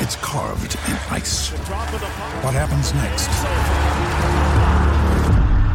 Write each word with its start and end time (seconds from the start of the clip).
it's 0.00 0.16
carved 0.16 0.74
in 0.88 0.96
ice. 1.10 1.50
What 2.42 2.54
happens 2.54 2.92
next 2.94 3.28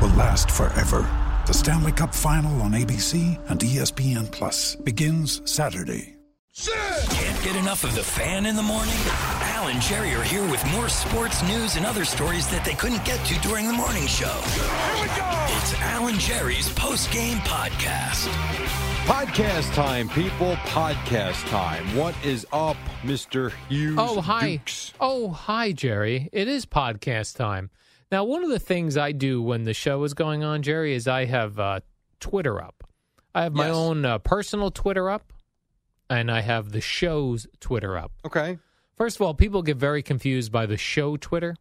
will 0.01 0.15
last 0.17 0.51
forever. 0.51 1.07
The 1.47 1.53
Stanley 1.53 1.91
Cup 1.91 2.13
Final 2.13 2.61
on 2.61 2.71
ABC 2.71 3.39
and 3.49 3.59
ESPN 3.59 4.31
Plus 4.31 4.75
begins 4.75 5.41
Saturday. 5.49 6.15
Can't 7.09 7.43
get 7.43 7.55
enough 7.57 7.83
of 7.83 7.93
the 7.95 8.03
fan 8.03 8.45
in 8.45 8.55
the 8.55 8.63
morning? 8.63 8.95
Al 9.55 9.67
and 9.67 9.81
Jerry 9.81 10.13
are 10.15 10.23
here 10.23 10.49
with 10.49 10.65
more 10.71 10.87
sports 10.87 11.43
news 11.43 11.75
and 11.75 11.85
other 11.85 12.05
stories 12.05 12.47
that 12.47 12.63
they 12.63 12.73
couldn't 12.73 13.03
get 13.03 13.23
to 13.25 13.39
during 13.41 13.67
the 13.67 13.73
morning 13.73 14.07
show. 14.07 14.25
Here 14.25 15.01
we 15.01 15.07
go! 15.07 15.45
It's 15.57 15.73
Al 15.81 16.07
and 16.07 16.19
Jerry's 16.19 16.69
post 16.73 17.11
game 17.11 17.39
podcast. 17.39 18.94
Podcast 19.05 19.73
time, 19.75 20.09
people. 20.09 20.53
Podcast 20.67 21.47
time. 21.49 21.95
What 21.95 22.15
is 22.25 22.45
up, 22.51 22.75
Mr. 23.03 23.51
Hughes? 23.69 23.97
Oh, 23.99 24.19
hi. 24.19 24.57
Dukes? 24.57 24.93
Oh, 24.99 25.29
hi, 25.29 25.71
Jerry. 25.71 26.27
It 26.33 26.47
is 26.47 26.65
podcast 26.65 27.35
time. 27.35 27.69
Now, 28.11 28.23
one 28.23 28.43
of 28.43 28.49
the 28.49 28.59
things 28.59 28.97
I 28.97 29.11
do 29.11 29.41
when 29.41 29.63
the 29.63 29.73
show 29.73 30.03
is 30.03 30.13
going 30.15 30.43
on, 30.43 30.63
Jerry, 30.63 30.93
is 30.95 31.07
I 31.07 31.25
have 31.25 31.59
uh, 31.59 31.79
Twitter 32.19 32.61
up. 32.61 32.83
I 33.33 33.43
have 33.43 33.53
my 33.53 33.67
Yes. 33.67 33.75
own 33.75 34.05
uh, 34.05 34.17
personal 34.19 34.71
Twitter 34.71 35.09
up, 35.09 35.31
and 36.09 36.31
I 36.31 36.41
have 36.41 36.71
the 36.71 36.81
show's 36.81 37.45
Twitter 37.59 37.97
up. 37.97 38.11
Okay. 38.25 38.57
First 38.97 39.17
of 39.17 39.21
all, 39.21 39.33
people 39.35 39.61
get 39.61 39.77
very 39.77 40.01
confused 40.01 40.51
by 40.51 40.65
the 40.65 40.77
show 40.77 41.15
Twitter, 41.15 41.55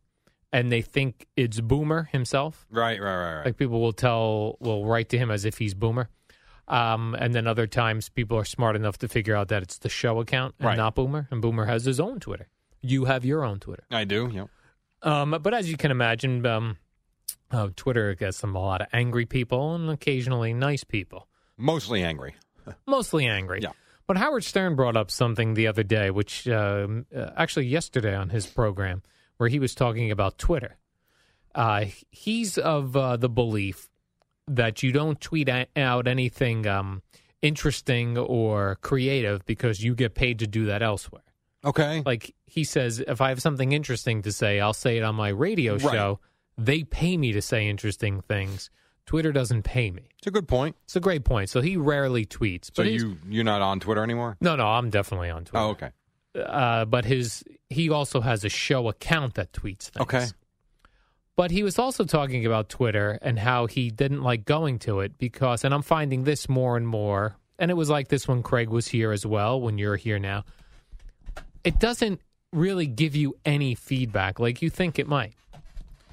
and 0.52 0.72
they 0.72 0.80
think 0.82 1.26
it's 1.36 1.60
Boomer 1.60 2.04
himself. 2.10 2.66
Right, 2.70 3.00
right, 3.00 3.16
right, 3.16 3.34
right. 3.36 3.44
Like 3.46 3.56
people 3.58 3.80
will 3.82 3.92
tell, 3.92 4.56
will 4.60 4.86
write 4.86 5.10
to 5.10 5.18
him 5.18 5.30
as 5.30 5.44
if 5.44 5.58
he's 5.58 5.74
Boomer. 5.74 6.08
Um, 6.66 7.14
and 7.18 7.34
then 7.34 7.46
other 7.46 7.66
times 7.66 8.08
people 8.08 8.38
are 8.38 8.44
smart 8.44 8.74
enough 8.76 8.98
to 8.98 9.08
figure 9.08 9.36
out 9.36 9.48
that 9.48 9.62
it's 9.62 9.78
the 9.78 9.88
show 9.90 10.20
account 10.20 10.54
and 10.58 10.66
Right. 10.68 10.76
not 10.76 10.94
Boomer. 10.94 11.28
And 11.30 11.42
Boomer 11.42 11.66
has 11.66 11.84
his 11.84 12.00
own 12.00 12.20
Twitter. 12.20 12.48
You 12.80 13.04
have 13.04 13.24
your 13.24 13.44
own 13.44 13.60
Twitter. 13.60 13.84
I 13.90 14.04
do. 14.04 14.30
Yep. 14.32 14.48
Um, 15.02 15.38
but 15.42 15.52
as 15.52 15.70
you 15.70 15.76
can 15.76 15.90
imagine, 15.90 16.44
um, 16.46 16.76
uh, 17.50 17.68
Twitter 17.76 18.14
gets 18.14 18.38
some 18.38 18.54
a 18.56 18.60
lot 18.60 18.80
of 18.80 18.86
angry 18.92 19.26
people 19.26 19.74
and 19.74 19.90
occasionally 19.90 20.54
nice 20.54 20.84
people, 20.84 21.28
Mostly 21.58 22.02
angry. 22.02 22.34
mostly 22.86 23.26
angry. 23.26 23.60
Yeah. 23.62 23.72
But 24.06 24.16
Howard 24.16 24.44
Stern 24.44 24.74
brought 24.76 24.96
up 24.96 25.10
something 25.10 25.54
the 25.54 25.66
other 25.66 25.82
day, 25.82 26.10
which 26.10 26.48
um, 26.48 27.06
uh, 27.14 27.30
actually 27.36 27.66
yesterday 27.66 28.14
on 28.14 28.30
his 28.30 28.46
program, 28.46 29.02
where 29.36 29.48
he 29.48 29.58
was 29.58 29.74
talking 29.74 30.10
about 30.10 30.36
Twitter. 30.38 30.76
Uh, 31.54 31.86
he's 32.10 32.58
of 32.58 32.96
uh, 32.96 33.16
the 33.16 33.28
belief 33.28 33.88
that 34.46 34.82
you 34.82 34.92
don't 34.92 35.20
tweet 35.20 35.48
out 35.48 36.06
anything 36.06 36.66
um, 36.66 37.02
interesting 37.42 38.16
or 38.18 38.76
creative 38.80 39.44
because 39.46 39.82
you 39.82 39.94
get 39.94 40.14
paid 40.14 40.38
to 40.40 40.46
do 40.46 40.66
that 40.66 40.82
elsewhere. 40.82 41.22
Okay. 41.64 42.02
Like 42.04 42.34
he 42.46 42.64
says, 42.64 43.00
if 43.06 43.20
I 43.20 43.30
have 43.30 43.40
something 43.40 43.72
interesting 43.72 44.22
to 44.22 44.32
say, 44.32 44.60
I'll 44.60 44.72
say 44.74 44.98
it 44.98 45.02
on 45.02 45.14
my 45.14 45.28
radio 45.28 45.74
Right. 45.74 45.82
show. 45.94 46.20
They 46.58 46.84
pay 46.84 47.16
me 47.16 47.32
to 47.32 47.42
say 47.42 47.68
interesting 47.68 48.20
things. 48.20 48.70
Twitter 49.06 49.32
doesn't 49.32 49.64
pay 49.64 49.90
me. 49.90 50.08
It's 50.18 50.26
a 50.26 50.30
good 50.30 50.46
point. 50.48 50.76
It's 50.84 50.96
a 50.96 51.00
great 51.00 51.24
point. 51.24 51.50
So 51.50 51.60
he 51.60 51.76
rarely 51.76 52.24
tweets. 52.24 52.70
So 52.74 52.82
you 52.82 53.16
you're 53.28 53.44
not 53.44 53.60
on 53.60 53.80
Twitter 53.80 54.02
anymore? 54.02 54.36
no, 54.40 54.56
no, 54.56 54.66
I'm 54.66 54.88
definitely 54.90 55.30
on 55.30 55.44
Twitter. 55.44 55.64
Oh, 55.64 55.70
okay. 55.70 55.90
Uh, 56.34 56.84
but 56.84 57.04
his 57.04 57.44
he 57.70 57.90
also 57.90 58.20
has 58.20 58.44
a 58.44 58.48
show 58.48 58.88
account 58.88 59.34
that 59.34 59.52
tweets 59.52 59.90
things. 59.90 60.02
Okay. 60.02 60.26
But 61.36 61.50
he 61.50 61.62
was 61.64 61.78
also 61.78 62.04
talking 62.04 62.46
about 62.46 62.68
Twitter 62.68 63.18
and 63.20 63.38
how 63.38 63.66
he 63.66 63.90
didn't 63.90 64.22
like 64.22 64.44
going 64.44 64.78
to 64.80 65.00
it 65.00 65.18
because, 65.18 65.64
and 65.64 65.74
I'm 65.74 65.82
finding 65.82 66.24
this 66.24 66.48
more 66.48 66.76
and 66.76 66.86
more, 66.86 67.36
and 67.58 67.70
it 67.70 67.74
was 67.74 67.90
like 67.90 68.08
this 68.08 68.28
when 68.28 68.42
Craig 68.42 68.68
was 68.68 68.86
here 68.86 69.10
as 69.10 69.26
well, 69.26 69.60
when 69.60 69.76
you're 69.78 69.96
here 69.96 70.18
now. 70.20 70.44
It 71.64 71.80
doesn't 71.80 72.20
really 72.52 72.86
give 72.86 73.16
you 73.16 73.36
any 73.44 73.74
feedback 73.74 74.38
like 74.38 74.62
you 74.62 74.70
think 74.70 74.98
it 74.98 75.08
might. 75.08 75.34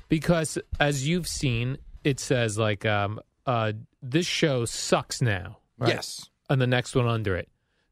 Because 0.09 0.57
as 0.79 1.07
you've 1.07 1.27
seen, 1.27 1.77
it 2.03 2.19
says 2.19 2.57
like, 2.57 2.85
um, 2.85 3.19
uh, 3.45 3.73
this 4.01 4.25
show 4.25 4.65
sucks 4.65 5.21
now. 5.21 5.57
right? 5.77 5.89
Yes. 5.95 6.29
And 6.49 6.59
the 6.59 6.67
next 6.67 6.95
one 6.95 7.07
under 7.07 7.35
it, 7.37 7.47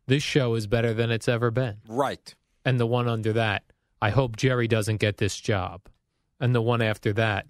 this 0.08 0.24
show 0.24 0.56
is 0.56 0.68
better 0.68 0.94
than 0.94 1.12
it's 1.12 1.28
ever 1.30 1.52
been 1.52 1.78
Right. 1.88 2.34
and 2.66 2.80
the 2.80 2.88
one 2.88 3.08
under 3.08 3.34
that, 3.34 3.64
I 4.02 4.10
hope 4.10 4.36
Jerry 4.36 4.68
doesn't 4.68 4.98
get 4.98 5.18
this 5.18 5.40
job. 5.40 5.82
And 6.40 6.56
the 6.56 6.62
one 6.62 6.82
after 6.82 7.14
that, 7.14 7.48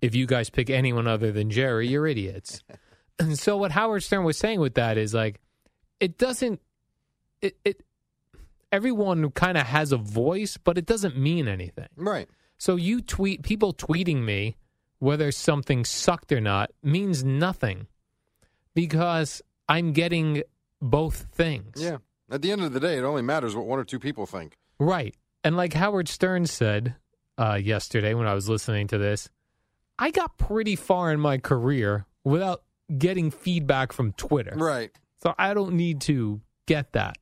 if 0.00 0.14
you 0.14 0.26
guys 0.26 0.50
pick 0.50 0.70
anyone 0.70 1.06
other 1.06 1.32
than 1.32 1.50
Jerry, 1.50 1.88
you're 1.88 2.06
idiots. 2.06 2.62
and 3.18 3.38
so 3.38 3.56
what 3.56 3.72
Howard 3.72 4.02
Stern 4.02 4.24
was 4.24 4.36
saying 4.36 4.60
with 4.60 4.74
that 4.74 4.96
is 4.96 5.12
like 5.14 5.40
it 6.00 6.18
doesn't 6.18 6.60
it 7.42 7.56
it 7.64 7.82
everyone 8.72 9.30
kind 9.30 9.58
of 9.58 9.66
has 9.66 9.92
a 9.92 9.96
voice, 9.96 10.56
but 10.56 10.78
it 10.78 10.86
doesn't 10.86 11.16
mean 11.16 11.48
anything. 11.48 11.88
Right. 11.96 12.28
So 12.58 12.76
you 12.76 13.00
tweet 13.00 13.42
people 13.42 13.72
tweeting 13.72 14.24
me 14.24 14.56
whether 14.98 15.30
something 15.30 15.84
sucked 15.84 16.32
or 16.32 16.40
not 16.40 16.70
means 16.82 17.22
nothing 17.22 17.86
because 18.74 19.42
I'm 19.68 19.92
getting 19.92 20.42
both 20.80 21.26
things. 21.32 21.82
Yeah. 21.82 21.98
At 22.30 22.42
the 22.42 22.52
end 22.52 22.62
of 22.62 22.72
the 22.72 22.80
day, 22.80 22.98
it 22.98 23.04
only 23.04 23.22
matters 23.22 23.56
what 23.56 23.66
one 23.66 23.78
or 23.78 23.84
two 23.84 23.98
people 23.98 24.26
think. 24.26 24.56
Right. 24.78 25.14
And 25.44 25.56
like 25.56 25.72
Howard 25.72 26.08
Stern 26.08 26.46
said 26.46 26.96
uh, 27.38 27.54
yesterday 27.62 28.14
when 28.14 28.26
I 28.26 28.34
was 28.34 28.48
listening 28.48 28.88
to 28.88 28.98
this, 28.98 29.30
I 29.98 30.10
got 30.10 30.36
pretty 30.38 30.76
far 30.76 31.12
in 31.12 31.20
my 31.20 31.38
career 31.38 32.06
without 32.24 32.62
getting 32.96 33.30
feedback 33.30 33.92
from 33.92 34.12
Twitter. 34.12 34.54
Right. 34.56 34.90
So 35.22 35.34
I 35.38 35.54
don't 35.54 35.74
need 35.74 36.00
to 36.02 36.40
get 36.66 36.92
that. 36.92 37.16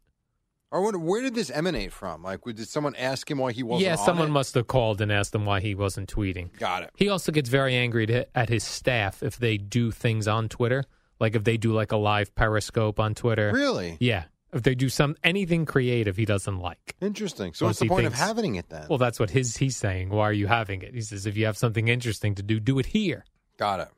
Or 0.72 0.82
what, 0.82 0.96
where 0.96 1.22
did 1.22 1.34
this 1.34 1.48
emanate 1.48 1.92
from? 1.92 2.22
Like, 2.22 2.40
did 2.44 2.68
someone 2.68 2.94
ask 2.96 3.30
him 3.30 3.38
why 3.38 3.52
he 3.52 3.62
wasn't? 3.62 3.86
yeah, 3.86 3.92
on 3.92 4.04
someone 4.04 4.28
it? 4.28 4.32
must 4.32 4.54
have 4.54 4.66
called 4.66 5.00
and 5.00 5.12
asked 5.12 5.34
him 5.34 5.46
why 5.46 5.60
he 5.60 5.74
wasn't 5.74 6.12
tweeting. 6.12 6.56
Got 6.58 6.82
it. 6.82 6.90
He 6.96 7.08
also 7.08 7.30
gets 7.30 7.48
very 7.48 7.74
angry 7.76 8.04
to, 8.06 8.26
at 8.36 8.48
his 8.48 8.64
staff 8.64 9.22
if 9.22 9.38
they 9.38 9.56
do 9.56 9.90
things 9.92 10.26
on 10.26 10.48
Twitter, 10.48 10.84
like 11.20 11.36
if 11.36 11.44
they 11.44 11.56
do 11.56 11.72
like 11.72 11.92
a 11.92 11.96
live 11.96 12.34
Periscope 12.34 12.98
on 12.98 13.14
Twitter. 13.14 13.52
Really 13.54 13.96
Yeah. 14.00 14.24
If 14.56 14.62
they 14.62 14.74
do 14.74 14.88
some 14.88 15.16
anything 15.22 15.66
creative 15.66 16.16
he 16.16 16.24
doesn't 16.24 16.58
like. 16.58 16.96
interesting. 17.00 17.52
So, 17.52 17.66
what's 17.66 17.78
the 17.78 17.84
he 17.84 17.88
point 17.90 18.06
of 18.06 18.14
having 18.14 18.54
it 18.54 18.70
then? 18.70 18.86
Well, 18.88 18.98
that's 18.98 19.20
what 19.20 19.30
his 19.30 19.56
he's 19.58 19.76
saying. 19.76 20.08
Why 20.08 20.24
are 20.24 20.32
you 20.32 20.46
having 20.46 20.80
it? 20.82 20.94
He 20.94 21.02
says 21.02 21.26
if 21.26 21.36
you 21.36 21.44
have 21.44 21.58
something 21.58 21.88
interesting 21.88 22.34
to 22.36 22.42
do, 22.42 22.58
do 22.58 22.78
it 22.78 22.86
here. 22.86 23.24
Got 23.58 23.80
it. 23.80 23.88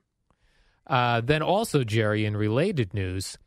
Uh, 0.87 1.21
then 1.21 1.43
also, 1.43 1.85
Jerry, 1.85 2.25
in 2.25 2.37
related 2.37 2.93
news, 2.93 3.39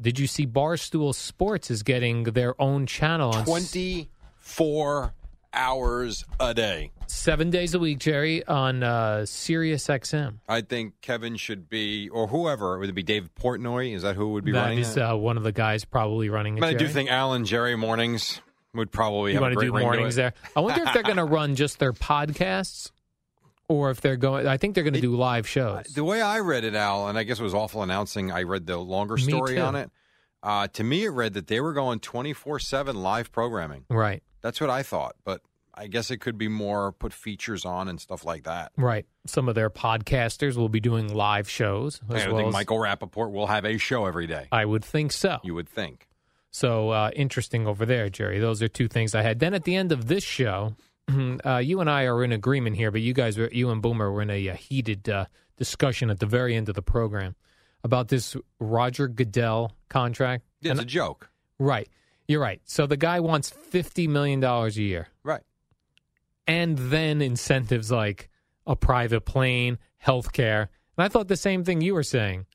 did 0.00 0.18
you 0.18 0.26
see 0.26 0.46
Barstool 0.46 1.14
Sports 1.14 1.70
is 1.70 1.82
getting 1.82 2.24
their 2.24 2.60
own 2.60 2.86
channel 2.86 3.30
on 3.34 3.44
Twenty-four 3.44 5.14
hours 5.52 6.24
a 6.38 6.54
day. 6.54 6.90
seven 7.06 7.50
days 7.50 7.74
a 7.74 7.78
week, 7.78 7.98
Jerry, 7.98 8.44
on 8.46 8.82
uh, 8.82 9.24
Sirius 9.26 9.86
XM. 9.86 10.38
I 10.48 10.60
think 10.60 11.00
Kevin 11.00 11.36
should 11.36 11.68
be, 11.68 12.08
or 12.08 12.26
whoever, 12.28 12.78
would 12.78 12.88
it 12.88 12.92
be 12.94 13.02
David 13.02 13.34
Portnoy? 13.34 13.94
Is 13.94 14.02
that 14.02 14.16
who 14.16 14.28
would 14.32 14.44
be 14.44 14.52
That 14.52 14.62
running 14.62 14.78
is 14.80 14.96
it? 14.96 15.00
uh, 15.02 15.16
one 15.16 15.36
of 15.36 15.42
the 15.42 15.52
guys 15.52 15.84
probably 15.84 16.28
running 16.28 16.56
it. 16.58 16.60
But 16.60 16.70
I 16.70 16.74
do 16.74 16.86
think 16.88 17.10
Alan 17.10 17.44
Jerry 17.44 17.76
mornings 17.76 18.40
would 18.74 18.92
probably 18.92 19.32
you 19.32 19.38
have 19.38 19.46
a 19.46 19.50
to 19.50 19.54
great 19.56 19.66
do 19.72 19.72
mornings 19.80 20.14
there. 20.14 20.34
I 20.54 20.60
wonder 20.60 20.82
if 20.84 20.92
they're 20.92 21.02
going 21.02 21.16
to 21.18 21.24
run 21.24 21.54
just 21.54 21.78
their 21.78 21.92
podcasts, 21.94 22.90
or 23.68 23.90
if 23.90 24.00
they're 24.00 24.16
going. 24.16 24.46
I 24.46 24.56
think 24.58 24.74
they're 24.74 24.84
going 24.84 24.94
to 24.94 25.00
do 25.00 25.16
live 25.16 25.48
shows. 25.48 25.86
The 25.86 26.04
way 26.04 26.20
I 26.20 26.40
read 26.40 26.64
it, 26.64 26.74
Al, 26.74 27.08
and 27.08 27.18
I 27.18 27.22
guess 27.24 27.40
it 27.40 27.42
was 27.42 27.54
awful 27.54 27.82
announcing. 27.82 28.30
I 28.30 28.42
read 28.42 28.66
the 28.66 28.76
longer 28.76 29.16
story 29.16 29.58
on 29.58 29.74
it. 29.76 29.90
Uh, 30.42 30.68
to 30.68 30.84
me, 30.84 31.04
it 31.04 31.08
read 31.08 31.34
that 31.34 31.48
they 31.48 31.60
were 31.60 31.72
going 31.72 31.98
twenty 31.98 32.32
four 32.32 32.58
seven 32.60 32.96
live 32.96 33.32
programming. 33.32 33.84
Right. 33.90 34.22
That's 34.40 34.60
what 34.60 34.70
I 34.70 34.82
thought, 34.82 35.16
but 35.24 35.40
I 35.74 35.86
guess 35.86 36.10
it 36.10 36.18
could 36.18 36.36
be 36.38 36.48
more 36.48 36.92
put 36.92 37.12
features 37.12 37.64
on 37.64 37.88
and 37.88 38.00
stuff 38.00 38.24
like 38.24 38.44
that. 38.44 38.72
Right. 38.76 39.06
Some 39.26 39.48
of 39.48 39.54
their 39.54 39.70
podcasters 39.70 40.56
will 40.56 40.68
be 40.68 40.80
doing 40.80 41.12
live 41.12 41.48
shows. 41.48 42.00
I 42.10 42.26
well 42.28 42.36
think 42.36 42.52
Michael 42.52 42.78
Rapaport 42.78 43.30
will 43.32 43.46
have 43.46 43.64
a 43.64 43.78
show 43.78 44.06
every 44.06 44.26
day. 44.26 44.48
I 44.50 44.64
would 44.64 44.84
think 44.84 45.12
so. 45.12 45.38
You 45.44 45.54
would 45.54 45.68
think. 45.68 46.08
So 46.50 46.90
uh, 46.90 47.10
interesting 47.14 47.66
over 47.66 47.84
there, 47.86 48.08
Jerry. 48.08 48.38
Those 48.40 48.62
are 48.62 48.68
two 48.68 48.88
things 48.88 49.14
I 49.14 49.22
had. 49.22 49.38
Then 49.38 49.54
at 49.54 49.64
the 49.64 49.76
end 49.76 49.92
of 49.92 50.08
this 50.08 50.24
show, 50.24 50.74
uh, 51.44 51.58
you 51.58 51.80
and 51.80 51.88
I 51.90 52.04
are 52.04 52.24
in 52.24 52.32
agreement 52.32 52.76
here, 52.76 52.90
but 52.90 53.00
you 53.00 53.12
guys, 53.12 53.38
were, 53.38 53.48
you 53.52 53.70
and 53.70 53.80
Boomer, 53.82 54.10
were 54.10 54.22
in 54.22 54.30
a, 54.30 54.48
uh 54.48 54.54
heated 54.54 55.08
uh, 55.08 55.26
discussion 55.56 56.10
at 56.10 56.18
the 56.20 56.26
very 56.26 56.56
end 56.56 56.68
of 56.68 56.74
the 56.74 56.82
program 56.82 57.34
about 57.84 58.08
this 58.08 58.36
Roger 58.58 59.06
Goodell 59.08 59.72
contract. 59.88 60.44
Yeah, 60.60 60.72
it's 60.72 60.80
And- 60.80 60.88
a 60.88 60.90
joke. 60.90 61.30
right, 61.58 61.88
you're 62.28 62.40
right. 62.40 62.60
So 62.64 62.86
the 62.86 62.96
guy 62.96 63.18
wants 63.20 63.50
fifty 63.50 64.06
million 64.06 64.38
dollars 64.40 64.76
a 64.78 64.82
year, 64.82 65.08
Right. 65.24 65.42
and 66.46 66.76
then 66.78 67.20
incentives 67.22 67.90
like 67.90 68.28
a 68.66 68.76
private 68.76 69.22
plane, 69.22 69.78
health 69.96 70.32
care. 70.32 70.70
And 70.96 71.04
I 71.04 71.08
thought 71.08 71.28
the 71.28 71.36
same 71.36 71.64
thing 71.64 71.80
you 71.80 71.94
were 71.94 72.02
saying. 72.04 72.46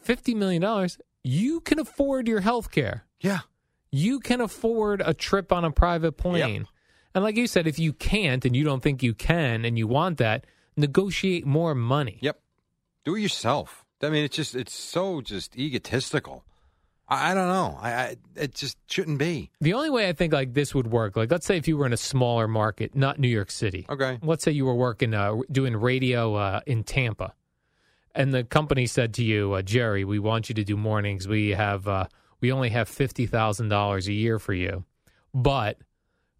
Fifty 0.00 0.34
million 0.34 0.62
dollars, 0.62 0.98
you 1.22 1.60
can 1.60 1.78
afford 1.78 2.28
your 2.28 2.40
health 2.40 2.70
care 2.70 3.06
Yeah. 3.20 3.40
you 3.90 4.20
can 4.20 4.40
afford 4.40 5.00
a 5.04 5.14
trip 5.14 5.52
on 5.52 5.64
a 5.64 5.70
private 5.70 6.12
plane. 6.12 6.66
And 7.14 7.22
like 7.24 7.36
you 7.36 7.46
said, 7.46 7.66
if 7.66 7.78
you 7.78 7.92
can't 7.92 8.44
and 8.44 8.56
you 8.56 8.64
don't 8.64 8.82
think 8.82 9.02
you 9.02 9.14
can 9.14 9.64
and 9.64 9.78
you 9.78 9.86
want 9.86 10.18
that, 10.18 10.46
negotiate 10.76 11.46
more 11.46 11.74
money. 11.74 12.18
Yep. 12.20 12.40
Do 13.04 13.14
it 13.14 13.20
yourself. 13.20 13.84
I 14.02 14.10
mean, 14.10 14.24
it's 14.24 14.36
just 14.36 14.54
it's 14.54 14.72
so 14.74 15.20
just 15.22 15.56
egotistical. 15.56 16.44
I, 17.08 17.30
I 17.30 17.34
don't 17.34 17.48
know. 17.48 17.78
I, 17.80 17.92
I 17.92 18.16
it 18.36 18.54
just 18.54 18.76
shouldn't 18.90 19.18
be. 19.18 19.50
The 19.60 19.74
only 19.74 19.90
way 19.90 20.08
I 20.08 20.12
think 20.12 20.32
like 20.32 20.54
this 20.54 20.74
would 20.74 20.86
work, 20.86 21.16
like 21.16 21.30
let's 21.30 21.46
say 21.46 21.56
if 21.56 21.68
you 21.68 21.76
were 21.76 21.86
in 21.86 21.92
a 21.92 21.96
smaller 21.98 22.48
market, 22.48 22.94
not 22.94 23.18
New 23.18 23.28
York 23.28 23.50
City. 23.50 23.86
Okay. 23.88 24.18
Let's 24.22 24.42
say 24.44 24.52
you 24.52 24.64
were 24.64 24.74
working 24.74 25.12
uh, 25.14 25.36
doing 25.52 25.76
radio 25.76 26.34
uh, 26.34 26.60
in 26.66 26.82
Tampa, 26.84 27.34
and 28.14 28.32
the 28.32 28.44
company 28.44 28.86
said 28.86 29.14
to 29.14 29.24
you, 29.24 29.52
uh, 29.52 29.62
Jerry, 29.62 30.04
we 30.04 30.18
want 30.18 30.48
you 30.48 30.54
to 30.56 30.64
do 30.64 30.76
mornings. 30.76 31.28
We 31.28 31.50
have 31.50 31.86
uh, 31.86 32.06
we 32.40 32.50
only 32.52 32.70
have 32.70 32.88
fifty 32.88 33.26
thousand 33.26 33.68
dollars 33.68 34.08
a 34.08 34.12
year 34.12 34.38
for 34.38 34.54
you, 34.54 34.84
but 35.34 35.78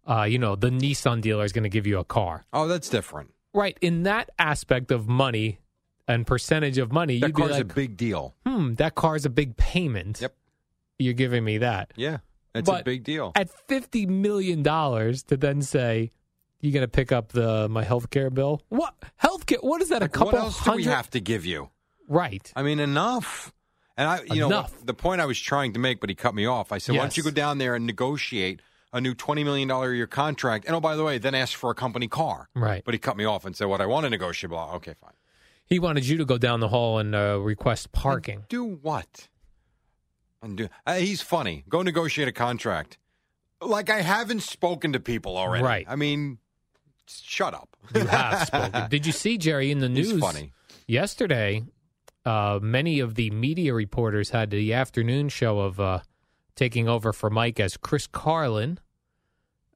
uh, 0.07 0.23
you 0.23 0.39
know 0.39 0.55
the 0.55 0.69
Nissan 0.69 1.21
dealer 1.21 1.45
is 1.45 1.51
going 1.51 1.63
to 1.63 1.69
give 1.69 1.85
you 1.87 1.99
a 1.99 2.03
car. 2.05 2.43
Oh, 2.53 2.67
that's 2.67 2.89
different. 2.89 3.31
Right. 3.53 3.77
In 3.81 4.03
that 4.03 4.29
aspect 4.37 4.91
of 4.91 5.07
money 5.07 5.59
and 6.07 6.27
percentage 6.27 6.77
of 6.77 6.91
money, 6.91 7.19
That 7.19 7.27
you'd 7.27 7.35
be 7.35 7.41
car's 7.41 7.51
like, 7.53 7.61
a 7.61 7.65
big 7.65 7.95
deal. 7.97 8.35
hmm, 8.45 8.73
that 8.75 8.95
car's 8.95 9.25
a 9.25 9.29
big 9.29 9.55
payment. 9.57 10.19
Yep. 10.21 10.35
You're 10.99 11.13
giving 11.13 11.43
me 11.43 11.57
that. 11.59 11.91
Yeah, 11.95 12.19
it's 12.53 12.69
a 12.69 12.81
big 12.83 13.03
deal. 13.03 13.31
At 13.35 13.49
$50 13.67 14.07
million 14.07 14.63
to 14.63 15.37
then 15.37 15.61
say, 15.61 16.11
you're 16.61 16.73
going 16.73 16.81
to 16.83 16.87
pick 16.87 17.11
up 17.11 17.33
the 17.33 17.67
my 17.69 17.83
health 17.83 18.09
care 18.09 18.29
bill? 18.29 18.61
What? 18.69 18.95
Health 19.17 19.45
care? 19.45 19.59
What 19.61 19.81
is 19.81 19.89
that? 19.89 20.01
a 20.01 20.05
Like, 20.05 20.13
couple 20.13 20.31
what 20.33 20.41
else 20.41 20.57
hundred? 20.59 20.83
do 20.83 20.89
we 20.89 20.93
have 20.95 21.09
to 21.11 21.19
give 21.19 21.45
you? 21.45 21.69
Right. 22.07 22.51
I 22.55 22.63
mean, 22.63 22.79
enough. 22.79 23.53
And 23.97 24.07
I, 24.09 24.21
you 24.33 24.47
know, 24.47 24.65
the 24.83 24.93
point 24.93 25.21
I 25.21 25.25
was 25.25 25.39
trying 25.39 25.73
to 25.73 25.79
make, 25.79 25.99
but 26.01 26.09
he 26.09 26.15
cut 26.15 26.35
me 26.35 26.45
off. 26.45 26.71
I 26.71 26.79
said, 26.79 26.95
why 26.95 27.01
don't 27.01 27.15
you 27.15 27.23
go 27.23 27.31
down 27.31 27.59
there 27.59 27.75
and 27.75 27.85
negotiate 27.85 28.61
a 28.91 28.99
new 28.99 29.13
twenty 29.13 29.43
million 29.43 29.67
dollar 29.69 29.91
a 29.91 29.95
year 29.95 30.07
contract? 30.07 30.65
And 30.65 30.75
oh, 30.75 30.81
by 30.81 30.95
the 30.95 31.03
way, 31.03 31.17
then 31.17 31.33
ask 31.35 31.57
for 31.57 31.69
a 31.71 31.75
company 31.75 32.07
car. 32.07 32.49
Right. 32.55 32.83
But 32.83 32.93
he 32.93 32.99
cut 32.99 33.15
me 33.15 33.23
off 33.25 33.45
and 33.45 33.55
said, 33.55 33.65
what 33.67 33.79
I 33.81 33.85
want 33.85 34.05
to 34.05 34.09
negotiate. 34.09 34.49
Blah. 34.49 34.73
Okay, 34.75 34.95
fine. 34.99 35.13
He 35.65 35.79
wanted 35.79 36.07
you 36.07 36.17
to 36.17 36.25
go 36.25 36.37
down 36.37 36.59
the 36.59 36.67
hall 36.67 36.99
and 36.99 37.15
uh, 37.15 37.39
request 37.39 37.91
parking. 37.91 38.43
Do 38.49 38.63
what? 38.65 39.29
And 40.45 40.57
do, 40.57 40.69
uh, 40.85 40.95
he's 40.95 41.21
funny. 41.21 41.63
Go 41.67 41.81
negotiate 41.81 42.27
a 42.27 42.31
contract. 42.31 42.97
Like 43.61 43.89
I 43.89 44.01
haven't 44.01 44.41
spoken 44.41 44.93
to 44.93 44.99
people 44.99 45.37
already. 45.37 45.63
Right. 45.63 45.85
I 45.89 45.95
mean, 45.95 46.37
shut 47.07 47.53
up. 47.53 47.75
You 47.93 48.05
have 48.05 48.47
spoken. 48.47 48.89
Did 48.89 49.05
you 49.05 49.11
see, 49.11 49.37
Jerry, 49.37 49.71
in 49.71 49.79
the 49.79 49.89
news 49.89 50.11
He's 50.11 50.19
funny. 50.19 50.51
yesterday? 50.87 51.63
Uh, 52.25 52.59
many 52.61 52.99
of 52.99 53.15
the 53.15 53.29
media 53.31 53.73
reporters 53.73 54.29
had 54.31 54.49
the 54.51 54.73
afternoon 54.73 55.29
show 55.29 55.59
of 55.59 55.79
uh, 55.79 55.99
taking 56.55 56.87
over 56.87 57.11
for 57.13 57.29
Mike 57.29 57.59
as 57.59 57.77
Chris 57.77 58.07
Carlin, 58.07 58.79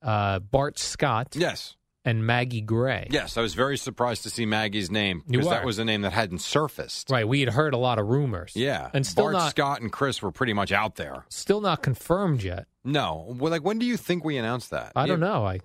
uh, 0.02 0.40
Bart 0.40 0.80
Scott, 0.80 1.36
Yes. 1.36 1.76
And 2.10 2.26
Maggie 2.26 2.62
Gray. 2.62 3.08
Yes. 3.12 3.38
I 3.38 3.42
was 3.42 3.54
very 3.54 3.78
surprised 3.78 4.24
to 4.24 4.30
see 4.30 4.46
Maggie's 4.46 4.90
name 4.92 5.24
because 5.28 5.48
that 5.50 5.64
was 5.66 5.80
a 5.80 5.86
name 5.86 6.02
that 6.02 6.14
hadn't 6.14 6.40
surfaced. 6.40 7.10
Right, 7.10 7.28
we 7.28 7.40
had 7.42 7.50
heard 7.50 7.74
a 7.74 7.78
lot 7.78 8.00
of 8.00 8.08
rumors. 8.08 8.54
Yeah. 8.56 8.90
and 8.94 9.06
still 9.06 9.26
Bart, 9.26 9.34
not 9.34 9.50
Scott, 9.52 9.82
and 9.82 9.92
Chris 9.92 10.22
were 10.22 10.32
pretty 10.32 10.54
much 10.54 10.72
out 10.72 10.96
there. 10.96 11.26
still 11.30 11.62
not 11.62 11.82
confirmed 11.84 12.44
yet. 12.44 12.66
No. 12.84 13.36
Well, 13.38 13.52
like, 13.52 13.64
when 13.64 13.80
do 13.80 13.86
you 13.86 13.98
think 13.98 14.24
we 14.24 14.38
announced 14.38 14.70
that? 14.72 14.92
I 14.96 15.06
don't 15.06 15.20
Yeah, 15.22 15.28
know. 15.28 15.46
I 15.46 15.60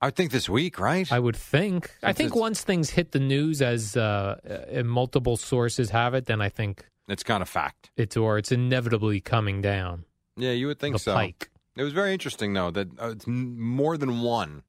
I 0.00 0.10
think 0.10 0.30
this 0.30 0.48
week, 0.48 0.78
right? 0.78 1.10
I 1.12 1.18
would 1.18 1.34
think. 1.36 1.90
I 2.04 2.12
think 2.12 2.36
once 2.36 2.62
things 2.62 2.90
hit 2.90 3.10
the 3.10 3.18
news, 3.18 3.60
as 3.60 3.96
uh, 3.96 4.36
uh, 4.78 4.82
multiple 4.84 5.36
sources 5.36 5.90
have 5.90 6.14
it, 6.14 6.26
then 6.26 6.40
I 6.40 6.48
think 6.50 6.86
it's 7.08 7.24
kind 7.24 7.42
of 7.42 7.48
fact. 7.48 7.90
it's 7.96 8.16
or 8.16 8.38
it's 8.38 8.52
inevitably 8.52 9.20
coming 9.20 9.60
down 9.60 10.04
Yeah, 10.36 10.52
you 10.52 10.68
would 10.68 10.78
think 10.78 10.98
so. 11.00 11.14
pike. 11.14 11.50
It 11.76 11.82
was 11.82 11.92
very 11.92 12.12
interesting, 12.12 12.52
though, 12.54 12.70
that 12.70 12.88
uh, 13.00 13.08
it's 13.10 13.26
more 13.26 13.96
than 13.96 14.20
one 14.20 14.62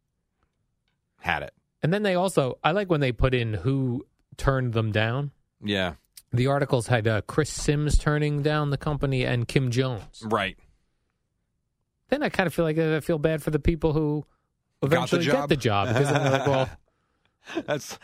had 1.19 1.43
it. 1.43 1.53
And 1.81 1.93
then 1.93 2.03
they 2.03 2.15
also, 2.15 2.57
I 2.63 2.71
like 2.71 2.89
when 2.89 2.99
they 2.99 3.11
put 3.11 3.33
in 3.33 3.53
who 3.53 4.05
turned 4.37 4.73
them 4.73 4.91
down. 4.91 5.31
Yeah. 5.63 5.93
The 6.31 6.47
articles 6.47 6.87
had 6.87 7.07
uh, 7.07 7.21
Chris 7.21 7.49
Sims 7.49 7.97
turning 7.97 8.41
down 8.43 8.69
the 8.69 8.77
company 8.77 9.25
and 9.25 9.47
Kim 9.47 9.71
Jones. 9.71 10.23
Right. 10.23 10.57
Then 12.09 12.23
I 12.23 12.29
kind 12.29 12.47
of 12.47 12.53
feel 12.53 12.65
like 12.65 12.77
uh, 12.77 12.97
I 12.97 12.99
feel 12.99 13.17
bad 13.19 13.41
for 13.41 13.51
the 13.51 13.59
people 13.59 13.93
who 13.93 14.25
Got 14.81 14.89
the 14.89 14.95
eventually 14.95 15.25
get 15.25 15.49
the 15.49 15.55
job 15.57 15.87
because 15.89 16.09
they're 16.09 16.31
like, 16.31 16.47
well, 16.47 16.69
That's 17.65 17.97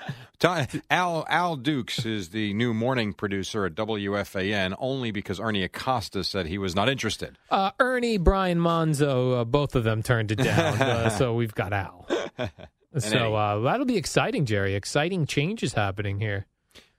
Al 0.89 1.25
Al 1.29 1.55
Dukes 1.55 2.05
is 2.05 2.29
the 2.29 2.53
new 2.53 2.73
morning 2.73 3.13
producer 3.13 3.65
at 3.65 3.75
WFAN 3.75 4.75
only 4.79 5.11
because 5.11 5.39
Ernie 5.39 5.63
Acosta 5.63 6.23
said 6.23 6.47
he 6.47 6.57
was 6.57 6.75
not 6.75 6.89
interested. 6.89 7.37
uh, 7.51 7.71
Ernie, 7.79 8.17
Brian 8.17 8.59
Monzo, 8.59 9.41
uh, 9.41 9.45
both 9.45 9.75
of 9.75 9.83
them 9.83 10.01
turned 10.03 10.31
it 10.31 10.37
down. 10.37 10.81
uh, 10.81 11.09
so 11.17 11.33
we've 11.35 11.53
got 11.53 11.73
Al. 11.73 12.07
So 12.97 13.35
uh, 13.35 13.59
that'll 13.59 13.85
be 13.85 13.97
exciting, 13.97 14.45
Jerry. 14.45 14.75
Exciting 14.75 15.25
changes 15.25 15.73
happening 15.73 16.19
here. 16.19 16.45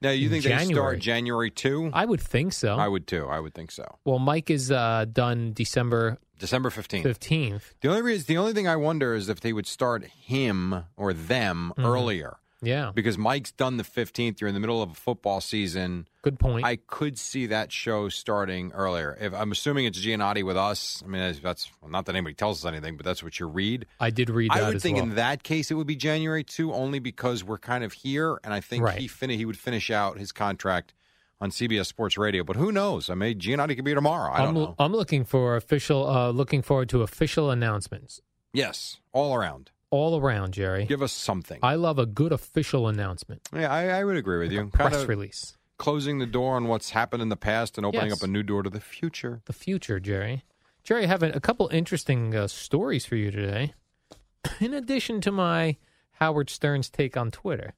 Now, 0.03 0.11
you 0.11 0.27
In 0.27 0.33
think 0.43 0.45
they 0.45 0.65
start 0.75 0.99
January 0.99 1.51
2? 1.51 1.91
I 1.95 2.05
would 2.05 2.21
think 2.21 2.53
so. 2.53 2.77
I 2.77 2.87
would 2.87 3.07
too. 3.07 3.27
I 3.27 3.41
would 3.41 3.55
think 3.55 3.71
so. 3.71 3.85
well, 4.05 4.19
Mike 4.19 4.51
is 4.51 4.71
uh, 4.71 5.07
done 5.11 5.53
December 5.55 6.19
December 6.39 6.69
15th. 6.69 7.03
15th. 7.05 7.63
The 7.81 7.89
only 7.89 8.03
reason, 8.03 8.27
the 8.29 8.37
only 8.37 8.53
thing 8.53 8.69
I 8.69 8.77
wonder 8.77 9.15
is 9.15 9.31
if 9.31 9.41
they 9.41 9.55
would 9.55 9.67
start 9.67 10.05
him 10.05 10.85
or 10.99 11.15
them 11.15 11.73
Mm-hmm. 11.79 11.87
earlier 11.87 12.37
Yeah, 12.63 12.91
because 12.95 13.19
Mike's 13.19 13.53
done 13.53 13.77
the 13.77 13.83
15th. 13.85 14.41
You're 14.41 14.49
in 14.49 14.55
the 14.55 14.61
middle 14.61 14.83
of 14.83 14.91
a 14.91 14.95
football 14.95 15.41
season. 15.43 16.09
good 16.23 16.39
point. 16.39 16.65
I 16.65 16.77
could 16.77 17.19
see 17.19 17.47
that 17.47 17.71
show 17.71 18.09
starting 18.09 18.73
earlier. 18.73 19.17
If 19.21 19.35
I'm 19.35 19.53
assuming 19.53 19.85
it's 19.85 19.99
Giannotti 20.01 20.43
with 20.43 20.57
us, 20.57 21.03
I 21.05 21.09
mean 21.09 21.37
that's, 21.43 21.71
well, 21.83 21.91
not 21.91 22.07
that 22.07 22.15
anybody 22.15 22.35
tells 22.35 22.65
us 22.65 22.69
anything, 22.69 22.97
but 22.97 23.05
that's 23.05 23.23
what 23.23 23.39
you 23.39 23.47
read. 23.47 23.85
I 24.01 24.09
did 24.11 24.31
read 24.31 24.51
that 24.53 24.63
I 24.63 24.69
would 24.69 24.81
think 24.81 24.97
well. 24.97 25.05
in 25.05 25.15
that 25.17 25.43
case 25.43 25.71
it 25.71 25.75
would 25.75 25.87
be 25.87 25.97
January 25.97 26.43
two, 26.45 26.73
only 26.73 26.99
because 26.99 27.45
we're 27.45 27.59
kind 27.59 27.85
of 27.85 27.93
here, 27.93 28.39
and 28.43 28.55
I 28.55 28.61
think 28.61 28.85
Right. 28.85 28.99
he 28.99 29.07
fin- 29.07 29.31
he 29.31 29.45
would 29.45 29.59
finish 29.59 29.91
out 29.91 30.19
his 30.19 30.33
contract 30.33 30.95
on 31.39 31.51
CBS 31.51 31.87
Sports 31.89 32.17
Radio. 32.17 32.43
But 32.43 32.57
who 32.57 32.73
knows? 32.73 33.11
I 33.11 33.15
mean, 33.15 33.39
Giannotti 33.39 33.77
could 33.77 33.85
be 33.85 33.93
tomorrow. 33.95 34.33
I 34.33 34.39
don't 34.39 34.49
I'm, 34.49 34.55
know. 34.55 34.75
I'm 34.79 34.93
looking 34.93 35.25
for 35.27 35.57
official. 35.57 36.09
Uh, 36.09 36.31
looking 36.31 36.63
forward 36.63 36.89
to 36.89 37.03
official 37.03 37.51
announcements 37.51 38.23
yes, 38.55 38.97
all 39.13 39.35
around. 39.35 39.71
All 39.91 40.19
around, 40.21 40.53
Jerry. 40.55 40.85
Give 40.87 41.03
us 41.03 41.13
something. 41.13 41.59
I 41.63 41.75
love 41.77 41.99
a 41.99 42.07
good 42.07 42.33
official 42.33 42.89
announcement. 42.89 43.43
yeah, 43.55 43.73
I, 43.73 43.89
I 44.01 44.05
would 44.05 44.17
agree 44.17 44.39
with 44.39 44.53
you. 44.53 44.67
Press 44.67 44.91
Kind 44.93 45.03
of 45.03 45.09
release. 45.09 45.57
closing 45.79 46.19
the 46.19 46.27
door 46.27 46.57
on 46.57 46.67
what's 46.69 46.91
happened 46.91 47.23
in 47.23 47.29
the 47.29 47.37
past 47.37 47.77
and 47.79 47.87
opening 47.87 48.09
Yes. 48.11 48.23
up 48.23 48.29
a 48.29 48.31
new 48.31 48.43
door 48.43 48.63
to 48.63 48.71
the 48.71 48.81
future. 48.81 49.43
The 49.47 49.53
future, 49.53 50.01
Jerry. 50.01 50.43
Jerry, 50.85 51.05
I 51.05 51.07
have 51.07 51.23
a, 51.23 51.31
a 51.31 51.41
couple 51.41 51.69
interesting 51.69 52.35
uh, 52.35 52.47
stories 52.49 53.05
for 53.07 53.17
you 53.17 53.31
today. 53.31 53.75
In 54.61 54.73
addition 54.75 55.21
to 55.23 55.33
my 55.33 55.77
Howard 56.13 56.49
Stern's 56.51 56.89
take 56.89 57.17
on 57.17 57.31
Twitter. 57.31 57.75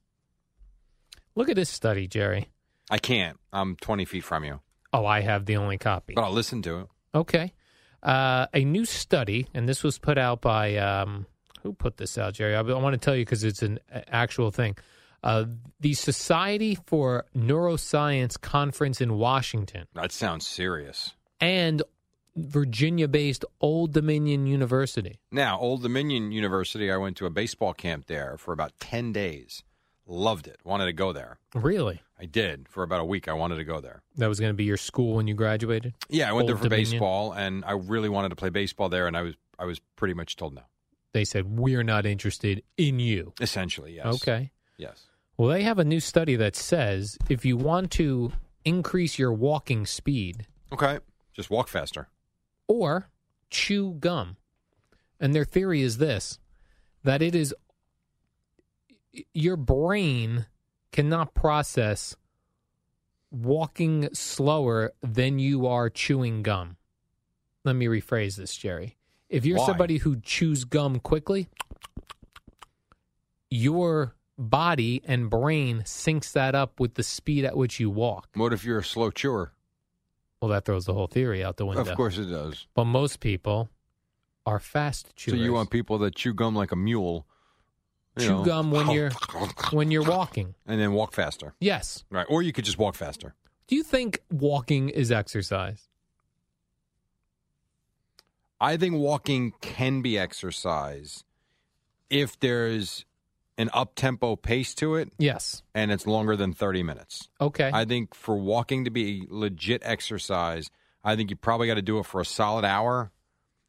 Look 1.35 1.49
at 1.49 1.55
this 1.55 1.69
study, 1.69 2.07
Jerry. 2.07 2.49
I 2.89 2.97
can't. 2.97 3.37
I'm 3.53 3.75
20 3.77 4.05
feet 4.05 4.23
from 4.23 4.43
you, 4.43 4.61
Oh, 4.91 5.05
I 5.05 5.21
have 5.21 5.45
the 5.45 5.57
only 5.57 5.77
copy. 5.77 6.13
but 6.15 6.23
I'll 6.23 6.31
listen 6.31 6.61
to 6.63 6.79
it. 6.79 6.87
Okay. 7.13 7.53
Uh, 8.01 8.47
a 8.53 8.63
new 8.63 8.85
study, 8.85 9.47
and 9.53 9.67
this 9.69 9.83
was 9.83 9.99
put 9.99 10.17
out 10.17 10.41
by 10.41 10.75
um, 10.77 11.25
who 11.63 11.73
put 11.73 11.97
this 11.97 12.17
out, 12.17 12.33
Jerry? 12.33 12.55
I, 12.55 12.61
want 12.61 12.93
to 12.93 12.97
tell 12.97 13.15
you 13.15 13.23
because 13.25 13.43
it's 13.43 13.61
an 13.61 13.79
actual 13.91 14.51
thing. 14.51 14.77
Uh, 15.23 15.45
the 15.79 15.93
Society 15.93 16.75
for 16.85 17.25
Neuroscience 17.35 18.39
Conference 18.39 19.01
in 19.01 19.17
Washington 19.17 19.85
That 19.93 20.11
sounds 20.11 20.47
serious. 20.47 21.13
and 21.41 21.83
Virginia-based 22.35 23.43
Old 23.59 23.91
Dominion 23.91 24.47
University. 24.47 25.19
Now, 25.31 25.59
Old 25.59 25.81
Dominion 25.83 26.31
University, 26.31 26.89
I 26.91 26.97
went 26.97 27.17
to 27.17 27.25
a 27.25 27.29
baseball 27.29 27.73
camp 27.73 28.07
there 28.07 28.37
for 28.37 28.53
about 28.53 28.71
10 28.79 29.11
days. 29.11 29.63
Loved 30.07 30.47
it. 30.47 30.57
Wanted 30.63 30.85
to 30.85 30.93
go 30.93 31.11
there. 31.13 31.37
Really, 31.53 32.01
I 32.19 32.25
did. 32.25 32.67
For 32.69 32.81
about 32.83 33.01
a 33.01 33.05
week, 33.05 33.27
I 33.27 33.33
wanted 33.33 33.57
to 33.57 33.63
go 33.63 33.79
there. 33.81 34.01
that 34.17 34.27
was 34.27 34.39
going 34.39 34.51
to 34.51 34.55
be 34.57 34.63
your 34.63 34.77
school 34.77 35.15
when 35.15 35.27
you 35.27 35.33
graduated. 35.35 35.93
Yeah, 36.09 36.29
I 36.29 36.33
went 36.33 36.47
there 36.47 36.57
for 36.57 36.63
Dominion? 36.63 36.91
baseball, 36.91 37.33
and 37.33 37.63
I 37.65 37.73
really 37.73 38.09
wanted 38.09 38.29
to 38.29 38.35
play 38.35 38.49
baseball 38.49 38.89
there, 38.89 39.05
and 39.05 39.15
I 39.15 39.21
was 39.21 39.35
I 39.59 39.65
was 39.65 39.79
pretty 39.97 40.13
much 40.15 40.35
told 40.35 40.55
no. 40.55 40.61
They 41.13 41.25
said, 41.25 41.45
We're 41.57 41.83
not 41.83 42.05
interested 42.05 42.63
in 42.77 42.99
you. 42.99 43.33
Essentially, 43.41 43.95
yes. 43.95 44.05
Okay. 44.05 44.51
Yes. 44.77 45.05
Well, 45.37 45.49
they 45.49 45.63
have 45.63 45.79
a 45.79 45.85
new 45.85 45.99
study 45.99 46.35
that 46.35 46.55
says 46.55 47.17
if 47.29 47.45
you 47.45 47.55
want 47.57 47.91
to 47.91 48.31
increase 48.65 49.17
your 49.17 49.31
walking 49.33 49.85
speed 49.85 50.45
Okay. 50.71 50.99
Just 51.33 51.49
walk 51.49 51.67
faster. 51.67 52.09
or 52.67 53.09
chew 53.49 53.93
gum, 53.99 54.37
and 55.19 55.33
their 55.33 55.45
theory 55.45 55.81
is 55.81 55.97
this 55.97 56.37
that 57.03 57.21
it 57.21 57.33
is 57.33 57.55
your 59.33 59.55
brain 59.57 60.45
cannot 60.91 61.33
process 61.33 62.15
walking 63.31 64.09
slower 64.13 64.91
than 65.01 65.39
you 65.39 65.65
are 65.65 65.89
chewing 65.89 66.43
gum. 66.43 66.77
Let 67.63 67.75
me 67.75 67.87
rephrase 67.87 68.35
this, 68.37 68.55
Jerry. 68.55 68.97
If 69.29 69.45
you're 69.45 69.57
Why? 69.57 69.67
somebody 69.67 69.97
who 69.97 70.19
chews 70.21 70.63
gum 70.63 70.99
quickly, 70.99 71.49
your 73.49 74.15
body 74.37 75.01
and 75.05 75.29
brain 75.29 75.81
syncs 75.85 76.31
that 76.33 76.55
up 76.55 76.79
with 76.79 76.95
the 76.95 77.03
speed 77.03 77.45
at 77.45 77.55
which 77.55 77.79
you 77.79 77.89
walk. 77.89 78.29
What 78.33 78.53
if 78.53 78.63
you're 78.63 78.79
a 78.79 78.83
slow 78.83 79.11
chewer? 79.11 79.51
Well, 80.41 80.49
that 80.49 80.65
throws 80.65 80.85
the 80.85 80.93
whole 80.93 81.07
theory 81.07 81.43
out 81.43 81.57
the 81.57 81.65
window. 81.65 81.81
Of 81.81 81.95
course 81.95 82.17
it 82.17 82.25
does. 82.25 82.67
But 82.73 82.85
most 82.85 83.19
people 83.19 83.69
are 84.45 84.59
fast 84.59 85.15
chewers. 85.15 85.37
So 85.37 85.43
you 85.43 85.53
want 85.53 85.69
people 85.69 85.97
that 85.99 86.15
chew 86.15 86.33
gum 86.33 86.55
like 86.55 86.71
a 86.71 86.77
mule. 86.77 87.27
chew 88.17 88.29
know. 88.29 88.45
gum 88.45 88.71
when 88.71 88.89
you're 88.91 89.11
when 89.71 89.91
you're 89.91 90.03
walking. 90.03 90.55
and 90.65 90.79
then 90.79 90.93
walk 90.93 91.13
faster. 91.13 91.53
Yes. 91.59 92.05
Right. 92.09 92.25
Or 92.29 92.41
you 92.41 92.53
could 92.53 92.65
just 92.65 92.77
walk 92.77 92.95
faster. 92.95 93.35
Do 93.67 93.75
you 93.75 93.83
think 93.83 94.21
walking 94.31 94.89
is 94.89 95.11
exercise? 95.11 95.88
I 98.61 98.77
think 98.77 98.95
walking 98.95 99.53
can 99.61 100.01
be 100.01 100.17
exercise 100.17 101.23
if 102.09 102.39
there's 102.39 103.05
an 103.57 103.69
up 103.73 103.93
tempo 103.95 104.35
pace 104.35 104.73
to 104.75 104.95
it 104.95 105.11
Yes. 105.17 105.63
and 105.75 105.91
it's 105.91 106.07
longer 106.07 106.35
than 106.35 106.53
30 106.53 106.83
minutes. 106.83 107.29
Okay. 107.41 107.69
I 107.73 107.85
think 107.85 108.13
for 108.15 108.35
walking 108.37 108.85
to 108.85 108.89
be 108.89 109.27
legit 109.29 109.81
exercise, 109.85 110.69
I 111.03 111.15
think 111.15 111.29
you 111.29 111.35
probably 111.35 111.67
got 111.67 111.75
to 111.75 111.81
do 111.81 111.99
it 111.99 112.05
for 112.05 112.21
a 112.21 112.25
solid 112.25 112.65
hour 112.65 113.11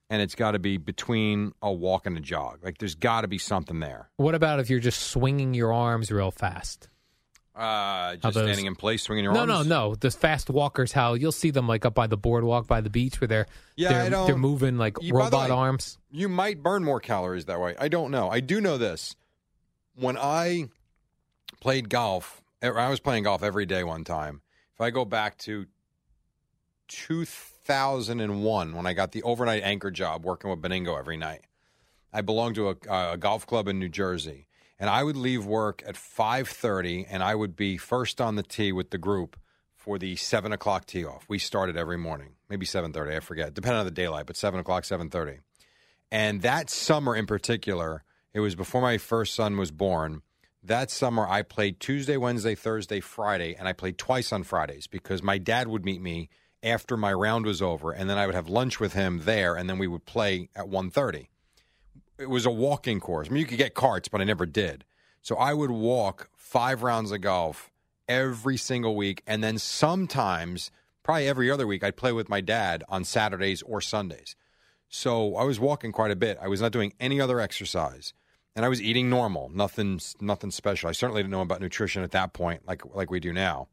and 0.09 0.21
it's 0.23 0.35
got 0.35 0.53
to 0.53 0.59
be 0.59 0.77
between 0.77 1.53
a 1.63 1.73
walk 1.73 2.07
and 2.07 2.17
a 2.17 2.21
jog. 2.21 2.59
Like 2.65 2.79
there's 2.79 2.95
got 2.97 3.21
to 3.23 3.29
be 3.29 3.39
something 3.39 3.81
there. 3.81 4.11
what 4.17 4.35
about 4.35 4.59
if 4.61 4.71
you're 4.71 4.81
just 4.81 5.03
swinging 5.09 5.55
your 5.55 5.73
arms 5.73 6.11
real 6.11 6.31
fast? 6.31 6.89
Uh, 7.61 8.17
just 8.17 8.35
those- 8.35 8.45
standing 8.47 8.67
in 8.67 8.75
place, 8.75 9.03
swinging 9.03 9.25
your 9.25 9.33
no, 9.35 9.41
arms. 9.41 9.49
no, 9.51 9.63
no. 9.63 9.89
no. 9.91 9.95
The 9.95 10.11
fast 10.11 10.49
walkers, 10.51 10.93
how 10.93 11.15
you'll 11.15 11.31
see 11.33 11.51
them 11.51 11.69
like 11.69 11.85
up 11.85 11.95
by 11.95 12.07
the 12.07 12.17
boardwalk 12.17 12.67
by 12.67 12.81
the 12.81 12.91
beach 12.91 13.21
where 13.21 13.29
they're 13.29 13.47
Yeah, 13.77 14.09
they're, 14.09 14.27
they're 14.27 14.37
moving 14.39 14.79
like 14.79 14.97
You- 15.01 15.15
robot 15.15 15.51
way, 15.51 15.55
arms. 15.55 15.99
You 16.11 16.29
might 16.29 16.63
burn 16.63 16.83
more 16.85 17.01
calories 17.01 17.45
that 17.45 17.61
way. 17.61 17.75
I 17.79 17.89
don't 17.89 18.11
know. 18.11 18.31
I 18.31 18.41
do 18.41 18.61
know 18.61 18.79
this. 18.79 19.15
When 19.95 20.17
I 20.17 20.69
played 21.61 21.89
golf, 21.91 22.41
I 22.63 22.89
was 22.89 23.01
playing 23.01 23.25
golf 23.25 23.43
every 23.43 23.67
day 23.67 23.85
one 23.85 24.05
time. 24.05 24.41
If 24.75 24.81
I 24.81 24.91
go 24.91 25.05
back 25.05 25.37
to 25.39 25.67
2001, 26.89 28.75
when 28.75 28.87
I 28.87 28.93
got 28.95 29.13
the 29.13 29.23
overnight 29.23 29.63
anchor 29.63 29.91
job 29.91 30.25
working 30.25 30.51
with 30.51 30.61
Benigno 30.61 30.99
every 30.99 31.17
night, 31.17 31.43
I 32.13 32.21
belonged 32.23 32.55
to 32.57 32.71
a, 32.71 33.13
a 33.13 33.17
golf 33.17 33.47
club 33.47 33.69
in 33.69 33.79
New 33.79 33.89
Jersey, 33.89 34.47
and 34.81 34.89
I 34.89 35.05
would 35.05 35.17
leave 35.17 35.45
work 35.45 35.83
at 35.87 35.95
5:30, 35.95 37.07
and 37.09 37.23
I 37.23 37.35
would 37.35 37.55
be 37.55 37.77
first 37.77 38.21
on 38.21 38.37
the 38.37 38.43
tee 38.43 38.73
with 38.73 38.91
the 38.91 38.99
group 38.99 39.39
for 39.77 39.99
the 39.99 40.17
seven 40.17 40.53
o'clock 40.53 40.87
tee 40.87 41.05
off. 41.05 41.27
We 41.29 41.39
started 41.39 41.77
every 41.77 41.99
morning, 41.99 42.37
maybe 42.49 42.65
7:30, 42.65 43.15
I 43.15 43.21
forget, 43.21 43.55
depending 43.55 43.79
on 43.79 43.85
the 43.85 43.93
daylight, 43.93 44.27
but 44.27 44.37
seven 44.37 44.59
o'clock, 44.59 44.85
7:30. 44.85 45.41
And 46.11 46.41
that 46.43 46.71
summer 46.71 47.15
in 47.15 47.27
particular, 47.27 48.03
it 48.33 48.41
was 48.41 48.55
before 48.55 48.81
my 48.81 48.99
first 48.99 49.35
son 49.35 49.59
was 49.59 49.71
born. 49.71 50.23
That 50.63 50.91
summer, 50.91 51.27
I 51.29 51.43
played 51.43 51.79
Tuesday, 51.79 52.17
Wednesday, 52.17 52.55
Thursday, 52.55 53.01
Friday, 53.01 53.55
and 53.55 53.69
I 53.69 53.73
played 53.73 53.99
twice 53.99 54.33
on 54.33 54.43
Fridays 54.43 54.87
because 54.87 55.23
my 55.23 55.39
dad 55.39 55.69
would 55.69 55.85
meet 55.85 56.01
me 56.01 56.29
after 56.63 56.97
my 56.97 57.13
round 57.13 57.47
was 57.47 57.63
over, 57.63 57.93
and 57.93 58.11
then 58.11 58.19
I 58.19 58.27
would 58.27 58.35
have 58.35 58.49
lunch 58.49 58.81
with 58.81 58.93
him 58.93 59.21
there, 59.25 59.57
and 59.57 59.69
then 59.69 59.79
we 59.79 59.87
would 59.87 60.05
play 60.05 60.49
at 60.55 60.69
1.30. 60.69 61.29
It 62.21 62.29
was 62.29 62.45
a 62.45 62.51
walking 62.51 63.01
course. 63.01 63.29
I 63.29 63.31
mean, 63.31 63.41
you 63.41 63.47
could 63.47 63.59
get 63.59 63.75
carts, 63.75 64.09
but 64.09 64.21
I 64.21 64.25
never 64.25 64.45
did. 64.45 64.85
So 65.23 65.37
I 65.37 65.55
would 65.55 65.71
walk 65.71 66.29
five 66.37 66.83
rounds 66.83 67.13
of 67.13 67.23
golf 67.23 67.71
every 68.09 68.57
single 68.57 68.95
week, 68.95 69.23
and 69.27 69.43
then 69.43 69.59
sometimes, 69.59 70.71
probably 71.03 71.29
every 71.29 71.51
other 71.51 71.67
week, 71.67 71.83
I'd 71.85 71.97
play 71.97 72.13
with 72.13 72.29
my 72.29 72.41
dad 72.41 72.85
on 72.89 73.05
Saturdays 73.05 73.63
or 73.63 73.81
Sundays. 73.81 74.37
So 74.89 75.37
I 75.37 75.45
was 75.45 75.61
walking 75.61 75.93
quite 75.93 76.11
a 76.11 76.17
bit. 76.17 76.37
I 76.43 76.49
was 76.49 76.61
not 76.61 76.73
doing 76.73 76.93
any 76.99 77.21
other 77.21 77.41
exercise, 77.41 78.13
and 78.57 78.65
I 78.65 78.69
was 78.69 78.83
eating 78.83 79.09
normal, 79.09 79.49
nothing, 79.49 80.01
nothing 80.21 80.51
special. 80.51 80.89
I 80.89 80.93
certainly 80.93 81.23
didn't 81.23 81.31
know 81.31 81.41
about 81.41 81.61
nutrition 81.61 82.03
at 82.03 82.11
that 82.11 82.33
point, 82.33 82.67
like 82.67 82.83
like 82.95 83.11
we 83.11 83.21
do 83.21 83.33
now. 83.33 83.69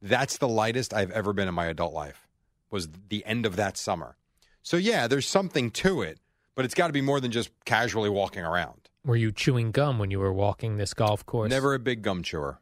That's 0.00 0.38
the 0.38 0.48
lightest 0.48 0.94
I've 0.94 1.10
ever 1.10 1.32
been 1.32 1.48
in 1.48 1.54
my 1.54 1.66
adult 1.66 1.92
life. 1.92 2.26
Was 2.70 2.88
the 3.08 3.24
end 3.26 3.46
of 3.46 3.56
that 3.56 3.76
summer. 3.76 4.16
So 4.62 4.78
yeah, 4.78 5.06
there's 5.06 5.28
something 5.28 5.70
to 5.72 6.00
it, 6.00 6.18
but 6.54 6.64
it's 6.64 6.74
got 6.74 6.88
to 6.88 6.92
be 6.92 7.00
more 7.00 7.20
than 7.20 7.30
just 7.30 7.50
casually 7.64 8.10
walking 8.10 8.44
around. 8.44 8.88
Were 9.04 9.16
you 9.16 9.32
chewing 9.32 9.70
gum 9.70 9.98
when 9.98 10.10
you 10.10 10.18
were 10.18 10.32
walking 10.32 10.76
this 10.76 10.94
golf 10.94 11.26
course? 11.26 11.50
Never 11.50 11.74
a 11.74 11.78
big 11.78 12.02
gum 12.02 12.22
chewer. 12.22 12.58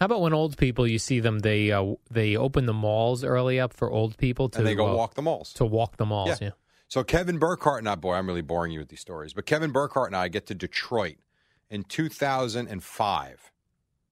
How 0.00 0.06
about 0.06 0.20
when 0.20 0.32
old 0.32 0.56
people 0.56 0.86
you 0.86 0.98
see 0.98 1.18
them 1.20 1.40
they 1.40 1.72
uh, 1.72 1.94
they 2.10 2.36
open 2.36 2.66
the 2.66 2.72
malls 2.72 3.24
early 3.24 3.58
up 3.58 3.72
for 3.72 3.90
old 3.90 4.16
people 4.16 4.48
to 4.50 4.58
and 4.58 4.66
they 4.66 4.76
go 4.76 4.86
uh, 4.86 4.94
walk 4.94 5.14
the 5.14 5.22
malls. 5.22 5.52
to 5.54 5.64
walk 5.64 5.96
the 5.96 6.06
malls? 6.06 6.40
Yeah. 6.40 6.50
So 6.86 7.04
Kevin 7.04 7.38
Burkhardt 7.38 7.80
and 7.80 7.88
I, 7.88 7.96
boy, 7.96 8.14
I'm 8.14 8.26
really 8.26 8.40
boring 8.40 8.72
you 8.72 8.78
with 8.78 8.88
these 8.88 9.00
stories, 9.00 9.34
but 9.34 9.44
Kevin 9.44 9.72
Burkhardt 9.72 10.08
and 10.08 10.16
I 10.16 10.28
get 10.28 10.46
to 10.46 10.54
Detroit 10.54 11.16
in 11.68 11.82
2005. 11.82 13.52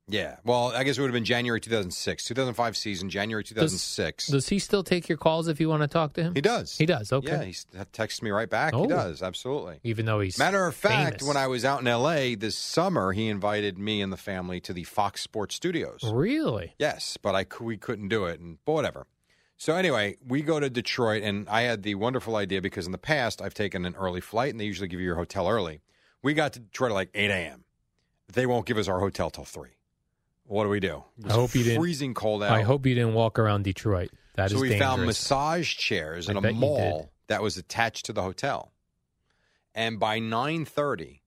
Yeah, 0.08 0.36
well, 0.44 0.68
I 0.68 0.84
guess 0.84 0.98
it 0.98 1.00
would 1.00 1.08
have 1.08 1.14
been 1.14 1.24
January 1.24 1.60
2006, 1.60 2.24
2005 2.24 2.76
season, 2.76 3.10
January 3.10 3.42
2006. 3.42 4.28
Does 4.28 4.48
he 4.48 4.60
still 4.60 4.84
take 4.84 5.08
your 5.08 5.18
calls 5.18 5.48
if 5.48 5.58
you 5.58 5.68
want 5.68 5.82
to 5.82 5.88
talk 5.88 6.12
to 6.12 6.22
him? 6.22 6.34
he 6.34 6.40
does. 6.40 6.78
He 6.78 6.86
does. 6.86 7.12
Okay. 7.12 7.26
Yeah, 7.26 7.42
he 7.42 7.84
texts 7.92 8.22
me 8.22 8.30
right 8.30 8.48
back. 8.48 8.72
Oh. 8.72 8.82
He 8.82 8.86
does, 8.86 9.20
absolutely. 9.20 9.80
Even 9.82 10.06
though 10.06 10.20
he's 10.20 10.38
Matter 10.38 10.64
of 10.64 10.76
fact, 10.76 11.20
famous. 11.20 11.26
when 11.26 11.36
I 11.36 11.48
was 11.48 11.64
out 11.64 11.80
in 11.80 11.88
L.A. 11.88 12.36
this 12.36 12.56
summer, 12.56 13.12
he 13.12 13.26
invited 13.26 13.78
me 13.78 14.00
and 14.00 14.12
the 14.12 14.16
family 14.16 14.60
to 14.60 14.72
the 14.72 14.84
Fox 14.84 15.22
Sports 15.22 15.56
Studios. 15.56 16.00
really 16.04 16.74
Yes, 16.78 17.16
but 17.20 17.34
I 17.34 17.44
we 17.60 17.76
couldn't 17.76 18.08
do 18.08 18.26
it, 18.26 18.38
and 18.38 18.58
but 18.64 18.74
whatever. 18.74 19.08
So 19.56 19.74
anyway, 19.74 20.18
we 20.24 20.42
go 20.42 20.60
to 20.60 20.70
Detroit, 20.70 21.24
and 21.24 21.48
I 21.48 21.62
had 21.62 21.82
the 21.82 21.96
wonderful 21.96 22.36
idea 22.36 22.60
because 22.60 22.86
in 22.86 22.92
the 22.92 22.98
past 22.98 23.42
I've 23.42 23.54
taken 23.54 23.84
an 23.84 23.96
early 23.96 24.20
flight, 24.20 24.50
and 24.50 24.60
they 24.60 24.66
usually 24.66 24.86
give 24.86 25.00
you 25.00 25.06
your 25.06 25.16
hotel 25.16 25.48
early. 25.48 25.80
We 26.22 26.32
got 26.32 26.52
to 26.52 26.60
Detroit 26.60 26.92
at 26.92 26.94
like 26.94 27.10
eight 27.14 27.30
a.m. 27.30 27.64
They 28.32 28.46
won't 28.46 28.66
give 28.66 28.78
us 28.78 28.86
our 28.86 29.00
hotel 29.00 29.30
till 29.30 29.44
three. 29.44 29.75
What 30.46 30.64
do 30.64 30.70
we 30.70 30.80
do? 30.80 31.02
I 31.28 31.32
hope 31.32 31.54
you 31.54 31.64
didn't- 31.64 31.80
freezing 31.80 32.14
cold 32.14 32.42
out. 32.42 32.52
I 32.52 32.62
hope 32.62 32.86
you 32.86 32.94
didn't 32.94 33.14
walk 33.14 33.38
around 33.38 33.64
Detroit. 33.64 34.10
That 34.36 34.46
is 34.46 34.52
so 34.52 34.60
we 34.60 34.68
dangerous. 34.68 34.88
found 34.88 35.06
massage 35.06 35.74
chairs 35.76 36.28
in 36.28 36.36
a 36.36 36.52
mall 36.52 37.10
that 37.26 37.42
was 37.42 37.56
attached 37.56 38.06
to 38.06 38.12
the 38.12 38.22
hotel. 38.22 38.72
And 39.74 39.98
by 39.98 40.18
9:30, 40.20 41.20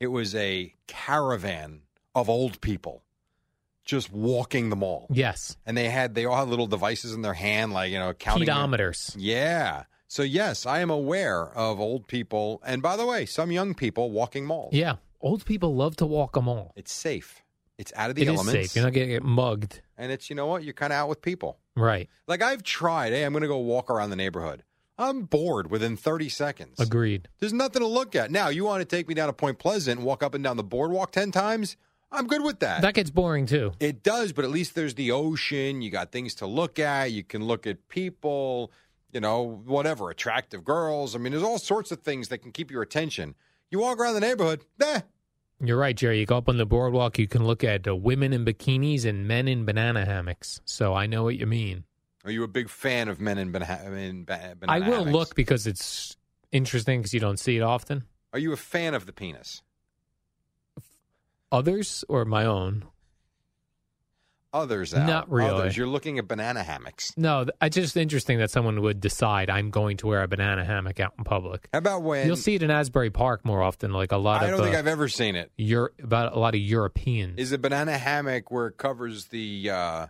it 0.00 0.08
was 0.08 0.34
a 0.34 0.74
caravan 0.86 1.82
of 2.14 2.28
old 2.28 2.60
people 2.60 3.02
just 3.84 4.12
walking 4.12 4.68
the 4.68 4.76
mall. 4.76 5.06
yes, 5.10 5.56
And 5.64 5.76
they 5.76 5.88
had 5.88 6.14
they 6.14 6.24
all 6.26 6.36
had 6.36 6.48
little 6.48 6.66
devices 6.66 7.12
in 7.14 7.22
their 7.22 7.34
hand 7.34 7.72
like, 7.72 7.90
you 7.90 7.98
know, 7.98 8.12
counting 8.12 8.46
their- 8.46 8.54
Yeah. 9.16 9.84
So 10.08 10.22
yes, 10.22 10.66
I 10.66 10.80
am 10.80 10.90
aware 10.90 11.46
of 11.56 11.80
old 11.80 12.06
people 12.06 12.60
and 12.66 12.82
by 12.82 12.96
the 12.96 13.06
way, 13.06 13.24
some 13.24 13.50
young 13.50 13.74
people 13.74 14.10
walking 14.10 14.44
malls. 14.46 14.74
Yeah, 14.74 14.96
old 15.20 15.44
people 15.46 15.74
love 15.74 15.96
to 15.96 16.06
walk 16.06 16.36
a 16.36 16.42
mall. 16.42 16.72
It's 16.76 16.92
safe. 16.92 17.42
It's 17.78 17.92
out 17.96 18.10
of 18.10 18.16
the 18.16 18.22
It 18.22 18.28
is 18.28 18.34
elements. 18.34 18.52
safe. 18.70 18.76
You're 18.76 18.84
not 18.84 18.92
going 18.92 19.06
to 19.06 19.12
get 19.14 19.22
mugged. 19.22 19.80
and 19.96 20.10
it's 20.12 20.28
you 20.28 20.36
know 20.36 20.46
what? 20.46 20.64
You're 20.64 20.74
kind 20.74 20.92
of 20.92 20.98
out 20.98 21.08
with 21.08 21.22
people. 21.22 21.58
Right. 21.76 22.08
Like 22.26 22.42
I've 22.42 22.62
tried, 22.62 23.12
hey, 23.12 23.22
I'm 23.24 23.32
going 23.32 23.42
to 23.42 23.48
go 23.48 23.58
walk 23.58 23.88
around 23.90 24.10
the 24.10 24.16
neighborhood. 24.16 24.64
I'm 25.00 25.22
bored 25.22 25.70
within 25.70 25.96
30 25.96 26.28
seconds. 26.28 26.80
Agreed. 26.80 27.28
There's 27.38 27.52
nothing 27.52 27.80
to 27.82 27.86
look 27.86 28.16
at. 28.16 28.32
Now, 28.32 28.48
you 28.48 28.64
want 28.64 28.80
to 28.80 28.84
take 28.84 29.06
me 29.06 29.14
down 29.14 29.28
to 29.28 29.32
Point 29.32 29.60
Pleasant 29.60 29.98
and 29.98 30.04
walk 30.06 30.24
up 30.24 30.34
and 30.34 30.42
down 30.42 30.56
the 30.56 30.64
boardwalk 30.64 31.12
10 31.12 31.30
times? 31.30 31.76
I'm 32.10 32.26
good 32.26 32.42
with 32.42 32.58
that. 32.60 32.80
That 32.82 32.94
gets 32.94 33.10
boring 33.10 33.46
too. 33.46 33.72
it 33.78 34.02
does, 34.02 34.32
but 34.32 34.44
at 34.44 34.50
least 34.50 34.74
there's 34.74 34.94
the 34.94 35.12
ocean. 35.12 35.82
You 35.82 35.90
got 35.90 36.10
things 36.10 36.34
to 36.36 36.46
look 36.46 36.80
at. 36.80 37.12
You 37.12 37.22
can 37.22 37.44
look 37.44 37.64
at 37.66 37.86
people, 37.88 38.72
you 39.12 39.20
know, 39.20 39.60
whatever, 39.66 40.10
attractive 40.10 40.64
girls. 40.64 41.14
I 41.14 41.18
mean, 41.18 41.30
there's 41.32 41.44
all 41.44 41.58
sorts 41.58 41.92
of 41.92 42.00
things 42.00 42.26
that 42.28 42.38
can 42.38 42.50
keep 42.50 42.70
your 42.70 42.82
attention. 42.82 43.36
You 43.70 43.78
walk 43.78 43.98
around 44.00 44.14
the 44.14 44.20
neighborhood, 44.20 44.64
eh, 44.82 45.02
You're 45.60 45.76
right, 45.76 45.96
Jerry. 45.96 46.20
You 46.20 46.26
go 46.26 46.36
up 46.38 46.48
on 46.48 46.56
the 46.56 46.66
boardwalk, 46.66 47.18
you 47.18 47.26
can 47.26 47.44
look 47.44 47.64
at 47.64 47.86
uh, 47.88 47.96
women 47.96 48.32
in 48.32 48.44
bikinis 48.44 49.04
and 49.04 49.26
men 49.26 49.48
in 49.48 49.64
banana 49.64 50.04
hammocks. 50.04 50.60
So 50.64 50.94
I 50.94 51.06
know 51.06 51.24
what 51.24 51.36
you 51.36 51.46
mean. 51.46 51.84
Are 52.24 52.30
you 52.30 52.44
a 52.44 52.48
big 52.48 52.68
fan 52.68 53.08
of 53.08 53.20
men 53.20 53.38
in, 53.38 53.50
bana- 53.50 53.90
in 53.96 54.24
ba- 54.24 54.54
banana 54.58 54.84
I 54.84 54.88
will 54.88 54.98
hammocks? 55.04 55.12
look 55.12 55.34
because 55.34 55.66
it's 55.66 56.16
interesting 56.52 57.00
because 57.00 57.12
you 57.14 57.20
don't 57.20 57.38
see 57.38 57.56
it 57.56 57.62
often. 57.62 58.04
Are 58.32 58.38
you 58.38 58.52
a 58.52 58.56
fan 58.56 58.94
of 58.94 59.06
the 59.06 59.12
penis? 59.12 59.62
Others 61.50 62.04
or 62.08 62.24
my 62.24 62.44
own? 62.44 62.84
Others, 64.52 64.94
Al. 64.94 65.06
Not 65.06 65.30
really. 65.30 65.50
Others. 65.50 65.76
You're 65.76 65.86
looking 65.86 66.18
at 66.18 66.26
banana 66.26 66.62
hammocks. 66.62 67.12
No, 67.18 67.46
it's 67.60 67.76
just 67.76 67.96
interesting 67.96 68.38
that 68.38 68.50
someone 68.50 68.80
would 68.80 68.98
decide 69.00 69.50
I'm 69.50 69.70
going 69.70 69.98
to 69.98 70.06
wear 70.06 70.22
a 70.22 70.28
banana 70.28 70.64
hammock 70.64 71.00
out 71.00 71.12
in 71.18 71.24
public. 71.24 71.68
How 71.72 71.78
about 71.80 72.02
when 72.02 72.26
You'll 72.26 72.36
see 72.36 72.54
it 72.54 72.62
in 72.62 72.70
Asbury 72.70 73.10
Park 73.10 73.44
more 73.44 73.62
often, 73.62 73.92
like 73.92 74.10
a 74.10 74.16
lot 74.16 74.42
I 74.42 74.46
of 74.46 74.50
don't 74.52 74.62
think 74.64 74.74
uh, 74.74 74.78
I've 74.78 74.86
ever 74.86 75.08
seen 75.08 75.36
it. 75.36 75.52
Euro- 75.56 75.90
about 76.02 76.34
a 76.34 76.38
lot 76.38 76.54
of 76.54 76.60
Europeans. 76.60 77.38
Is 77.38 77.52
a 77.52 77.58
banana 77.58 77.98
hammock 77.98 78.50
where 78.50 78.68
it 78.68 78.78
covers 78.78 79.26
the 79.26 79.70
uh, 79.70 80.06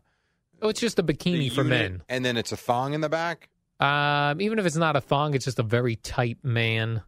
oh, 0.62 0.68
it's 0.68 0.80
just 0.80 1.00
a 1.00 1.02
bikini 1.02 1.50
for 1.50 1.64
unit, 1.64 1.68
men. 1.68 2.02
and 2.08 2.24
then 2.24 2.36
it's 2.36 2.52
a 2.52 2.56
thong 2.56 2.94
in 2.94 3.00
the 3.00 3.08
back? 3.08 3.48
Um, 3.80 4.40
even 4.40 4.58
if 4.58 4.66
it's 4.66 4.76
not 4.76 4.94
a 4.94 5.00
thong, 5.00 5.34
it's 5.34 5.44
just 5.44 5.58
a 5.58 5.64
very 5.64 5.96
tight 5.96 6.38
man 6.42 7.02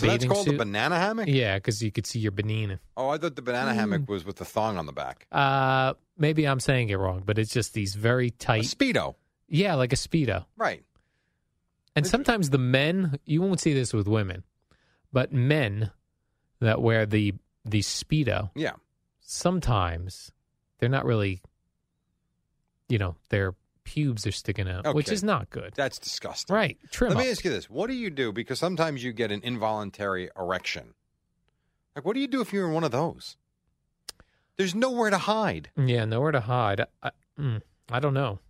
So 0.00 0.06
that's 0.06 0.24
called 0.24 0.44
suit. 0.46 0.54
a 0.54 0.58
banana 0.58 0.96
hammock. 0.98 1.28
Yeah, 1.28 1.56
because 1.56 1.82
you 1.82 1.90
could 1.92 2.06
see 2.06 2.18
your 2.18 2.32
banana. 2.32 2.80
Oh, 2.96 3.08
I 3.08 3.18
thought 3.18 3.36
the 3.36 3.42
banana 3.42 3.72
Mm. 3.72 3.74
hammock 3.74 4.08
was 4.08 4.24
with 4.24 4.36
the 4.36 4.44
thong 4.44 4.76
on 4.78 4.86
the 4.86 4.92
back. 4.92 5.26
Uh, 5.32 5.94
maybe 6.16 6.46
I'm 6.46 6.60
saying 6.60 6.88
it 6.90 6.96
wrong, 6.96 7.22
but 7.24 7.38
it's 7.38 7.52
just 7.52 7.74
these 7.74 7.94
very 7.94 8.28
A 8.28 8.30
tight. 8.30 8.62
speedo, 8.64 9.14
yeah, 9.48 9.74
like 9.74 9.92
a 9.92 9.96
speedo. 9.96 10.44
right? 10.56 10.84
And 11.96 12.06
sometimes 12.06 12.50
the 12.50 12.58
men, 12.58 13.18
you 13.24 13.42
won't 13.42 13.58
see 13.60 13.74
this 13.74 13.92
with 13.92 14.06
women, 14.06 14.44
but 15.12 15.32
men 15.32 15.90
that 16.60 16.80
wear 16.80 17.06
the 17.06 17.34
the 17.64 17.80
speedo, 17.80 18.50
Yeah. 18.54 18.72
sometimes 19.20 20.32
they're 20.78 20.88
not 20.88 21.04
really, 21.04 21.42
you 22.88 22.98
know, 22.98 23.16
their 23.30 23.54
pubes 23.88 24.26
are 24.26 24.32
sticking 24.32 24.68
out, 24.68 24.94
which 24.94 25.10
is 25.10 25.24
not 25.24 25.48
good. 25.48 25.72
That's 25.74 25.98
disgusting. 25.98 26.54
Right, 26.54 26.76
trim 26.90 27.08
Let 27.10 27.16
up. 27.18 27.24
me 27.24 27.30
ask 27.30 27.42
you 27.44 27.50
this: 27.50 27.70
What 27.70 27.88
do 27.88 27.94
you 27.94 28.10
do? 28.10 28.32
Because 28.32 28.58
sometimes 28.58 29.02
you 29.02 29.12
get 29.12 29.32
an 29.32 29.40
involuntary 29.42 30.28
erection. 30.38 30.92
Like, 31.96 32.04
what 32.04 32.12
do 32.14 32.20
you 32.20 32.28
do 32.28 32.40
if 32.42 32.52
you're 32.52 32.66
in 32.68 32.74
one 32.74 32.84
of 32.84 32.90
those? 32.90 33.36
There's 34.56 34.74
nowhere 34.74 35.08
to 35.10 35.18
hide. 35.18 35.70
Yeah, 35.76 36.04
nowhere 36.04 36.32
to 36.32 36.40
hide. 36.40 36.84
I, 37.02 37.10
mm, 37.38 37.62
I 37.90 38.00
don't 38.00 38.14
know. 38.14 38.40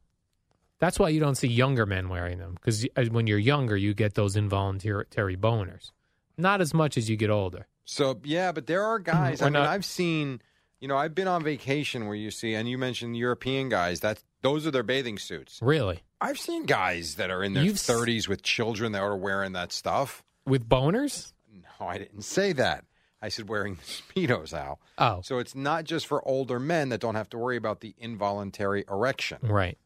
That's 0.80 0.98
why 0.98 1.08
you 1.10 1.20
don't 1.20 1.34
see 1.36 1.48
younger 1.48 1.86
men 1.86 2.08
wearing 2.08 2.38
them 2.38 2.54
because 2.54 2.86
when 3.10 3.26
you're 3.26 3.38
younger, 3.38 3.76
you 3.76 3.94
get 3.94 4.14
those 4.14 4.36
involuntary 4.36 5.36
boners. 5.36 5.92
Not 6.36 6.60
as 6.60 6.72
much 6.74 6.96
as 6.96 7.08
you 7.10 7.16
get 7.16 7.30
older. 7.30 7.66
So 7.84 8.20
yeah, 8.24 8.52
but 8.52 8.66
there 8.66 8.84
are 8.84 8.98
guys. 8.98 9.40
I 9.42 9.46
mean, 9.46 9.52
not- 9.54 9.68
I've 9.68 9.84
seen. 9.84 10.40
You 10.80 10.88
know, 10.88 10.96
I've 10.96 11.14
been 11.14 11.28
on 11.28 11.42
vacation 11.42 12.06
where 12.06 12.14
you 12.16 12.30
see, 12.30 12.54
and 12.54 12.68
you 12.68 12.78
mentioned 12.78 13.16
European 13.16 13.68
guys. 13.68 14.00
That 14.00 14.22
those 14.42 14.66
are 14.66 14.70
their 14.70 14.82
bathing 14.84 15.18
suits. 15.18 15.58
Really, 15.60 16.02
I've 16.20 16.38
seen 16.38 16.66
guys 16.66 17.16
that 17.16 17.30
are 17.30 17.42
in 17.42 17.52
their 17.54 17.64
You've 17.64 17.76
30s 17.76 18.28
with 18.28 18.42
children 18.42 18.92
that 18.92 19.02
are 19.02 19.16
wearing 19.16 19.52
that 19.52 19.72
stuff. 19.72 20.22
with 20.46 20.68
boners? 20.68 21.32
No, 21.52 21.86
I 21.88 21.98
didn't 21.98 22.22
say 22.22 22.52
that. 22.52 22.84
I 23.20 23.28
said 23.30 23.48
wearing 23.48 23.74
the 23.76 23.82
speedos, 23.82 24.52
Al. 24.52 24.78
Oh, 24.96 25.20
So 25.22 25.38
it's 25.38 25.56
not 25.56 25.82
just 25.84 26.06
for 26.06 26.26
older 26.26 26.60
men 26.60 26.90
that 26.90 27.00
don't 27.00 27.16
have 27.16 27.28
to 27.30 27.38
worry 27.38 27.56
about 27.56 27.80
the 27.80 27.94
involuntary 27.98 28.84
erection. 28.88 29.38
right. 29.42 29.76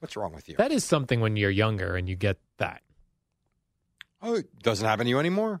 What's 0.00 0.16
wrong 0.16 0.32
with 0.32 0.48
you? 0.48 0.56
That 0.56 0.70
is 0.72 0.82
something 0.84 1.20
when 1.20 1.36
you're 1.36 1.50
younger 1.50 1.96
and 1.96 2.08
you 2.08 2.14
get 2.16 2.38
that. 2.58 2.82
oh, 4.22 4.34
it 4.34 4.62
doesn't 4.62 4.86
happen 4.86 5.06
to 5.06 5.10
you 5.10 5.18
anymore. 5.20 5.60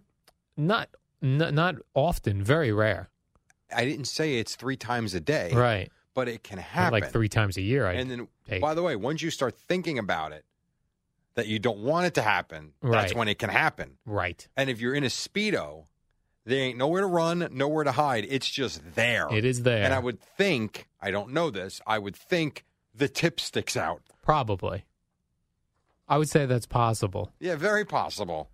Not 0.56 0.88
n- 1.22 1.54
not 1.54 1.76
often, 1.94 2.42
very 2.42 2.72
rare. 2.72 3.10
I 3.74 3.84
didn't 3.84 4.06
say 4.06 4.38
it's 4.38 4.56
three 4.56 4.76
times 4.76 5.14
a 5.14 5.20
day, 5.20 5.52
Right. 5.52 5.90
But 6.14 6.28
it 6.28 6.42
can 6.42 6.58
happen. 6.58 7.00
Like 7.00 7.12
three 7.12 7.28
times 7.28 7.56
a 7.56 7.60
year. 7.60 7.86
I 7.86 7.92
and 7.92 8.10
then, 8.10 8.28
take. 8.48 8.60
by 8.60 8.74
the 8.74 8.82
way, 8.82 8.96
once 8.96 9.22
you 9.22 9.30
start 9.30 9.56
thinking 9.56 9.98
about 10.00 10.32
it, 10.32 10.44
that 11.34 11.46
you 11.46 11.60
don't 11.60 11.78
want 11.78 12.06
it 12.06 12.14
to 12.14 12.22
happen, 12.22 12.72
that's 12.82 13.14
when 13.14 13.28
it 13.28 13.38
can 13.38 13.50
happen. 13.50 13.98
right. 14.04 14.48
And 14.56 14.68
if 14.68 14.80
you're 14.80 14.94
in 14.94 15.04
a 15.04 15.08
speedo, 15.08 15.84
there 16.44 16.58
ain't 16.60 16.76
nowhere 16.78 17.02
to 17.02 17.06
run, 17.06 17.48
nowhere 17.52 17.84
to 17.84 17.92
hide. 17.92 18.26
It's 18.28 18.48
just 18.48 18.80
there. 18.96 19.28
It 19.30 19.44
is 19.44 19.62
there. 19.62 19.84
And 19.84 19.94
I 19.94 20.00
would 20.00 20.18
think, 20.20 20.88
I 21.00 21.12
don't 21.12 21.30
know 21.32 21.50
this, 21.50 21.80
I 21.86 22.00
would 22.00 22.16
think 22.16 22.64
the 22.92 23.08
tip 23.08 23.38
sticks 23.38 23.76
out. 23.76 24.02
Probably. 24.22 24.84
I 26.08 26.18
would 26.18 26.28
say 26.28 26.46
that's 26.46 26.66
possible. 26.66 27.30
Yeah, 27.38 27.54
very 27.54 27.84
possible. 27.84 28.50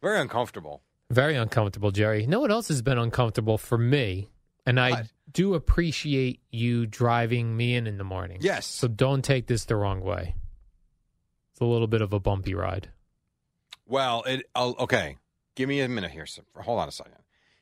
Very 0.00 0.20
uncomfortable. 0.20 0.82
Very 1.10 1.36
uncomfortable, 1.36 1.90
Jerry. 1.90 2.26
No 2.26 2.40
one 2.40 2.50
else 2.50 2.68
has 2.68 2.80
been 2.80 2.96
uncomfortable 2.96 3.58
for 3.58 3.76
me? 3.76 4.30
And 4.66 4.78
I 4.78 4.90
What? 4.90 5.06
do 5.32 5.54
appreciate 5.54 6.40
you 6.50 6.86
driving 6.86 7.56
me 7.56 7.74
in 7.74 7.86
in 7.86 7.98
the 7.98 8.04
morning. 8.04 8.38
Yes. 8.40 8.66
So 8.66 8.86
don't 8.88 9.22
take 9.24 9.46
this 9.46 9.64
the 9.64 9.76
wrong 9.76 10.00
way. 10.02 10.36
It's 11.52 11.60
a 11.60 11.64
little 11.64 11.86
bit 11.88 12.00
of 12.02 12.12
a 12.12 12.20
bumpy 12.20 12.54
ride. 12.54 12.90
Well, 13.86 14.22
it 14.22 14.46
oh, 14.54 14.74
okay. 14.80 15.16
Give 15.54 15.68
me 15.68 15.80
a 15.80 15.88
minute 15.88 16.10
here. 16.12 16.26
So, 16.26 16.42
hold 16.56 16.78
on 16.80 16.88
a 16.88 16.92
second. 16.92 17.14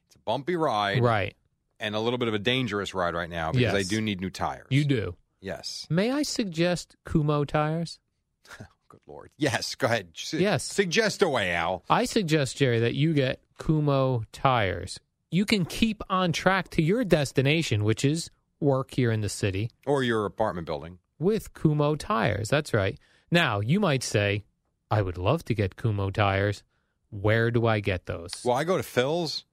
It's 0.06 0.16
a 0.16 0.20
bumpy 0.20 0.54
ride 0.56 1.02
Right. 1.02 1.34
and 1.80 1.94
a 1.96 2.00
little 2.00 2.18
bit 2.18 2.28
of 2.28 2.34
a 2.34 2.38
dangerous 2.38 2.94
ride 2.94 3.14
right 3.14 3.30
now 3.30 3.50
because 3.52 3.74
I 3.74 3.82
do 3.82 4.00
need 4.00 4.20
new 4.20 4.30
tires. 4.30 4.66
You 4.70 4.84
do. 4.84 5.16
Yes. 5.40 5.86
May 5.90 6.12
I 6.12 6.22
suggest 6.22 6.96
Kumho 7.06 7.46
tires? 7.46 7.98
Good 8.88 9.00
lord. 9.06 9.30
Yes. 9.38 9.74
Go 9.74 9.86
ahead. 9.86 10.10
Su- 10.14 10.38
Yes. 10.38 10.64
Suggest 10.64 11.22
away, 11.22 11.52
Al. 11.52 11.82
I 11.88 12.04
suggest, 12.04 12.58
Jerry, 12.58 12.78
that 12.80 12.94
you 12.94 13.12
get 13.14 13.40
Kumho 13.58 14.24
tires. 14.32 15.00
You 15.30 15.44
can 15.44 15.64
keep 15.64 16.02
on 16.10 16.32
track 16.32 16.70
to 16.70 16.82
your 16.82 17.04
destination, 17.04 17.84
which 17.84 18.04
is 18.04 18.30
work 18.58 18.92
here 18.94 19.12
in 19.12 19.20
the 19.20 19.28
city, 19.28 19.70
Or 19.86 20.02
your 20.02 20.26
apartment 20.26 20.66
building. 20.66 20.98
with 21.18 21.52
Kumho 21.54 21.96
tires. 21.98 22.48
That's 22.48 22.74
right. 22.74 22.98
Now, 23.30 23.60
you 23.60 23.78
might 23.78 24.02
say, 24.02 24.42
I 24.90 25.02
would 25.02 25.16
love 25.18 25.44
to 25.44 25.54
get 25.54 25.76
Kumho 25.76 26.12
tires. 26.12 26.64
Where 27.10 27.50
do 27.52 27.66
I 27.66 27.78
get 27.80 28.06
those? 28.06 28.32
Well, 28.44 28.56
I 28.56 28.64
go 28.64 28.76
to 28.76 28.82
Phil's. 28.82 29.44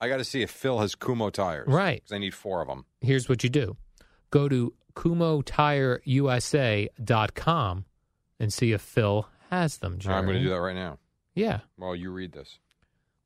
I 0.00 0.08
got 0.08 0.18
to 0.18 0.24
see 0.24 0.42
if 0.42 0.50
Phil 0.50 0.78
has 0.80 0.94
Kumho 0.94 1.32
tires. 1.32 1.66
Right. 1.68 2.02
Because 2.02 2.12
I 2.14 2.18
need 2.18 2.34
four 2.34 2.60
of 2.60 2.68
them. 2.68 2.84
Here's 3.00 3.26
what 3.28 3.42
you 3.42 3.48
do 3.50 3.76
go 4.30 4.48
to 4.48 4.74
kumhotireusa.com 4.94 7.84
and 8.40 8.52
see 8.52 8.72
if 8.72 8.80
Phil 8.82 9.28
has 9.50 9.78
them, 9.78 9.98
Jerry. 9.98 10.16
I'm 10.16 10.24
going 10.24 10.36
to 10.38 10.42
do 10.42 10.50
that 10.50 10.60
right 10.60 10.74
now. 10.74 10.98
Yeah. 11.34 11.60
While 11.76 11.94
you 11.96 12.10
read 12.10 12.32
this. 12.32 12.58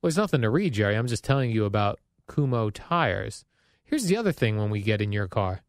Well, 0.01 0.09
there's 0.09 0.17
nothing 0.17 0.43
to 0.43 0.51
read, 0.51 0.75
Jerry. 0.75 0.97
I'm 0.97 1.07
just 1.09 1.25
telling 1.25 1.51
you 1.51 1.65
about 1.65 1.99
Kumho 2.29 2.71
tires. 2.73 3.45
Here's 3.85 4.05
the 4.05 4.17
other 4.17 4.33
thing 4.33 4.57
when 4.57 4.71
we 4.71 4.81
get 4.81 5.01
in 5.01 5.13
your 5.13 5.29
car. 5.29 5.63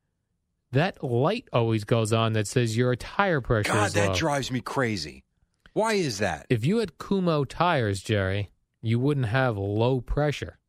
That 0.72 1.04
light 1.04 1.48
always 1.52 1.84
goes 1.84 2.14
on 2.14 2.34
that 2.34 2.48
says 2.48 2.78
your 2.78 2.96
tire 2.96 3.42
pressure 3.42 3.74
God, 3.74 3.88
is 3.88 3.94
that 3.94 4.16
drives 4.16 4.52
me 4.52 4.62
crazy. 4.62 5.24
Why 5.74 5.94
is 5.94 6.20
that? 6.20 6.46
if 6.50 6.64
you 6.66 6.78
had 6.78 6.98
Kumho 6.98 7.48
tires, 7.48 8.02
Jerry, 8.02 8.52
you 8.82 9.00
wouldn't 9.00 9.28
have 9.28 9.58
low 9.58 10.00
pressure. 10.02 10.60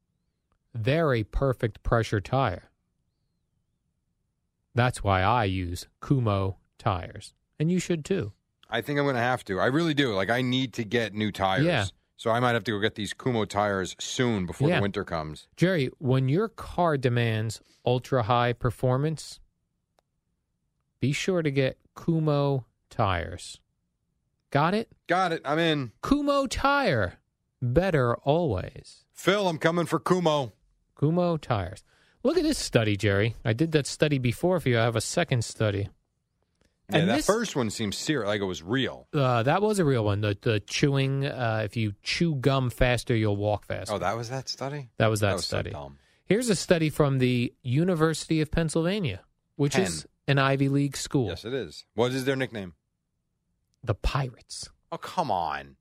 They're 0.72 1.12
a 1.12 1.24
perfect 1.24 1.82
pressure 1.82 2.20
tire. 2.20 2.70
That's 4.74 5.02
why 5.02 5.22
I 5.22 5.44
use 5.44 5.86
Kumho 6.00 6.56
tires. 6.78 7.34
And 7.58 7.70
you 7.70 7.78
should 7.78 8.04
too. 8.04 8.32
I 8.70 8.80
think 8.80 8.98
I'm 8.98 9.04
going 9.04 9.16
to 9.16 9.20
have 9.20 9.44
to. 9.46 9.58
I 9.58 9.66
really 9.66 9.94
do. 9.94 10.14
Like, 10.14 10.30
I 10.30 10.42
need 10.42 10.74
to 10.74 10.84
get 10.84 11.12
new 11.12 11.32
tires. 11.32 11.64
Yeah. 11.64 11.86
So 12.20 12.30
I 12.30 12.38
might 12.38 12.52
have 12.52 12.64
to 12.64 12.72
go 12.72 12.78
get 12.78 12.96
these 12.96 13.14
Kumho 13.14 13.48
tires 13.48 13.96
soon 13.98 14.44
before 14.44 14.68
Yeah. 14.68 14.76
the 14.76 14.82
winter 14.82 15.04
comes. 15.04 15.48
Jerry, 15.56 15.88
when 15.96 16.28
your 16.28 16.48
car 16.48 16.98
demands 16.98 17.62
ultra 17.86 18.24
high 18.24 18.52
performance, 18.52 19.40
be 21.00 21.12
sure 21.12 21.40
to 21.40 21.50
get 21.50 21.78
Kumho 21.96 22.66
tires. 22.90 23.58
Got 24.50 24.74
it? 24.74 24.92
Got 25.06 25.32
it. 25.32 25.40
I'm 25.46 25.58
in. 25.58 25.92
Kumho 26.02 26.46
tire. 26.50 27.14
Better 27.62 28.14
always. 28.16 29.06
Phil, 29.14 29.48
I'm 29.48 29.56
coming 29.56 29.86
for 29.86 29.98
Kumho. 29.98 30.52
Kumho 30.98 31.40
tires. 31.40 31.82
Look 32.22 32.36
at 32.36 32.42
this 32.42 32.58
study, 32.58 32.98
Jerry. 32.98 33.34
I 33.46 33.54
did 33.54 33.72
that 33.72 33.86
study 33.86 34.18
before. 34.18 34.58
If 34.58 34.66
you 34.66 34.78
I 34.78 34.82
have 34.82 34.94
a 34.94 35.00
second 35.00 35.42
study, 35.42 35.88
Yeah, 36.92 36.98
And 37.00 37.08
that 37.10 37.16
this- 37.16 37.26
first 37.26 37.56
one 37.56 37.70
seems 37.70 37.96
serious, 37.96 38.26
like 38.26 38.40
it 38.40 38.44
was 38.44 38.62
real. 38.62 39.06
uh, 39.14 39.42
that 39.44 39.62
was 39.62 39.78
a 39.78 39.84
real 39.84 40.04
one. 40.04 40.20
The, 40.20 40.36
the 40.40 40.60
chewing. 40.60 41.24
Uh, 41.26 41.62
if 41.64 41.76
you 41.76 41.94
chew 42.02 42.34
gum 42.36 42.70
faster, 42.70 43.14
you'll 43.14 43.36
walk 43.36 43.64
faster. 43.66 43.94
Oh, 43.94 43.98
that 43.98 44.16
was 44.16 44.30
that 44.30 44.48
study? 44.48 44.90
that 44.98 45.06
was 45.08 45.20
that, 45.20 45.28
that 45.28 45.34
was 45.36 45.46
so 45.46 45.56
study. 45.58 45.70
dumb. 45.70 45.98
Here's 46.24 46.48
a 46.48 46.54
study 46.56 46.90
from 46.90 47.18
the 47.18 47.52
University 47.62 48.40
of 48.40 48.50
Pennsylvania, 48.50 49.20
which 49.56 49.76
is 49.76 50.06
an 50.28 50.38
Ivy 50.38 50.68
League 50.68 50.96
school. 50.96 51.26
Yes, 51.28 51.44
it 51.44 51.52
is. 51.52 51.84
What 51.94 52.12
is 52.12 52.24
their 52.24 52.36
nickname? 52.36 52.74
The 53.82 53.94
Pirates. 53.94 54.68
Oh, 54.92 54.96
come 54.98 55.30
on. 55.30 55.76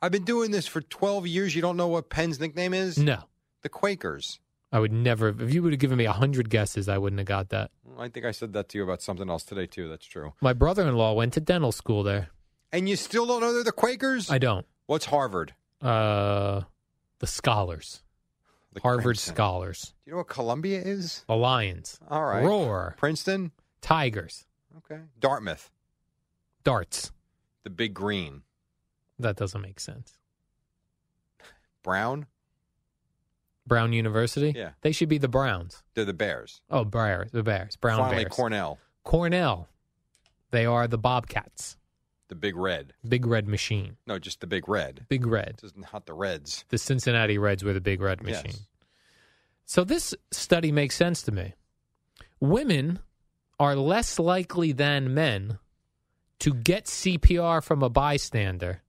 I've 0.00 0.10
been 0.10 0.24
doing 0.24 0.50
this 0.50 0.66
for 0.66 0.80
12 0.80 1.26
years. 1.28 1.54
You 1.54 1.62
don't 1.62 1.76
know 1.76 1.86
what 1.88 2.10
Penn's 2.10 2.40
nickname 2.40 2.74
is? 2.74 2.98
No, 2.98 3.24
The 3.62 3.68
Quakers. 3.68 4.40
I 4.72 4.78
would 4.80 4.92
never. 4.92 5.28
If 5.28 5.52
you 5.52 5.62
would 5.62 5.72
have 5.72 5.80
given 5.80 5.98
me 5.98 6.06
a 6.06 6.12
hundred 6.12 6.48
guesses, 6.48 6.88
I 6.88 6.96
wouldn't 6.98 7.18
have 7.20 7.26
got 7.26 7.50
that. 7.50 7.70
I 7.98 8.08
think 8.08 8.24
I 8.24 8.30
said 8.30 8.54
that 8.54 8.70
to 8.70 8.78
you 8.78 8.84
about 8.84 9.02
something 9.02 9.28
else 9.28 9.42
today, 9.44 9.66
too. 9.66 9.88
That's 9.88 10.06
true. 10.06 10.32
My 10.40 10.54
brother-in-law 10.54 11.12
went 11.12 11.34
to 11.34 11.40
dental 11.40 11.72
school 11.72 12.02
there. 12.02 12.28
And 12.72 12.88
you 12.88 12.96
still 12.96 13.26
don't 13.26 13.42
know 13.42 13.52
they're 13.52 13.64
the 13.64 13.72
Quakers? 13.72 14.30
I 14.30 14.38
don't. 14.38 14.64
What's 14.86 15.04
Harvard? 15.04 15.52
Uh, 15.82 16.62
the 17.18 17.26
scholars, 17.26 18.02
The 18.72 18.80
Harvard 18.80 19.18
scholars, 19.18 19.92
Do 20.04 20.10
you 20.10 20.12
know 20.12 20.18
what 20.18 20.28
Columbia 20.28 20.80
is? 20.80 21.24
the 21.28 21.36
Lions, 21.36 22.00
All 22.08 22.24
right. 22.24 22.42
Roar, 22.44 22.94
Princeton? 22.96 23.50
Tigers, 23.82 24.46
Okay. 24.78 25.00
Dartmouth. 25.20 25.70
Darts. 26.64 27.10
The 27.64 27.70
Big 27.70 27.92
Green. 27.94 28.42
That 29.18 29.36
doesn't 29.36 29.60
make 29.60 29.80
sense. 29.80 30.14
Brown? 31.82 32.26
Brown 33.66 33.92
University. 33.92 34.52
Yeah. 34.56 34.70
they 34.82 34.92
should 34.92 35.08
be 35.08 35.18
the 35.18 35.28
Browns. 35.28 35.82
They're 35.94 36.04
the 36.04 36.12
Bears. 36.12 36.60
Oh, 36.70 36.84
Bears, 36.84 37.30
the 37.30 37.42
Bears, 37.42 37.76
Brown 37.76 37.98
Finally, 37.98 38.24
Bears. 38.24 38.34
Cornell. 38.34 38.78
Cornell, 39.04 39.68
they 40.50 40.66
are 40.66 40.86
the 40.88 40.98
Bobcats, 40.98 41.76
The 42.28 42.34
big 42.34 42.56
red. 42.56 42.92
Big 43.08 43.26
Red 43.26 43.46
Machine. 43.48 43.96
No, 44.06 44.18
just 44.18 44.40
the 44.40 44.46
big 44.46 44.68
red. 44.68 45.06
Big 45.08 45.26
Red. 45.26 45.58
Just 45.60 45.76
not 45.76 46.06
the 46.06 46.14
Reds. 46.14 46.64
The 46.68 46.78
Cincinnati 46.78 47.38
Reds 47.38 47.62
were 47.64 47.72
the 47.72 47.80
Big 47.80 48.00
Red 48.00 48.20
Yes. 48.24 48.42
Machine. 48.44 48.60
So 49.64 49.84
this 49.84 50.14
study 50.30 50.72
makes 50.72 50.94
sense 50.96 51.22
to 51.22 51.32
me. 51.32 51.54
Women 52.40 52.98
are 53.60 53.76
less 53.76 54.18
likely 54.18 54.72
than 54.72 55.14
men 55.14 55.58
to 56.40 56.52
get 56.52 56.86
CPR 56.86 57.62
from 57.62 57.82
a 57.82 57.88
bystander. 57.88 58.82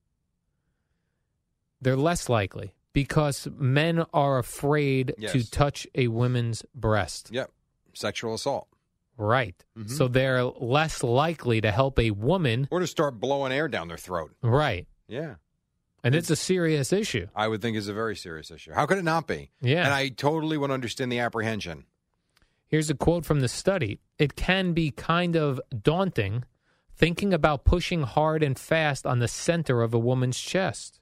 They're 1.82 1.96
less 1.98 2.30
likely 2.30 2.74
because 2.93 3.47
men 3.58 4.06
are 4.13 4.38
afraid 4.38 5.13
to 5.32 5.49
touch 5.51 5.88
a 5.95 6.08
woman's 6.08 6.63
breast. 6.75 7.29
Yep. 7.32 7.51
Sexual 7.93 8.36
assault. 8.36 8.67
Right. 9.17 9.56
Mhm. 9.77 9.89
So 9.89 10.08
they're 10.08 10.43
less 10.43 11.03
likely 11.03 11.62
to 11.62 11.71
help 11.71 11.99
a 11.99 12.12
woman. 12.12 12.67
Or 12.71 12.79
to 12.79 12.88
start 12.88 13.19
blowing 13.19 13.51
air 13.51 13.67
down 13.67 13.88
their 13.88 13.97
throat. 13.97 14.32
Right. 14.41 14.88
Yeah. 15.08 15.36
And 16.03 16.15
it's 16.15 16.29
a 16.29 16.36
serious 16.36 16.91
issue. 16.91 17.27
I 17.36 17.47
would 17.47 17.62
think 17.62 17.77
is 17.77 17.88
a 17.88 17.93
very 17.93 18.15
serious 18.15 18.51
issue. 18.51 18.73
How 18.73 18.86
could 18.86 18.97
it 18.97 19.03
not 19.03 19.25
be? 19.27 19.51
Yeah. 19.62 19.86
And 19.86 19.93
I 19.93 20.10
totally 20.10 20.58
would 20.58 20.71
understand 20.71 21.12
the 21.12 21.19
apprehension. 21.19 21.86
Here's 22.67 22.89
a 22.89 22.95
quote 22.95 23.25
from 23.25 23.39
the 23.41 23.47
study 23.47 23.99
It 24.17 24.36
can 24.36 24.73
be 24.73 24.91
kind 24.91 25.36
of 25.36 25.62
daunting 25.82 26.43
thinking 26.95 27.34
about 27.34 27.65
pushing 27.65 28.03
hard 28.03 28.43
and 28.43 28.58
fast 28.58 29.06
on 29.06 29.19
the 29.19 29.27
center 29.27 29.82
of 29.82 29.93
a 29.93 29.99
woman's 29.99 30.39
chest. 30.39 30.99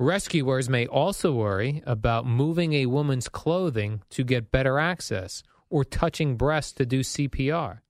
Rescuers 0.00 0.68
may 0.68 0.86
also 0.86 1.32
worry 1.32 1.82
about 1.84 2.24
moving 2.24 2.72
a 2.72 2.86
woman's 2.86 3.28
clothing 3.28 4.02
to 4.10 4.22
get 4.22 4.52
better 4.52 4.78
access 4.78 5.42
or 5.70 5.84
touching 5.84 6.36
breasts 6.36 6.72
to 6.74 6.86
do 6.86 7.00
CPR. 7.00 7.80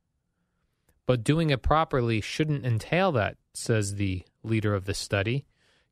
But 1.06 1.22
doing 1.22 1.50
it 1.50 1.62
properly 1.62 2.22
shouldn't 2.22 2.64
entail 2.64 3.12
that, 3.12 3.36
says 3.52 3.96
the 3.96 4.24
leader 4.42 4.74
of 4.74 4.86
the 4.86 4.94
study. 4.94 5.44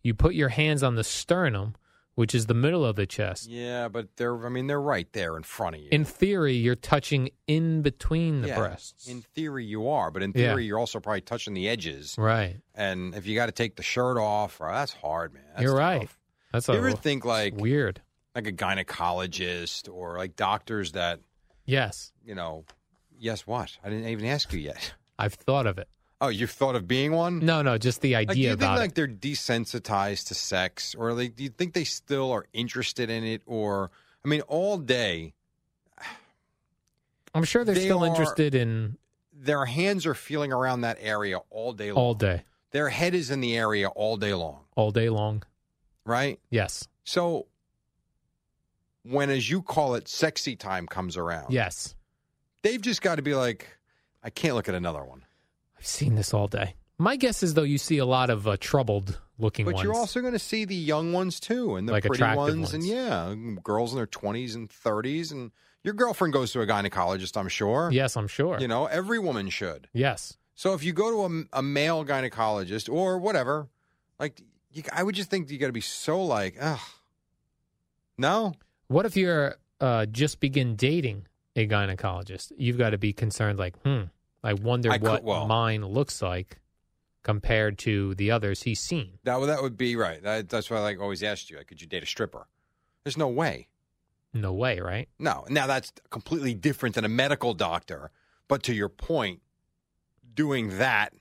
You 0.02 0.14
put 0.14 0.34
your 0.34 0.48
hands 0.48 0.82
on 0.82 0.94
the 0.94 1.04
sternum, 1.04 1.74
which 2.16 2.34
is 2.34 2.46
the 2.46 2.54
middle 2.54 2.84
of 2.84 2.96
the 2.96 3.06
chest. 3.06 3.48
Yeah, 3.48 3.86
but 3.88 4.08
they're 4.16 4.44
I 4.44 4.48
mean 4.48 4.66
they're 4.66 4.80
right 4.80 5.06
there 5.12 5.36
in 5.36 5.44
front 5.44 5.76
of 5.76 5.82
you. 5.82 5.88
In 5.92 6.04
theory, 6.04 6.54
you're 6.54 6.74
touching 6.74 7.30
in 7.46 7.82
between 7.82 8.40
the 8.42 8.48
Yeah, 8.48 8.58
breasts. 8.58 9.06
In 9.06 9.22
theory 9.22 9.64
you 9.64 9.88
are, 9.88 10.10
but 10.10 10.22
in 10.22 10.32
Yeah. 10.34 10.48
theory 10.48 10.64
you're 10.66 10.78
also 10.78 10.98
probably 10.98 11.20
touching 11.20 11.54
the 11.54 11.68
edges. 11.68 12.16
right. 12.18 12.56
And 12.74 13.14
if 13.14 13.26
you 13.26 13.34
got 13.36 13.46
to 13.46 13.52
take 13.52 13.76
the 13.76 13.82
shirt 13.82 14.18
off, 14.18 14.60
oh, 14.60 14.66
that's 14.66 14.92
hard, 14.92 15.32
man. 15.32 15.44
That's 15.52 15.62
you're 15.62 15.72
tough. 15.72 15.78
right. 15.78 16.08
That's 16.52 16.68
You 16.68 16.74
a, 16.74 16.78
ever 16.78 16.92
think 16.92 17.24
like 17.24 17.54
weird. 17.56 18.02
like 18.34 18.46
a 18.46 18.52
gynecologist 18.52 19.92
or 19.92 20.16
like 20.18 20.36
doctors 20.36 20.92
that, 20.92 21.20
Yes, 21.64 22.12
you 22.24 22.34
know, 22.34 22.64
yes 23.18 23.46
what? 23.46 23.76
I 23.84 23.88
didn't 23.90 24.08
even 24.08 24.26
ask 24.26 24.52
you 24.52 24.60
yet. 24.60 24.94
I've 25.18 25.34
thought 25.34 25.66
of 25.66 25.78
it. 25.78 25.88
Oh, 26.20 26.28
you've 26.28 26.50
thought 26.50 26.74
of 26.76 26.88
being 26.88 27.12
one? 27.12 27.44
No, 27.44 27.60
no, 27.60 27.76
just 27.76 28.00
the 28.00 28.14
Like, 28.14 28.28
do 28.28 28.32
idea 28.32 28.44
you 28.44 28.50
think 28.52 28.60
about 28.62 28.78
like 28.78 28.94
they're 28.94 29.06
desensitized 29.06 30.28
to 30.28 30.34
sex, 30.34 30.94
or 30.94 31.12
like 31.12 31.36
do 31.36 31.42
you 31.44 31.50
think 31.50 31.74
they 31.74 31.84
still 31.84 32.32
are 32.32 32.46
interested 32.54 33.10
in 33.10 33.22
it? 33.24 33.42
Or 33.46 33.90
I 34.24 34.28
mean, 34.28 34.40
all 34.42 34.78
day 34.78 35.34
I'm 37.34 37.44
sure 37.44 37.64
they're 37.64 37.74
they 37.74 37.84
still 37.84 38.02
are- 38.02 38.06
interested 38.06 38.54
in 38.54 38.96
their 39.38 39.66
hands 39.66 40.06
are 40.06 40.14
feeling 40.14 40.52
around 40.52 40.80
that 40.80 40.96
area 41.00 41.38
all 41.50 41.74
day 41.74 41.92
long. 41.92 42.02
all 42.02 42.14
day, 42.14 42.42
Their 42.70 42.88
head 42.88 43.14
is 43.14 43.30
in 43.30 43.40
the 43.42 43.54
area 43.56 43.88
all 43.88 44.16
day 44.16 44.32
long, 44.32 44.60
all 44.74 44.90
day 44.90 45.10
long. 45.10 45.42
right? 46.06 46.40
Yes, 46.48 46.88
So 47.04 47.46
when, 49.02 49.28
as 49.28 49.50
you 49.50 49.60
call 49.60 49.94
it, 49.94 50.08
sexy 50.08 50.56
time 50.56 50.86
comes 50.86 51.18
around, 51.18 51.52
yes. 51.52 51.94
they've 52.62 52.80
just 52.80 53.02
got 53.02 53.16
to 53.16 53.22
be 53.22 53.34
like, 53.34 53.68
I 54.24 54.30
can't 54.30 54.54
look 54.54 54.70
at 54.70 54.74
another 54.74 55.04
one. 55.04 55.25
Seen 55.86 56.14
this 56.16 56.34
all 56.34 56.48
day. 56.48 56.74
My 56.98 57.16
guess 57.16 57.42
is 57.42 57.54
though 57.54 57.62
you 57.62 57.78
see 57.78 57.98
a 57.98 58.06
lot 58.06 58.30
of 58.30 58.48
uh, 58.48 58.56
troubled 58.58 59.20
looking 59.38 59.66
But 59.66 59.74
ones. 59.74 59.84
you're 59.84 59.94
also 59.94 60.20
going 60.20 60.32
to 60.32 60.38
see 60.38 60.64
the 60.64 60.74
young 60.74 61.12
ones 61.12 61.38
too, 61.40 61.76
and 61.76 61.86
the 61.88 61.92
Like 61.92 62.04
pretty 62.04 62.22
attractive 62.22 62.38
ones, 62.58 62.72
and 62.74 62.84
yeah, 62.84 63.34
girls 63.62 63.92
in 63.92 63.96
their 63.96 64.06
20s 64.06 64.54
and 64.54 64.68
30s, 64.70 65.30
and 65.30 65.50
your 65.84 65.92
girlfriend 65.94 66.32
goes 66.32 66.52
to 66.52 66.60
a 66.62 66.66
gynecologist, 66.66 67.36
I'm 67.36 67.48
sure. 67.48 67.90
yes, 67.92 68.16
I'm 68.16 68.28
sure. 68.28 68.58
You 68.58 68.66
know, 68.68 68.86
every 68.86 69.18
woman 69.18 69.50
should. 69.50 69.88
yes, 69.92 70.38
So 70.54 70.72
if 70.74 70.82
you 70.82 70.92
go 70.94 71.10
to 71.28 71.34
a, 71.54 71.58
a 71.58 71.62
male 71.62 72.04
gynecologist 72.04 72.90
or 72.92 73.18
whatever, 73.18 73.68
like 74.18 74.42
you, 74.72 74.82
I 74.92 75.02
would 75.02 75.14
just 75.14 75.28
think 75.30 75.50
you 75.50 75.58
got 75.58 75.66
to 75.66 75.72
be 75.72 75.80
so 75.82 76.22
like, 76.24 76.56
ugh, 76.60 76.80
no, 78.18 78.54
What 78.88 79.04
if 79.06 79.16
you're 79.16 79.56
uh, 79.80 80.06
just 80.06 80.40
begin 80.40 80.76
dating 80.76 81.26
a 81.54 81.66
gynecologist? 81.68 82.52
You've 82.56 82.78
got 82.78 82.90
to 82.90 82.98
be 82.98 83.12
concerned, 83.12 83.58
like, 83.58 83.76
hmm, 83.82 84.04
I 84.46 84.54
wonder 84.54 84.90
I 84.90 84.98
could- 84.98 85.08
what 85.08 85.24
well- 85.24 85.46
mine 85.46 85.84
looks 85.84 86.22
like 86.22 86.58
compared 87.22 87.76
to 87.78 88.14
the 88.14 88.30
others 88.30 88.62
he's 88.62 88.80
seen. 88.80 89.18
that 89.24 89.40
would 89.40 89.48
that 89.48 89.60
would 89.62 89.76
be 89.76 89.96
right. 89.96 90.22
That, 90.22 90.48
that's 90.48 90.70
why 90.70 90.76
I 90.76 90.80
like 90.80 91.00
always 91.00 91.22
asked 91.22 91.50
you, 91.50 91.56
like, 91.56 91.66
could 91.66 91.80
you 91.80 91.86
date 91.88 92.02
a 92.02 92.06
stripper? 92.06 92.46
There's 93.04 93.16
no 93.16 93.28
way. 93.28 93.68
No 94.32 94.52
way, 94.52 94.78
right? 94.80 95.08
No. 95.18 95.44
Now 95.48 95.66
that's 95.66 95.92
completely 96.10 96.54
different 96.54 96.94
than 96.94 97.04
a 97.04 97.08
medical 97.08 97.52
doctor. 97.54 98.10
But 98.48 98.62
to 98.64 98.74
your 98.74 98.88
point, 98.88 99.40
doing 100.34 100.78
that 100.78 101.12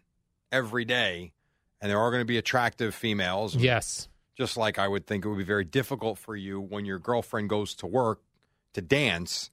every 0.51 0.85
day, 0.85 1.33
and 1.81 1.89
there 1.89 1.99
are 1.99 2.11
going 2.11 2.21
to 2.21 2.25
be 2.25 2.37
attractive 2.37 2.93
females. 2.93 3.55
Yes. 3.55 4.07
Just 4.37 4.57
like 4.57 4.77
I 4.77 4.87
would 4.87 5.07
think 5.07 5.25
it 5.25 5.29
would 5.29 5.37
be 5.37 5.43
very 5.43 5.63
difficult 5.63 6.17
for 6.19 6.35
you 6.35 6.59
when 6.59 6.85
your 6.85 6.99
girlfriend 6.99 7.49
goes 7.49 7.73
to 7.75 7.87
work 7.87 8.21
to 8.73 8.81
dance. 8.81 9.49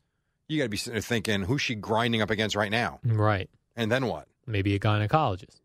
You 0.49 0.59
got 0.59 0.65
to 0.65 0.69
be 0.69 0.77
sitting 0.77 0.95
there 0.95 1.01
thinking, 1.03 1.43
who's 1.43 1.63
she 1.63 1.75
grinding 1.77 2.21
up 2.21 2.31
against 2.31 2.57
right 2.57 2.71
now? 2.71 2.99
Right. 3.05 3.49
And 3.77 3.91
then 3.91 4.07
what? 4.07 4.27
Maybe 4.47 4.75
a 4.75 4.79
gynecologist. 4.79 5.61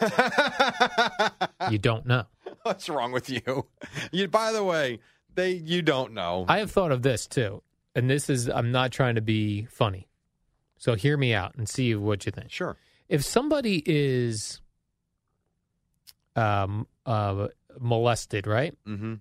You 1.70 1.78
don't 1.78 2.06
know. 2.06 2.24
What's 2.62 2.88
wrong 2.88 3.12
with 3.12 3.28
you? 3.30 3.66
You. 4.12 4.28
By 4.28 4.52
the 4.52 4.62
way, 4.64 5.00
they 5.34 5.52
you 5.52 5.82
don't 5.82 6.12
know. 6.12 6.44
I 6.48 6.58
have 6.58 6.70
thought 6.70 6.92
of 6.92 7.02
this 7.02 7.26
too. 7.26 7.62
And 7.94 8.10
this 8.10 8.28
is, 8.28 8.48
I'm 8.48 8.72
not 8.72 8.90
trying 8.92 9.14
to 9.14 9.20
be 9.20 9.64
funny. 9.66 10.08
So 10.78 10.94
hear 10.94 11.16
me 11.16 11.32
out 11.32 11.54
and 11.56 11.68
see 11.68 11.94
what 11.94 12.26
you 12.26 12.32
think. 12.32 12.50
sure. 12.50 12.76
If 13.08 13.22
somebody 13.24 13.82
is 13.86 14.60
um, 16.36 16.86
uh, 17.06 17.48
molested, 17.78 18.46
right? 18.46 18.74
Mm-hmm. 18.86 19.14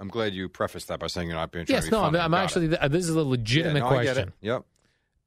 I'm 0.00 0.08
glad 0.08 0.34
you 0.34 0.48
prefaced 0.48 0.88
that 0.88 0.98
by 1.00 1.06
saying 1.06 1.28
you're 1.28 1.36
not 1.36 1.52
being 1.52 1.66
Yes, 1.68 1.90
no, 1.90 2.02
I'm. 2.02 2.14
I'm 2.16 2.34
it. 2.34 2.36
actually, 2.36 2.76
uh, 2.76 2.88
this 2.88 3.08
is 3.08 3.14
a 3.14 3.22
legitimate 3.22 3.78
Yeah, 3.78 3.84
no, 3.84 3.88
question. 3.88 4.28
it. 4.28 4.34
Yep. 4.42 4.64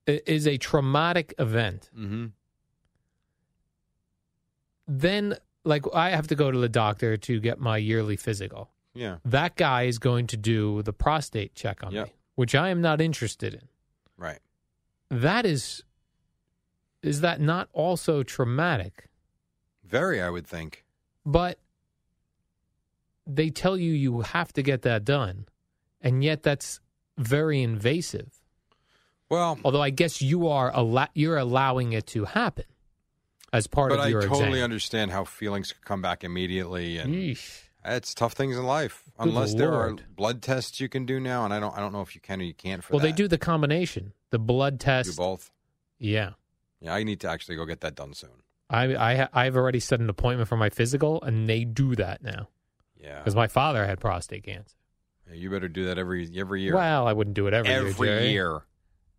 Is 0.08 0.48
a 0.48 0.58
traumatic 0.58 1.34
event, 1.38 1.90
Mm-hmm. 1.98 2.28
then 4.88 5.36
like 5.64 5.84
I 5.94 6.12
have 6.12 6.28
to 6.28 6.36
go 6.36 6.50
to 6.50 6.58
the 6.58 6.70
doctor 6.70 7.18
to 7.18 7.40
get 7.40 7.60
my 7.60 7.78
yearly 7.78 8.16
physical. 8.16 8.70
Yeah. 8.94 9.18
That 9.26 9.56
guy 9.58 9.84
is 9.84 10.00
going 10.00 10.28
to 10.28 10.38
do 10.38 10.82
the 10.82 10.94
prostate 10.94 11.54
check 11.56 11.84
on 11.84 11.92
Yep. 11.92 12.08
me, 12.08 12.14
which 12.36 12.56
I 12.56 12.70
am 12.70 12.82
not 12.82 13.02
interested 13.02 13.54
in. 13.54 13.68
Right. 14.18 14.40
That 15.12 15.46
is, 15.46 15.84
is 17.04 17.22
that 17.22 17.40
not 17.42 17.68
also 17.74 18.24
traumatic? 18.24 19.10
Very, 19.84 20.22
I 20.22 20.30
would 20.30 20.48
think. 20.48 20.86
But 21.26 21.60
they 23.26 23.50
tell 23.50 23.78
you 23.78 23.92
you 23.92 24.22
have 24.22 24.54
to 24.54 24.64
get 24.64 24.82
that 24.84 25.04
done, 25.04 25.48
and 26.02 26.24
yet 26.24 26.44
that's 26.44 26.80
very 27.18 27.62
invasive. 27.62 28.37
Well, 29.30 29.60
Although 29.64 29.82
I 29.82 29.90
guess 29.90 30.22
you 30.22 30.48
are 30.48 30.72
allo- 30.74 31.08
you're 31.14 31.38
allowing 31.38 31.94
it 31.94 32.08
to 32.08 32.26
happen 32.26 32.66
as 33.54 33.68
part 33.68 33.92
of 33.92 34.10
your. 34.10 34.22
but 34.22 34.26
I 34.28 34.30
totally 34.30 34.50
exam. 34.52 34.64
understand 34.64 35.12
how 35.12 35.26
feelings 35.26 35.74
come 35.84 36.02
back 36.02 36.24
immediately, 36.24 36.98
and 36.98 37.14
Yeesh. 37.14 37.64
it's 37.84 38.14
tough 38.14 38.34
things 38.34 38.58
in 38.58 38.64
life. 38.66 39.04
Good 39.20 39.30
Unless 39.30 39.56
there 39.56 39.74
are 39.74 39.96
blood 40.16 40.42
tests 40.42 40.80
you 40.80 40.88
can 40.90 41.06
do 41.06 41.20
now, 41.20 41.44
and 41.44 41.54
I 41.54 41.60
don't, 41.60 41.76
I 41.76 41.80
don't 41.80 41.92
know 41.92 42.02
if 42.02 42.16
you 42.16 42.22
can 42.22 42.40
or 42.40 42.44
you 42.46 42.54
can't 42.54 42.84
for 42.84 42.94
Well, 42.94 43.02
they 43.02 43.12
do 43.12 43.28
the 43.28 43.38
combination, 43.38 44.14
the 44.30 44.40
blood 44.40 44.78
Do 44.78 44.86
test. 44.86 45.18
both. 45.18 45.52
Yeah, 46.00 46.32
Yeah, 46.80 46.94
I 46.94 47.04
need 47.04 47.20
to 47.22 47.30
actually 47.30 47.56
go 47.58 47.66
get 47.66 47.82
that 47.82 47.96
done 47.96 48.14
soon. 48.14 48.30
I 48.70 48.96
I 48.96 49.30
I've 49.34 49.56
already 49.58 49.80
set 49.80 50.00
an 50.00 50.10
appointment 50.10 50.48
for 50.48 50.58
my 50.58 50.70
physical, 50.70 51.22
and 51.24 51.50
they 51.50 51.64
do 51.66 51.96
that 51.96 52.22
now 52.22 52.50
Yeah. 53.02 53.18
because 53.20 53.36
my 53.36 53.48
father 53.48 53.86
had 53.86 54.00
prostate 54.00 54.44
cancer. 54.44 54.76
Yeah, 55.28 55.34
you 55.36 55.50
better 55.50 55.68
do 55.70 55.86
that 55.86 55.98
every 55.98 56.30
every 56.38 56.62
year. 56.62 56.76
Well, 56.76 57.08
I 57.08 57.14
wouldn't 57.14 57.34
do 57.34 57.48
it 57.48 57.54
every, 57.54 57.72
every 57.72 58.08
year. 58.08 58.20
Jerry. 58.20 58.32
year. 58.32 58.62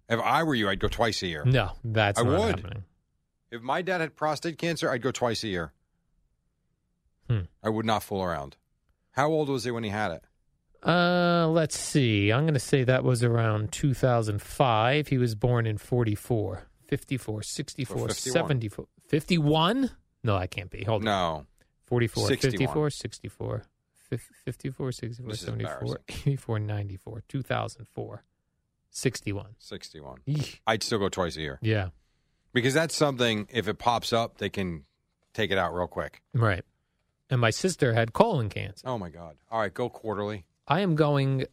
If 0.09 0.21
I 0.21 0.43
were 0.43 0.55
you, 0.55 0.69
I'd 0.69 0.81
go 0.81 0.89
twice 0.89 1.23
a 1.23 1.27
year. 1.27 1.45
No, 1.45 1.73
that's 1.85 2.19
I 2.19 2.23
not 2.23 2.41
would. 2.41 2.49
happening. 2.61 2.85
If 3.51 3.63
my 3.63 3.83
dad 3.83 4.01
had 4.01 4.17
prostate 4.17 4.59
cancer, 4.59 4.91
I'd 4.91 5.03
go 5.03 5.11
twice 5.11 5.43
a 5.45 5.49
year. 5.49 5.73
Hmm. 7.29 7.41
I 7.63 7.69
would 7.69 7.85
not 7.87 8.03
fool 8.03 8.23
around. 8.23 8.57
How 9.13 9.29
old 9.29 9.49
was 9.49 9.65
he 9.65 9.71
when 9.71 9.85
he 9.85 9.91
had 9.91 10.13
it? 10.13 10.25
Uh, 10.87 11.49
let's 11.49 11.77
see. 11.79 12.33
I'm 12.33 12.45
going 12.45 12.55
to 12.55 12.61
say 12.61 12.85
that 12.85 13.05
was 13.05 13.25
around 13.25 13.73
2005. 13.73 15.09
He 15.09 15.19
was 15.19 15.35
born 15.35 15.67
in 15.67 15.77
44, 15.77 16.69
54, 16.87 17.43
64, 17.43 17.97
So 17.99 18.07
51. 18.15 18.33
74, 18.49 18.87
51? 19.09 19.91
No, 20.23 20.37
I 20.37 20.47
can't 20.47 20.71
be. 20.71 20.85
Hold 20.85 21.03
on. 21.03 21.05
No. 21.05 21.47
44, 21.87 22.29
61. 22.29 22.51
54, 22.53 22.91
64, 22.91 23.63
54, 24.45 24.93
64, 24.93 25.35
74, 25.35 26.01
84, 26.09 26.59
94, 26.61 27.23
2004, 27.29 28.25
61. 28.99 29.55
61. 29.59 30.19
Eesh. 30.29 30.59
I'd 30.67 30.83
still 30.83 30.99
go 30.99 31.09
twice 31.09 31.37
a 31.37 31.41
year 31.41 31.59
Yeah, 31.63 31.89
because 32.53 32.75
that's 32.75 32.95
something. 32.95 33.47
If 33.51 33.69
it 33.69 33.79
pops 33.79 34.13
up, 34.13 34.39
they 34.39 34.49
can 34.51 34.85
take 35.35 35.51
it 35.51 35.59
out 35.59 35.75
real 35.75 35.87
quick. 35.87 36.23
right. 36.35 36.65
And 37.31 37.41
my 37.43 37.51
sister 37.51 37.93
had 37.93 38.15
colon 38.15 38.49
cancer. 38.49 38.89
Oh 38.89 38.97
my 38.99 39.11
God! 39.11 39.37
All 39.51 39.61
right, 39.61 39.73
go 39.73 39.91
quarterly. 39.91 40.47
I 40.67 40.81
am 40.81 40.95
going 40.97 41.45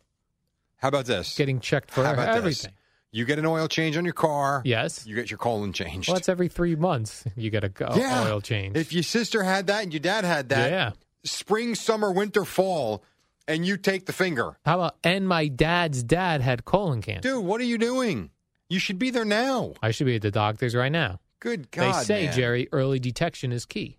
How 0.77 0.87
about 0.87 1.05
this? 1.05 1.35
getting 1.35 1.59
checked 1.59 1.91
for 1.91 2.03
How 2.05 2.13
about 2.13 2.27
this? 2.27 2.37
everything. 2.37 2.71
You 3.11 3.25
get 3.25 3.39
an 3.39 3.45
oil 3.45 3.67
change 3.67 3.95
on 3.97 4.03
your 4.05 4.13
car. 4.13 4.61
Yes. 4.65 5.05
You 5.07 5.15
get 5.15 5.29
your 5.29 5.37
colon 5.37 5.73
changed. 5.73 6.07
Well, 6.09 6.15
that's 6.15 6.27
every 6.29 6.47
three 6.47 6.75
months. 6.75 7.23
You 7.35 7.49
get 7.49 7.63
a 7.65 7.69
go- 7.69 7.91
yeah. 7.95 8.25
oil 8.25 8.39
change. 8.41 8.75
If 8.77 8.91
your 8.93 9.03
sister 9.03 9.43
had 9.43 9.67
that 9.67 9.83
and 9.83 9.93
your 9.93 9.99
dad 10.01 10.23
had 10.25 10.49
that, 10.49 10.69
yeah. 10.71 10.91
spring, 11.23 11.75
summer, 11.75 12.11
winter, 12.11 12.43
fall, 12.45 13.03
and 13.47 13.65
you 13.65 13.77
take 13.77 14.05
the 14.05 14.13
finger. 14.13 14.57
How 14.65 14.75
about 14.75 14.95
and 15.03 15.27
my 15.27 15.47
dad's 15.47 16.03
dad 16.03 16.41
had 16.41 16.65
colon 16.65 17.01
cancer. 17.01 17.29
Dude, 17.29 17.45
what 17.45 17.61
are 17.61 17.65
you 17.65 17.77
doing? 17.77 18.31
You 18.69 18.79
should 18.79 18.97
be 18.99 19.09
there 19.11 19.25
now. 19.25 19.73
I 19.81 19.91
should 19.91 20.07
be 20.07 20.15
at 20.15 20.21
the 20.21 20.31
doctor's 20.31 20.75
right 20.75 20.91
now. 20.91 21.19
Good 21.39 21.69
God. 21.71 21.93
they 21.93 22.03
say, 22.03 22.25
man. 22.25 22.33
Jerry, 22.35 22.67
early 22.71 22.99
detection 22.99 23.51
is 23.51 23.65
key. 23.65 23.97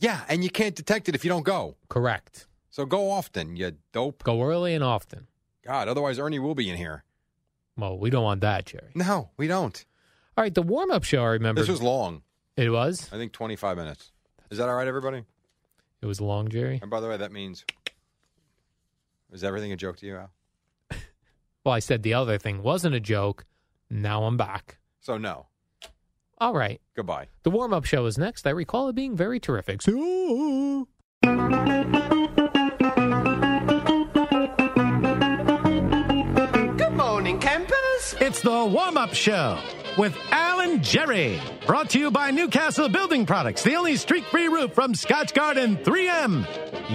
Yeah, 0.00 0.22
and 0.28 0.42
you 0.42 0.50
can't 0.50 0.74
detect 0.74 1.08
it 1.08 1.14
if 1.14 1.24
you 1.24 1.28
don't 1.28 1.44
go. 1.44 1.76
Correct. 1.88 2.46
So 2.70 2.86
go 2.86 3.10
often, 3.10 3.56
you 3.56 3.72
dope. 3.92 4.24
Go 4.24 4.42
early 4.42 4.74
and 4.74 4.82
often. 4.82 5.26
God, 5.64 5.88
otherwise 5.88 6.18
Ernie 6.18 6.38
will 6.38 6.54
be 6.54 6.70
in 6.70 6.76
here. 6.76 7.04
Well, 7.76 7.98
we 7.98 8.10
don't 8.10 8.24
want 8.24 8.40
that, 8.40 8.66
Jerry. 8.66 8.90
No, 8.94 9.30
we 9.36 9.46
don't. 9.46 9.84
All 10.36 10.42
right, 10.42 10.54
the 10.54 10.62
warm 10.62 10.90
up 10.90 11.04
show, 11.04 11.22
I 11.22 11.28
remember. 11.28 11.60
This 11.60 11.68
was 11.68 11.82
long. 11.82 12.22
it 12.56 12.70
was? 12.70 13.08
I 13.12 13.16
think 13.16 13.32
25 13.32 13.76
minutes. 13.76 14.10
Is 14.50 14.58
that 14.58 14.68
all 14.68 14.74
right, 14.74 14.88
everybody? 14.88 15.22
It 16.02 16.06
was 16.06 16.20
long, 16.20 16.48
Jerry. 16.48 16.78
And 16.80 16.90
by 16.90 17.00
the 17.00 17.08
way, 17.08 17.16
that 17.16 17.30
means. 17.30 17.64
Is 19.32 19.44
everything 19.44 19.72
a 19.72 19.76
joke 19.76 19.96
to 19.98 20.06
you, 20.06 20.16
Al? 20.16 20.30
Well, 21.64 21.74
I 21.74 21.80
said 21.80 22.02
the 22.02 22.14
other 22.14 22.38
thing 22.38 22.62
wasn't 22.62 22.94
a 22.94 23.00
joke. 23.00 23.44
Now 23.90 24.24
I'm 24.24 24.36
back. 24.38 24.78
So, 25.00 25.18
no. 25.18 25.46
All 26.38 26.54
right. 26.54 26.80
Goodbye. 26.96 27.28
The 27.42 27.50
warm 27.50 27.74
up 27.74 27.84
show 27.84 28.06
is 28.06 28.16
next. 28.16 28.46
I 28.46 28.50
recall 28.50 28.88
it 28.88 28.94
being 28.94 29.14
very 29.14 29.38
terrific. 29.38 29.82
So- 29.82 30.86
Good 35.60 36.92
morning, 36.96 37.38
campers. 37.38 38.14
It's 38.20 38.40
the 38.40 38.64
warm 38.64 38.96
up 38.96 39.12
show 39.12 39.58
with 39.98 40.16
Alan 40.30 40.82
Jerry. 40.82 41.38
Brought 41.66 41.90
to 41.90 41.98
you 41.98 42.10
by 42.10 42.30
Newcastle 42.30 42.88
Building 42.88 43.26
Products, 43.26 43.62
the 43.62 43.74
only 43.74 43.96
streak 43.96 44.24
free 44.24 44.48
roof 44.48 44.72
from 44.72 44.94
Scotchgard 44.94 45.84
3M. 45.84 46.46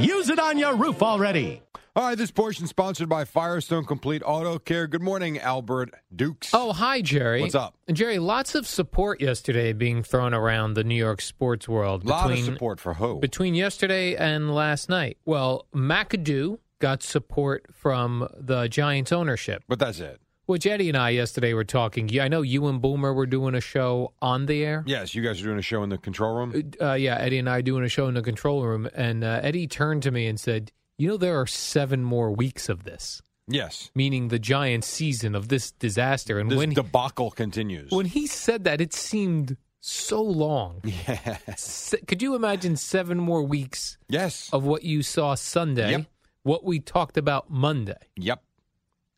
Use 0.04 0.30
it 0.30 0.40
on 0.40 0.58
your 0.58 0.76
roof 0.76 1.04
already. 1.04 1.62
All 1.98 2.04
right, 2.04 2.18
this 2.18 2.30
portion 2.32 2.68
sponsored 2.68 3.08
by 3.08 3.24
Firestone 3.24 3.86
Complete 3.86 4.22
Auto 4.26 4.60
Care. 4.60 4.86
Good 4.86 5.02
morning, 5.02 5.40
Albert 5.40 5.92
Dukes. 6.14 6.50
Oh, 6.54 6.74
hi, 6.74 7.02
Jerry. 7.02 7.40
What's 7.40 7.56
up? 7.56 7.78
Jerry, 7.90 8.20
lots 8.20 8.54
of 8.54 8.68
support 8.68 9.22
yesterday 9.22 9.72
being 9.72 10.04
thrown 10.04 10.34
around 10.34 10.74
the 10.74 10.84
New 10.84 10.96
York 10.96 11.22
sports 11.22 11.70
world. 11.70 12.04
A 12.04 12.08
lot 12.10 12.26
of 12.26 12.32
between- 12.36 12.46
support 12.54 12.82
for 12.82 12.96
who? 12.96 13.20
between 13.22 13.56
yesterday 13.56 14.14
and 14.14 14.54
last 14.54 14.90
night. 14.90 15.18
Well, 15.24 15.68
McAdoo 15.74 16.60
got 16.80 17.02
support 17.02 17.66
from 17.74 18.28
the 18.38 18.68
Giants 18.68 19.14
ownership, 19.14 19.64
but 19.70 19.80
that's 19.80 20.02
it. 20.02 20.20
which 20.48 20.68
Eddie 20.68 20.90
and 20.90 20.98
I 20.98 21.12
yesterday 21.12 21.54
were 21.54 21.64
talking. 21.64 22.10
Yeah, 22.10 22.26
I 22.26 22.28
know 22.28 22.42
you 22.42 22.68
and 22.68 22.82
Boomer 22.82 23.14
were 23.14 23.26
doing 23.26 23.56
a 23.56 23.62
show 23.62 24.12
on 24.22 24.48
the 24.48 24.66
air. 24.66 24.84
Yes, 24.86 25.16
you 25.16 25.24
guys 25.24 25.40
are 25.42 25.46
doing 25.46 25.60
a 25.60 25.62
show 25.64 25.82
in 25.82 25.90
the 25.90 25.98
control 25.98 26.36
room. 26.36 26.72
Uh, 26.82 26.94
yeah, 26.96 27.16
Eddie 27.20 27.40
and 27.40 27.50
I 27.50 27.62
doing 27.62 27.86
a 27.86 27.90
show 27.90 28.08
in 28.08 28.16
the 28.16 28.22
control 28.22 28.66
room, 28.66 28.90
and 28.94 29.24
uh, 29.24 29.40
Eddie 29.42 29.66
turned 29.68 30.04
to 30.04 30.12
me 30.12 30.28
and 30.28 30.38
said, 30.38 30.74
"You 30.98 31.10
know, 31.10 31.18
there 31.18 31.40
are 31.40 31.48
seven 31.48 32.04
more 32.04 32.32
weeks 32.32 32.70
of 32.70 32.84
this, 32.84 33.22
Yes. 33.48 33.92
meaning 33.96 34.30
the 34.30 34.40
Giants' 34.40 34.88
season 34.88 35.36
of 35.36 35.48
this 35.50 35.72
disaster." 35.72 36.40
And 36.40 36.50
This 36.52 36.58
when 36.58 36.72
he, 36.72 36.76
debacle 36.76 37.32
continues. 37.32 37.92
when 37.92 38.06
he 38.08 38.28
said 38.28 38.64
that, 38.64 38.82
it 38.82 38.94
seemed 38.94 39.58
so 39.82 40.22
long. 40.22 40.82
yeah. 40.84 41.38
Se- 41.56 42.02
Could 42.08 42.22
you 42.22 42.36
imagine 42.36 42.76
seven 42.76 43.20
more 43.20 43.44
weeks 43.44 43.98
Yes. 44.10 44.50
of 44.52 44.64
what 44.64 44.84
you 44.84 45.04
saw 45.04 45.36
Sunday, 45.36 45.92
Yep. 45.92 46.06
what 46.44 46.64
we 46.64 46.80
talked 46.80 47.18
about 47.18 47.50
Monday. 47.50 47.98
Yep. 48.16 48.44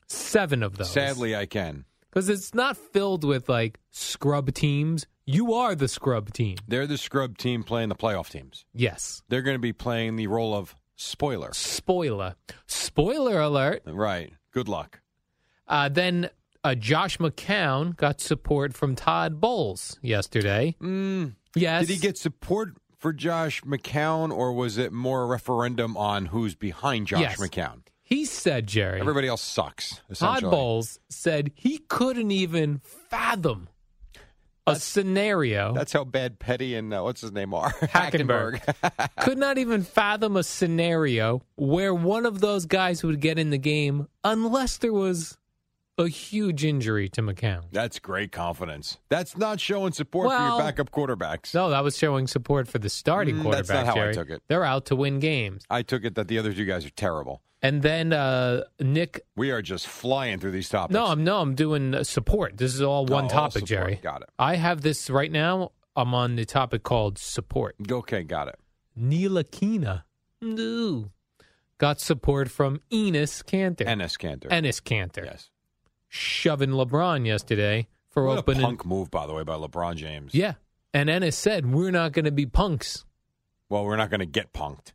Seven 0.07 0.63
of 0.63 0.77
those. 0.77 0.91
Sadly, 0.91 1.35
I 1.35 1.45
can. 1.45 1.85
Because 2.09 2.29
it's 2.29 2.53
not 2.53 2.77
filled 2.77 3.23
with 3.23 3.47
like 3.49 3.79
scrub 3.91 4.53
teams. 4.53 5.05
You 5.25 5.53
are 5.53 5.75
the 5.75 5.87
scrub 5.89 6.33
team. 6.33 6.57
They're 6.67 6.87
the 6.87 6.97
scrub 6.97 7.37
team 7.37 7.63
playing 7.63 7.89
the 7.89 7.95
playoff 7.95 8.29
teams. 8.29 8.63
Yes. 8.73 9.21
They're 9.27 9.41
going 9.41 9.55
to 9.55 9.59
be 9.59 9.73
playing 9.73 10.15
the 10.15 10.27
role 10.27 10.53
of 10.55 10.73
spoiler. 10.97 11.49
Spoiler. 11.53 12.35
Spoiler 12.67 13.39
alert. 13.39 13.83
Right. 13.85 14.33
Good 14.51 14.67
luck. 14.67 14.99
Uh, 15.67 15.87
then 15.89 16.29
uh, 16.63 16.75
Josh 16.75 17.17
McCown 17.19 17.95
got 17.95 18.19
support 18.19 18.73
from 18.73 18.95
Todd 18.95 19.39
Bowles 19.39 19.97
yesterday. 20.01 20.75
Mm, 20.81 21.35
Yes. 21.55 21.87
Did 21.87 21.93
he 21.95 21.99
get 21.99 22.17
support 22.17 22.73
for 22.99 23.13
Josh 23.13 23.61
McCown, 23.61 24.31
or 24.31 24.53
was 24.53 24.77
it 24.77 24.91
more 24.91 25.23
a 25.23 25.25
referendum 25.25 25.95
on 25.97 26.27
who's 26.27 26.53
behind 26.55 27.07
Josh 27.07 27.21
Yes. 27.21 27.39
McCown? 27.39 27.81
He 28.03 28.25
said, 28.25 28.67
Jerry. 28.67 28.99
Everybody 28.99 29.27
else 29.27 29.41
sucks. 29.41 30.01
Todd. 30.13 30.41
Bowles 30.43 30.99
said 31.09 31.51
he 31.55 31.79
couldn't 31.79 32.31
even 32.31 32.79
fathom 33.09 33.69
a 34.67 34.75
scenario. 34.75 35.73
That's 35.73 35.93
how 35.93 36.03
bad 36.03 36.39
Petty 36.39 36.75
and 36.75 36.93
uh, 36.93 37.01
what's 37.01 37.21
his 37.21 37.31
name 37.31 37.53
are. 37.53 37.71
Hackenberg. 37.81 38.61
could 39.21 39.37
not 39.37 39.57
even 39.57 39.83
fathom 39.83 40.35
a 40.37 40.43
scenario 40.43 41.41
where 41.55 41.93
one 41.93 42.25
of 42.25 42.39
those 42.41 42.65
guys 42.65 43.03
would 43.03 43.19
get 43.21 43.39
in 43.39 43.49
the 43.49 43.57
game 43.57 44.07
unless 44.23 44.77
there 44.77 44.93
was 44.93 45.37
a 45.99 46.07
huge 46.07 46.63
injury 46.63 47.09
to 47.09 47.23
McCown. 47.23 47.63
That's 47.71 47.97
great 47.97 48.31
confidence. 48.31 48.99
That's 49.09 49.35
not 49.35 49.59
showing 49.59 49.93
support 49.93 50.29
for 50.29 50.37
your 50.37 50.59
backup 50.59 50.91
quarterbacks. 50.91 51.55
No, 51.55 51.71
that 51.71 51.83
was 51.83 51.97
showing 51.97 52.27
support 52.27 52.67
for 52.67 52.77
the 52.77 52.89
starting 52.89 53.37
Mm, 53.37 53.41
quarterback. 53.41 53.65
that's 53.67 53.87
not 53.87 53.95
how 53.97 54.07
I 54.07 54.11
took 54.11 54.29
it. 54.29 54.43
They're 54.47 54.63
out 54.63 54.85
to 54.87 54.95
win 54.95 55.19
games. 55.19 55.63
I 55.71 55.81
took 55.81 56.03
it 56.05 56.13
that 56.13 56.27
the 56.27 56.37
other 56.37 56.53
two 56.53 56.65
guys 56.65 56.85
are 56.85 56.91
terrible. 56.91 57.41
And 57.61 57.81
then 57.81 58.13
uh, 58.13 58.63
Nick. 58.79 59.21
We 59.35 59.49
are 59.51 59.61
just 59.63 59.87
flying 59.87 60.39
through 60.39 60.51
these 60.51 60.69
topics. 60.69 60.93
No, 60.93 61.05
I'm 61.07 61.23
no, 61.23 61.39
I'm 61.41 61.55
doing 61.55 61.95
uh, 61.95 62.03
support. 62.03 62.57
This 62.57 62.75
is 62.75 62.81
all 62.81 63.05
one 63.05 63.23
Oh, 63.25 63.27
all 63.27 63.29
topic, 63.29 63.53
support. 63.53 63.67
Jerry. 63.67 63.99
Got 64.01 64.21
it. 64.21 64.29
I 64.37 64.55
have 64.55 64.81
this 64.81 65.09
right 65.09 65.31
now. 65.31 65.71
I'm 65.95 66.13
on 66.13 66.35
the 66.35 66.45
topic 66.45 66.83
called 66.83 67.17
support. 67.17 67.75
Okay, 67.91 68.21
got 68.23 68.47
it. 68.47 68.59
Ntilikina, 68.99 70.03
no, 70.41 71.09
got 71.79 71.99
support 71.99 72.49
from 72.51 72.81
Enos 72.93 73.41
Kanter. 73.43 73.85
Ennis 73.87 74.17
Kanter. 74.17 74.47
Ennis 74.51 74.79
Kanter. 74.79 75.25
Yes. 75.25 75.49
shoving 76.07 76.69
LeBron 76.69 77.25
yesterday 77.25 77.87
for 78.09 78.25
What 78.25 78.37
opening. 78.39 78.63
a 78.63 78.65
punk 78.67 78.85
move, 78.85 79.09
by 79.11 79.25
the 79.27 79.33
way, 79.33 79.43
by 79.43 79.55
LeBron 79.55 79.95
James. 79.95 80.33
Yeah. 80.33 80.53
And 80.93 81.09
Ennis 81.09 81.35
said, 81.37 81.71
We're 81.71 81.91
not 81.91 82.11
going 82.13 82.25
to 82.25 82.31
be 82.31 82.45
punks. 82.45 83.05
Well, 83.69 83.83
we're 83.83 83.97
not 83.97 84.09
going 84.09 84.21
to 84.21 84.25
get 84.25 84.53
punked. 84.53 84.93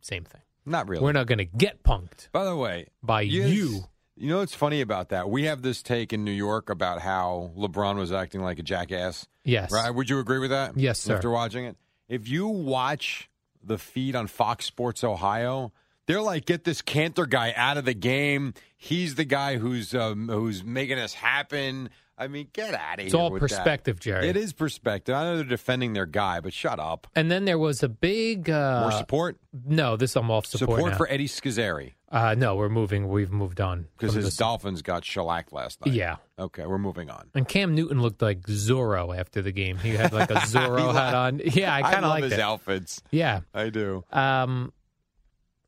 Same 0.00 0.24
thing. 0.24 0.41
Not 0.64 0.88
really. 0.88 1.02
We're 1.02 1.12
not 1.12 1.26
going 1.26 1.38
to 1.38 1.44
get 1.44 1.82
punked 1.82 2.28
By 2.32 2.44
the 2.44 2.56
way, 2.56 2.88
by 3.02 3.22
yes, 3.22 3.50
you. 3.50 3.84
You 4.16 4.28
know 4.28 4.38
what's 4.38 4.54
funny 4.54 4.82
about 4.82 5.08
that? 5.08 5.30
We 5.30 5.44
have 5.44 5.62
this 5.62 5.82
take 5.82 6.12
in 6.12 6.22
New 6.24 6.32
York 6.32 6.70
about 6.70 7.00
how 7.00 7.50
LeBron 7.56 7.96
was 7.96 8.12
acting 8.12 8.42
like 8.42 8.58
a 8.58 8.62
jackass. 8.62 9.26
Yes. 9.42 9.72
Right? 9.72 9.90
Would 9.90 10.10
you 10.10 10.20
agree 10.20 10.38
with 10.38 10.50
that? 10.50 10.76
Yes, 10.76 11.00
sir. 11.00 11.16
After 11.16 11.30
watching 11.30 11.64
it, 11.64 11.76
if 12.08 12.28
you 12.28 12.46
watch 12.46 13.30
the 13.64 13.78
feed 13.78 14.14
on 14.14 14.26
Fox 14.26 14.66
Sports 14.66 15.02
Ohio, 15.02 15.72
they're 16.06 16.20
like, 16.20 16.44
"Get 16.44 16.64
this 16.64 16.82
Kanter 16.82 17.28
guy 17.28 17.52
out 17.56 17.78
of 17.78 17.84
the 17.84 17.94
game. 17.94 18.54
He's 18.76 19.14
the 19.14 19.24
guy 19.24 19.56
who's 19.56 19.94
um, 19.94 20.28
who's 20.28 20.62
making 20.62 20.96
this 20.96 21.14
happen." 21.14 21.90
I 22.22 22.28
mean, 22.28 22.48
get 22.52 22.74
out 22.74 22.94
of 22.94 22.98
here. 23.00 23.06
It's 23.06 23.14
all 23.14 23.30
with 23.30 23.42
that. 23.42 23.48
perspective, 23.48 23.98
Jerry. 23.98 24.28
It 24.28 24.36
is 24.36 24.52
perspective. 24.52 25.14
I 25.14 25.24
know 25.24 25.36
they're 25.36 25.44
defending 25.44 25.92
their 25.92 26.06
guy, 26.06 26.40
but 26.40 26.52
shut 26.52 26.78
up. 26.78 27.06
And 27.16 27.30
then 27.30 27.44
there 27.44 27.58
was 27.58 27.82
a 27.82 27.88
big. 27.88 28.48
Uh, 28.48 28.82
More 28.88 28.92
support. 28.92 29.38
No, 29.66 29.96
this 29.96 30.14
I'm 30.16 30.30
off 30.30 30.46
support. 30.46 30.78
Support 30.78 30.92
now. 30.92 30.98
for 30.98 31.10
Eddie 31.10 31.26
Scozzare 31.28 31.92
Uh, 32.10 32.34
no, 32.38 32.54
we're 32.56 32.68
moving. 32.68 33.08
We've 33.08 33.32
moved 33.32 33.60
on. 33.60 33.86
because 33.98 34.14
his 34.14 34.24
this. 34.26 34.36
Dolphins 34.36 34.82
got 34.82 35.04
shellacked 35.04 35.52
last 35.52 35.84
night. 35.84 35.94
Yeah. 35.94 36.16
Okay, 36.38 36.64
we're 36.66 36.78
moving 36.78 37.10
on. 37.10 37.28
And 37.34 37.46
Cam 37.48 37.74
Newton 37.74 38.00
looked 38.00 38.22
like 38.22 38.42
Zorro 38.42 39.16
after 39.18 39.42
the 39.42 39.52
game. 39.52 39.78
He 39.78 39.90
had 39.90 40.12
like 40.12 40.30
a 40.30 40.34
Zorro 40.46 40.92
hat 40.94 41.14
on. 41.14 41.40
Yeah, 41.44 41.74
I 41.74 41.82
kind 41.82 42.04
of 42.04 42.10
like 42.10 42.24
his 42.24 42.34
it. 42.34 42.40
outfits. 42.40 43.02
Yeah. 43.10 43.40
I 43.52 43.68
do. 43.70 44.04
Um. 44.12 44.72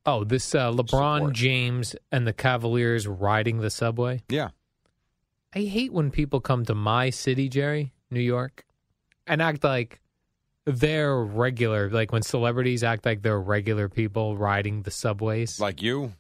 Oh, 0.06 0.22
this 0.22 0.54
uh, 0.54 0.70
LeBron 0.70 1.16
Support. 1.18 1.32
James 1.32 1.96
and 2.12 2.26
the 2.26 2.34
Cavaliers 2.34 3.08
riding 3.08 3.58
the 3.60 3.70
subway. 3.70 4.22
Yeah. 4.28 4.50
I 5.54 5.60
hate 5.60 5.92
when 5.92 6.10
people 6.10 6.40
come 6.40 6.64
to 6.64 6.74
my 6.74 7.10
city, 7.10 7.48
Jerry, 7.48 7.92
New 8.10 8.20
York, 8.20 8.64
and 9.26 9.40
act 9.40 9.62
like 9.62 10.00
they're 10.64 11.16
regular. 11.16 11.88
Like 11.90 12.10
when 12.10 12.22
celebrities 12.22 12.82
act 12.82 13.06
like 13.06 13.22
they're 13.22 13.40
regular 13.40 13.88
people 13.88 14.36
riding 14.36 14.82
the 14.82 14.90
subways. 14.90 15.60
Like 15.60 15.80
you? 15.80 16.12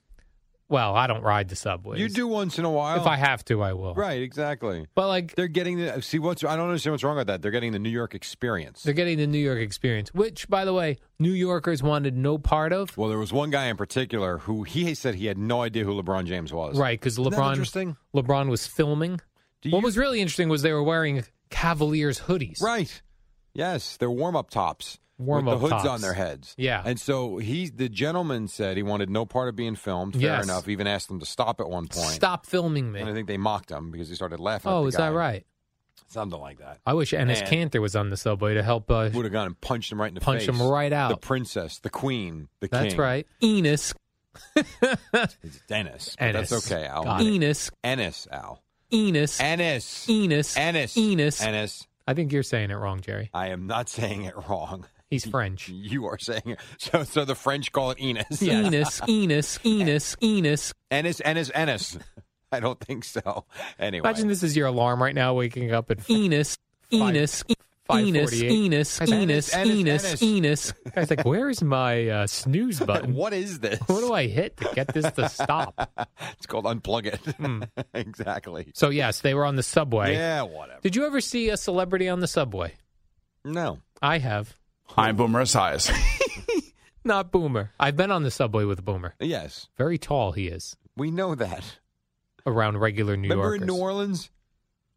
Well, 0.68 0.94
I 0.94 1.06
don't 1.06 1.22
ride 1.22 1.50
the 1.50 1.56
subways. 1.56 2.00
You 2.00 2.08
do 2.08 2.26
once 2.26 2.58
in 2.58 2.64
a 2.64 2.70
while. 2.70 2.98
If 2.98 3.06
I 3.06 3.16
have 3.16 3.44
to, 3.46 3.62
I 3.62 3.74
will. 3.74 3.94
Right, 3.94 4.22
exactly. 4.22 4.86
But 4.94 5.08
like 5.08 5.34
They're 5.34 5.46
getting 5.46 5.76
the 5.78 6.00
see 6.00 6.18
what's 6.18 6.42
I 6.42 6.56
don't 6.56 6.68
understand 6.68 6.92
what's 6.94 7.04
wrong 7.04 7.16
with 7.16 7.26
that. 7.26 7.42
They're 7.42 7.50
getting 7.50 7.72
the 7.72 7.78
New 7.78 7.90
York 7.90 8.14
experience. 8.14 8.82
they're 8.82 8.94
getting 8.94 9.18
the 9.18 9.26
New 9.26 9.38
York 9.38 9.60
experience, 9.60 10.12
which, 10.14 10.48
by 10.48 10.64
the 10.64 10.72
way, 10.72 10.96
New 11.18 11.32
Yorkers 11.32 11.82
wanted 11.82 12.16
no 12.16 12.38
part 12.38 12.72
of. 12.72 12.96
Well, 12.96 13.08
there 13.10 13.18
was 13.18 13.32
one 13.32 13.50
guy 13.50 13.66
in 13.66 13.76
particular 13.76 14.38
who 14.38 14.62
he 14.62 14.94
said 14.94 15.14
he 15.16 15.26
had 15.26 15.36
no 15.38 15.60
idea 15.62 15.84
who 15.84 16.00
LeBron 16.02 16.24
James 16.26 16.52
was. 16.52 16.78
Right, 16.78 16.98
because 16.98 17.18
LeBron 17.18 17.50
interesting? 17.50 17.96
LeBron 18.14 18.48
was 18.48 18.66
filming. 18.66 19.20
Do 19.60 19.70
What 19.70 19.80
you- 19.80 19.84
was 19.84 19.98
really 19.98 20.20
interesting 20.20 20.48
was 20.48 20.62
they 20.62 20.72
were 20.72 20.82
wearing 20.82 21.24
Cavaliers 21.50 22.20
hoodies. 22.20 22.60
Right. 22.62 23.02
Yes, 23.52 23.96
they're 23.98 24.10
warm 24.10 24.34
up 24.34 24.50
tops. 24.50 24.98
Warm-up 25.18 25.60
with 25.60 25.70
the 25.70 25.76
hoods 25.76 25.84
tops. 25.84 25.88
on 25.94 26.00
their 26.00 26.12
heads. 26.14 26.54
Yeah. 26.58 26.82
And 26.84 26.98
so 26.98 27.36
he 27.38 27.68
the 27.68 27.88
gentleman 27.88 28.48
said 28.48 28.76
he 28.76 28.82
wanted 28.82 29.10
no 29.10 29.24
part 29.26 29.48
of 29.48 29.54
being 29.56 29.76
filmed. 29.76 30.14
Fair 30.14 30.22
Yes. 30.22 30.44
enough. 30.44 30.66
Even 30.68 30.86
asked 30.88 31.06
them 31.08 31.20
to 31.20 31.26
stop 31.26 31.60
at 31.60 31.68
one 31.68 31.86
point. 31.86 32.10
Stop 32.10 32.46
filming 32.46 32.90
me. 32.90 33.00
And 33.00 33.08
I 33.08 33.12
think 33.14 33.28
they 33.28 33.36
mocked 33.36 33.70
him 33.70 33.90
because 33.92 34.08
he 34.08 34.14
started 34.16 34.40
laughing. 34.40 34.70
at 34.72 34.74
Oh, 34.74 34.86
is 34.86 34.96
guy. 34.96 35.10
that 35.10 35.16
right? 35.16 35.46
Something 36.08 36.40
like 36.40 36.58
that. 36.58 36.80
I 36.86 36.94
wish 36.94 37.12
Ennis 37.14 37.40
Man. 37.48 37.70
Kanter 37.70 37.80
was 37.80 37.94
on 37.96 38.10
the 38.10 38.16
subway 38.16 38.54
to 38.54 38.62
help. 38.62 38.90
Uh, 38.90 39.08
Would 39.12 39.24
have 39.24 39.32
gone 39.32 39.46
and 39.46 39.60
punched 39.60 39.90
him 39.92 40.00
right 40.00 40.08
in 40.08 40.14
the 40.14 40.20
Punch 40.20 40.40
face. 40.40 40.48
Punch 40.48 40.60
him 40.60 40.66
right 40.68 40.92
out. 40.92 41.10
The 41.10 41.16
princess, 41.16 41.78
the 41.78 41.90
queen, 41.90 42.48
the 42.60 42.68
that's 42.68 42.82
king. 42.82 42.88
That's 42.90 42.98
right. 42.98 43.26
Enos. 43.42 43.94
It's 44.56 45.60
Dennis. 45.68 46.16
but 46.18 46.24
Ennis. 46.24 46.50
That's 46.50 46.72
okay, 46.72 46.86
Al. 46.86 47.04
Got 47.04 47.20
it. 47.22 47.70
Ennis, 47.84 48.28
Al. 48.30 48.62
Enos. 48.92 49.40
Ennis. 49.40 50.08
Enos. 50.08 50.56
Ennis. 50.56 50.96
Enos. 50.96 51.40
Ennis. 51.40 51.86
I 52.06 52.14
think 52.14 52.32
you're 52.32 52.42
saying 52.42 52.70
it 52.70 52.74
wrong, 52.74 53.00
Jerry. 53.00 53.30
I 53.32 53.48
am 53.48 53.66
not 53.66 53.88
saying 53.88 54.24
it 54.24 54.34
wrong. 54.48 54.86
He's 55.10 55.24
French. 55.26 55.68
You 55.74 56.06
are 56.06 56.18
saying 56.18 56.42
it. 56.46 56.60
So, 56.78 57.04
so 57.04 57.24
the 57.24 57.34
French 57.34 57.72
call 57.72 57.90
it 57.90 58.00
Enos. 58.00 58.42
Enos. 58.42 59.00
Enos. 59.08 59.58
Enos. 59.64 60.16
Enos. 60.22 60.74
Ennis, 60.90 61.20
Ennis, 61.20 61.50
Ennis. 61.54 61.98
I 62.52 62.60
don't 62.60 62.80
think 62.80 63.04
so. 63.04 63.44
Anyway. 63.78 64.08
Imagine 64.08 64.28
this 64.28 64.42
is 64.42 64.56
your 64.56 64.66
alarm 64.66 65.02
right 65.02 65.14
now, 65.14 65.34
waking 65.34 65.72
up 65.72 65.90
at 65.90 66.08
Enos. 66.08 66.56
Enos. 66.92 67.44
Enos. 67.44 67.44
5:48. 67.88 68.50
Enos. 68.50 69.00
Enos. 69.02 69.54
Enos. 69.54 70.22
Enos. 70.22 70.72
Guy's 70.94 71.10
like, 71.10 71.24
where 71.24 71.50
is 71.50 71.62
my 71.62 72.08
uh, 72.08 72.26
snooze 72.26 72.80
button? 72.80 73.14
What 73.14 73.34
is 73.34 73.60
this? 73.60 73.78
What 73.86 74.00
do 74.00 74.12
I 74.14 74.26
hit 74.26 74.56
to 74.58 74.70
get 74.74 74.94
this 74.94 75.10
to 75.12 75.28
stop? 75.28 75.90
It's 76.32 76.46
called 76.46 76.64
unplug 76.64 77.06
it. 77.06 77.20
Hmm. 77.36 77.64
exactly. 77.92 78.72
So 78.74 78.88
yes, 78.88 79.20
they 79.20 79.34
were 79.34 79.44
on 79.44 79.56
the 79.56 79.62
subway. 79.62 80.14
Yeah, 80.14 80.42
whatever. 80.42 80.80
Did 80.80 80.96
you 80.96 81.04
ever 81.04 81.20
see 81.20 81.50
a 81.50 81.58
celebrity 81.58 82.08
on 82.08 82.20
the 82.20 82.26
subway? 82.26 82.74
No. 83.44 83.80
I 84.00 84.18
have. 84.18 84.56
I'm 84.96 85.16
Boomer 85.16 85.42
Esiason. 85.42 85.94
Not 87.04 87.30
Boomer. 87.32 87.72
I've 87.78 87.96
been 87.96 88.10
on 88.10 88.22
the 88.22 88.30
subway 88.30 88.64
with 88.64 88.84
Boomer. 88.84 89.14
Yes, 89.20 89.68
Very 89.76 89.98
tall 89.98 90.32
he 90.32 90.48
is 90.48 90.76
we 90.96 91.10
know 91.10 91.34
that. 91.34 91.78
around 92.46 92.78
regular 92.78 93.16
New 93.16 93.28
Yorkers. 93.28 93.42
Remember 93.52 93.56
Yorkers. 93.56 93.60
in 93.62 93.66
New 93.78 93.82
Orleans? 93.82 94.30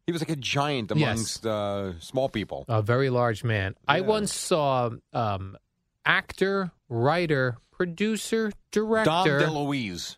He 0.06 0.12
was 0.12 0.22
like 0.22 0.30
a 0.30 0.36
giant 0.36 0.90
Yes. 0.94 1.02
amongst 1.42 1.46
uh, 1.46 1.98
small 2.00 2.28
people. 2.28 2.64
a 2.68 2.80
very 2.80 3.10
large 3.10 3.44
man. 3.44 3.74
I 3.86 3.98
Yeah. 3.98 4.06
once 4.06 4.32
saw 4.32 4.90
um, 5.12 5.56
actor, 6.06 6.70
writer, 6.88 7.58
producer, 7.72 8.52
Dom 8.72 8.84
director 8.86 9.40
DeLuise. 9.40 10.16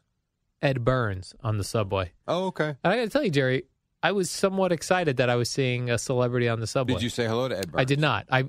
Ed 0.63 0.85
Burns 0.85 1.35
on 1.43 1.57
the 1.59 1.65
subway. 1.65 2.13
Oh, 2.29 2.47
okay. 2.49 2.77
And 2.85 2.93
I 2.93 2.97
got 2.97 3.03
to 3.05 3.09
tell 3.09 3.25
you, 3.25 3.31
Jerry, 3.31 3.65
I 4.03 4.13
was 4.13 4.31
somewhat 4.31 4.71
excited 4.73 5.17
that 5.17 5.29
I 5.31 5.37
was 5.37 5.49
seeing 5.51 5.91
a 5.91 5.99
celebrity 5.99 6.49
on 6.49 6.61
the 6.61 6.67
subway. 6.67 6.95
Did 6.95 7.03
you 7.03 7.09
say 7.09 7.27
hello 7.27 7.49
to 7.49 7.57
Ed 7.59 7.73
Burns? 7.73 7.81
I 7.81 7.85
did 7.85 7.99
not. 7.99 8.27
I 8.31 8.45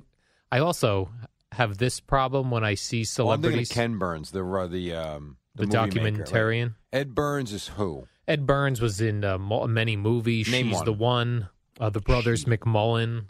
I 0.52 0.58
also 0.60 1.10
have 1.52 1.78
this 1.78 1.98
problem 2.00 2.50
when 2.50 2.62
I 2.62 2.74
see 2.74 3.04
Well, 3.18 3.30
I'm 3.30 3.42
thinking 3.42 3.64
celebrities. 3.66 3.70
of 3.70 3.74
Ken 3.74 3.98
Burns, 3.98 4.30
the 4.30 4.44
uh, 4.44 4.66
the 4.68 4.94
um, 4.94 5.36
the, 5.54 5.66
movie 5.66 6.00
maker, 6.00 6.18
right? 6.18 6.26
documentarian. 6.28 6.74
Ed 6.92 7.14
Burns 7.14 7.52
is 7.52 7.68
who? 7.68 8.06
Ed 8.28 8.46
Burns 8.46 8.80
was 8.80 9.00
in 9.00 9.24
uh, 9.24 9.38
many 9.38 9.96
movies. 9.96 10.50
Name 10.50 10.66
She's 10.68 10.76
one. 10.76 10.84
the 10.84 10.92
one. 10.92 11.48
Uh, 11.80 11.90
the 11.90 12.00
brothers 12.00 12.44
McMullen. 12.44 13.26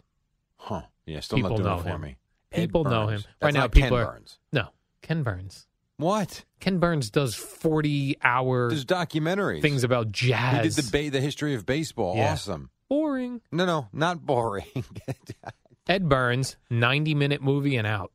Huh? 0.57 0.83
Yeah, 1.05 1.21
still 1.21 1.37
People 1.37 1.51
not 1.51 1.57
doing 1.57 1.67
know 1.69 1.79
it 1.79 1.83
for 1.83 1.89
him. 1.89 2.01
me. 2.01 2.17
People 2.51 2.83
know 2.83 3.07
him. 3.07 3.23
That's 3.39 3.41
right 3.41 3.53
now, 3.53 3.67
people 3.67 3.89
Ken 3.97 3.99
are 3.99 4.11
Burns. 4.13 4.39
no 4.51 4.67
Ken 5.01 5.23
Burns. 5.23 5.65
What? 5.97 6.43
Ken 6.59 6.79
Burns 6.79 7.09
does 7.09 7.35
forty-hour 7.35 8.69
There's 8.69 8.85
documentaries. 8.85 9.61
things 9.61 9.83
about 9.83 10.11
jazz. 10.11 10.75
He 10.75 10.81
did 10.81 10.85
the 10.91 10.91
ba- 10.91 11.11
the 11.11 11.21
history 11.21 11.55
of 11.55 11.65
baseball. 11.65 12.15
Yeah. 12.15 12.33
Awesome. 12.33 12.69
Boring. 12.89 13.41
No, 13.51 13.65
no, 13.65 13.87
not 13.93 14.25
boring. 14.25 14.65
Ed 15.87 16.07
Burns, 16.07 16.57
ninety-minute 16.69 17.41
movie 17.41 17.75
and 17.77 17.85
out. 17.87 18.11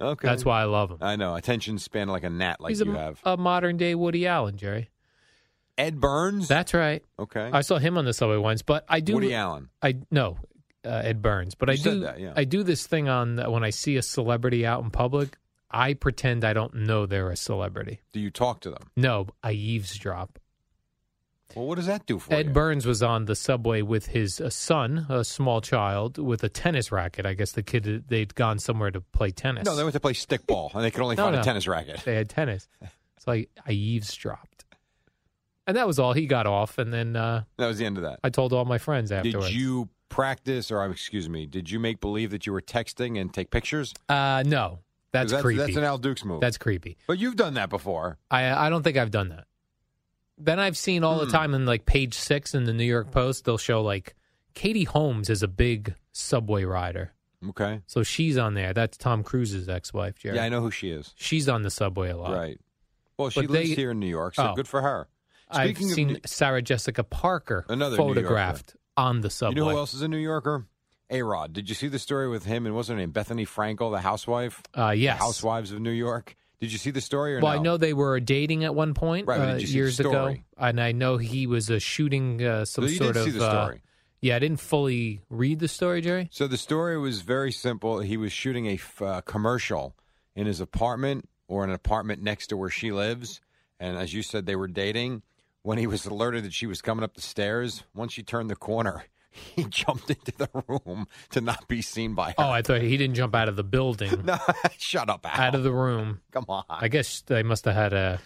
okay, 0.00 0.26
That's 0.28 0.44
why 0.44 0.60
I 0.60 0.64
love 0.64 0.90
him. 0.90 0.98
I 1.00 1.16
know. 1.16 1.34
Attention 1.34 1.78
span 1.78 2.08
like 2.08 2.24
a 2.24 2.30
gnat, 2.30 2.60
like 2.60 2.70
He's 2.70 2.80
you 2.80 2.92
a, 2.94 2.98
have. 2.98 3.20
a 3.24 3.36
modern-day 3.36 3.94
Woody 3.94 4.26
Allen, 4.26 4.56
Jerry. 4.56 4.88
Ed 5.76 6.00
Burns. 6.00 6.48
That's 6.48 6.74
right. 6.74 7.04
okay. 7.18 7.50
I 7.52 7.60
saw 7.60 7.78
him 7.78 7.96
on 7.98 8.04
the 8.04 8.12
subway 8.12 8.36
once, 8.36 8.62
but 8.62 8.84
I 8.88 9.00
do. 9.00 9.14
Woody 9.14 9.34
Allen. 9.34 9.68
I 9.82 9.96
no, 10.10 10.36
uh, 10.84 10.88
Ed 11.04 11.22
Burns. 11.22 11.54
But 11.54 11.68
You 11.68 11.72
I 11.72 11.76
said 11.76 11.90
do. 11.92 12.00
that, 12.00 12.20
yeah. 12.20 12.32
I 12.36 12.44
do 12.44 12.62
this 12.62 12.86
thing 12.86 13.08
on 13.08 13.36
when 13.50 13.62
I 13.64 13.70
see 13.70 13.96
a 13.96 14.02
celebrity 14.02 14.66
out 14.66 14.82
in 14.82 14.90
public. 14.90 15.36
I 15.70 15.94
pretend 15.94 16.44
I 16.44 16.52
don't 16.54 16.74
know 16.74 17.04
they're 17.06 17.30
a 17.30 17.36
celebrity. 17.36 18.00
Do 18.12 18.20
you 18.20 18.30
talk 18.30 18.60
to 18.60 18.70
them? 18.70 18.90
No, 18.96 19.26
I 19.42 19.52
eavesdrop. 19.52 20.38
Well, 21.56 21.66
what 21.66 21.76
does 21.76 21.86
that 21.86 22.04
do 22.06 22.18
for 22.18 22.32
you? 22.32 22.38
Ed 22.40 22.46
you? 22.48 22.52
Burns 22.52 22.84
was 22.86 23.02
on 23.02 23.24
the 23.24 23.34
subway 23.34 23.80
with 23.82 24.06
his 24.08 24.40
uh, 24.40 24.50
son, 24.50 25.06
a 25.08 25.24
small 25.24 25.60
child, 25.60 26.18
with 26.18 26.44
a 26.44 26.48
tennis 26.48 26.92
racket. 26.92 27.24
I 27.26 27.32
guess 27.34 27.52
the 27.52 27.62
kid 27.62 28.04
they'd 28.08 28.34
gone 28.34 28.58
somewhere 28.58 28.90
to 28.90 29.00
play 29.00 29.30
tennis. 29.30 29.64
No, 29.64 29.74
they 29.74 29.82
went 29.82 29.94
to 29.94 30.00
play 30.00 30.12
stickball, 30.12 30.74
and 30.74 30.84
they 30.84 30.90
could 30.90 31.00
only 31.02 31.16
No, 31.16 31.24
find 31.24 31.34
no. 31.36 31.40
a 31.40 31.44
tennis 31.44 31.66
racket. 31.66 32.00
they 32.04 32.14
had 32.16 32.28
tennis. 32.28 32.68
So 33.18 33.32
I, 33.32 33.46
I 33.66 33.72
eavesdropped, 33.72 34.64
and 35.66 35.76
that 35.76 35.86
was 35.86 35.98
all. 35.98 36.12
He 36.12 36.26
got 36.26 36.46
off, 36.46 36.78
and 36.78 36.92
then 36.92 37.16
uh, 37.16 37.44
That 37.56 37.66
was 37.66 37.78
the 37.78 37.86
end 37.86 37.96
of 37.96 38.02
that. 38.04 38.20
I 38.22 38.30
told 38.30 38.52
all 38.52 38.64
my 38.64 38.78
friends 38.78 39.10
afterwards. 39.10 39.48
Did 39.48 39.54
you 39.56 39.88
practice, 40.10 40.70
or 40.70 40.80
uh, 40.82 40.88
excuse 40.90 41.28
me, 41.28 41.46
did 41.46 41.70
you 41.70 41.80
make 41.80 42.00
believe 42.00 42.30
that 42.30 42.46
you 42.46 42.52
were 42.52 42.60
texting 42.62 43.20
and 43.20 43.32
take 43.34 43.50
pictures? 43.50 43.92
Uh, 44.08 44.42
no, 44.46 44.80
'Cause 45.12 45.30
that's, 45.30 45.42
creepy. 45.42 45.58
That's 45.58 45.76
an 45.76 45.84
Al 45.84 45.98
Dukes 45.98 46.24
move. 46.24 46.40
that's 46.42 46.58
creepy. 46.58 46.96
but 47.06 47.18
you've 47.18 47.36
done 47.36 47.54
that 47.54 47.70
before. 47.70 48.18
I 48.30 48.66
I 48.66 48.70
don't 48.70 48.82
think 48.82 48.96
I've 48.98 49.10
done 49.10 49.30
that. 49.30 49.44
Then 50.38 50.60
I've 50.60 50.76
seen 50.76 51.02
all 51.04 51.18
Hmm. 51.18 51.26
the 51.26 51.32
time 51.32 51.54
in 51.54 51.66
like 51.66 51.84
page 51.86 52.14
six 52.14 52.54
in 52.54 52.64
the 52.64 52.72
New 52.72 52.84
York 52.84 53.10
Post, 53.10 53.44
they'll 53.44 53.58
show 53.58 53.82
like 53.82 54.14
Katie 54.54 54.84
Holmes 54.84 55.28
is 55.30 55.42
a 55.42 55.48
big 55.48 55.94
subway 56.12 56.64
rider. 56.64 57.12
Okay. 57.50 57.80
So 57.86 58.02
she's 58.02 58.36
on 58.36 58.54
there. 58.54 58.72
That's 58.72 58.96
Tom 58.96 59.22
Cruise's 59.22 59.68
ex 59.68 59.92
wife, 59.94 60.18
Jerry. 60.18 60.36
Yeah, 60.36 60.44
I 60.44 60.48
know 60.48 60.60
who 60.60 60.70
she 60.70 60.90
is. 60.90 61.12
She's 61.16 61.48
on 61.48 61.62
the 61.62 61.70
subway 61.70 62.10
a 62.10 62.16
lot. 62.16 62.32
Right. 62.36 62.60
Well, 63.16 63.30
she 63.30 63.42
But 63.42 63.50
lives 63.50 63.68
they- 63.70 63.74
here 63.76 63.90
in 63.92 64.00
New 64.00 64.06
York, 64.08 64.34
so 64.34 64.50
Oh. 64.50 64.54
good 64.54 64.66
for 64.68 64.82
her. 64.82 65.08
I've 65.50 65.68
Speaking 65.70 65.88
of 65.90 65.94
seen 65.94 66.08
New- 66.08 66.20
Sarah 66.26 66.62
Jessica 66.62 67.02
Parker 67.04 67.64
Another 67.68 67.96
New 67.96 68.02
Yorker. 68.04 68.14
photographed 68.20 68.76
on 68.96 69.20
the 69.22 69.30
subway. 69.30 69.54
You 69.60 69.64
know 69.64 69.70
who 69.70 69.78
else 69.78 69.94
is 69.94 70.02
a 70.02 70.08
New 70.08 70.18
Yorker? 70.18 70.66
A 71.10 71.22
Rod. 71.22 71.52
Did 71.54 71.68
you 71.70 71.74
see 71.74 71.88
the 71.88 71.98
story 71.98 72.28
with 72.28 72.44
him 72.44 72.66
and 72.66 72.74
what's 72.74 72.88
her 72.88 72.94
name? 72.96 73.12
Bethenny 73.12 73.46
Frankel, 73.48 73.90
the 73.90 74.00
housewife? 74.00 74.62
Uh, 74.76 74.90
yes. 74.90 75.18
Housewives 75.18 75.72
of 75.72 75.80
New 75.80 75.90
York. 75.90 76.36
Did 76.60 76.72
you 76.72 76.78
see 76.78 76.90
the 76.90 77.00
story 77.00 77.36
or 77.36 77.40
Well, 77.40 77.52
no? 77.54 77.58
I 77.60 77.62
know 77.62 77.76
they 77.76 77.92
were 77.94 78.18
dating 78.20 78.64
at 78.64 78.74
one 78.74 78.94
point 78.94 79.26
Right, 79.28 79.38
uh, 79.40 79.52
did 79.52 79.60
you 79.62 79.66
see 79.68 79.72
the 79.74 79.78
years 79.78 80.00
ago, 80.00 80.34
and 80.56 80.80
I 80.80 80.92
know 80.92 81.16
he 81.16 81.46
was 81.46 81.70
uh, 81.70 81.78
shooting 81.78 82.42
uh, 82.44 82.64
some 82.64 82.84
So 82.84 82.90
you 82.90 82.96
sort 82.98 83.14
did 83.14 83.20
of. 83.20 83.24
see 83.26 83.30
the 83.38 83.44
uh, 83.46 83.64
story. 83.64 83.82
yeah, 84.20 84.36
I 84.36 84.38
didn't 84.40 84.58
fully 84.60 85.20
read 85.30 85.60
the 85.60 85.68
story, 85.68 86.00
Jerry. 86.00 86.28
So 86.32 86.46
the 86.48 86.56
story 86.56 86.98
was 86.98 87.20
very 87.22 87.52
simple. 87.52 88.00
He 88.00 88.16
was 88.16 88.32
shooting 88.32 88.66
a 88.66 88.74
f- 88.74 89.00
uh, 89.02 89.20
commercial 89.20 89.94
in 90.34 90.46
his 90.46 90.60
apartment 90.60 91.28
or 91.46 91.62
an 91.64 91.70
apartment 91.70 92.22
next 92.22 92.48
to 92.48 92.56
where 92.56 92.70
she 92.70 92.90
lives. 92.90 93.40
And 93.78 93.96
as 93.96 94.12
you 94.12 94.22
said, 94.22 94.46
they 94.46 94.56
were 94.56 94.68
dating. 94.68 95.22
When 95.62 95.78
he 95.78 95.86
was 95.86 96.06
alerted 96.06 96.44
that 96.44 96.54
she 96.54 96.66
was 96.66 96.80
coming 96.82 97.04
up 97.04 97.14
the 97.14 97.20
stairs, 97.20 97.84
once 97.94 98.12
she 98.14 98.22
turned 98.22 98.48
the 98.50 98.56
corner, 98.56 99.04
he 99.56 99.64
jumped 99.64 100.10
into 100.10 100.32
the 100.36 100.48
room 100.66 101.06
to 101.30 101.40
not 101.40 101.68
be 101.68 101.82
seen 101.82 102.14
by 102.14 102.34
oh, 102.38 102.42
her. 102.42 102.48
Oh, 102.48 102.50
I 102.50 102.62
thought 102.62 102.82
he 102.82 102.96
didn't 102.96 103.16
jump 103.16 103.34
out 103.34 103.48
of 103.48 103.56
the 103.56 103.64
building, 103.64 104.22
no, 104.24 104.38
shut 104.78 105.08
up, 105.08 105.24
Al. 105.24 105.40
out 105.40 105.54
of 105.54 105.62
the 105.62 105.72
room. 105.72 106.20
Come 106.32 106.46
on. 106.48 106.64
I 106.68 106.88
guess 106.88 107.20
they 107.22 107.42
must 107.42 107.64
have 107.64 107.74
had 107.74 107.92
a 107.92 108.20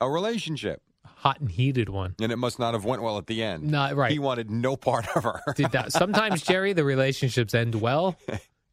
a 0.00 0.08
relationship. 0.08 0.80
hot 1.04 1.40
and 1.40 1.50
heated 1.50 1.88
one. 1.88 2.14
And 2.20 2.30
it 2.30 2.36
must 2.36 2.58
not 2.60 2.74
have 2.74 2.84
went 2.84 3.02
well 3.02 3.18
at 3.18 3.26
the 3.26 3.42
end. 3.42 3.64
Not 3.64 3.96
right. 3.96 4.12
He 4.12 4.20
wanted 4.20 4.50
no 4.50 4.76
part 4.76 5.08
of 5.16 5.24
her. 5.24 5.42
Did 5.56 5.72
that 5.72 5.92
sometimes, 5.92 6.42
Jerry? 6.46 6.72
The 6.72 6.84
relationships 6.84 7.54
end 7.54 7.74
well. 7.74 8.16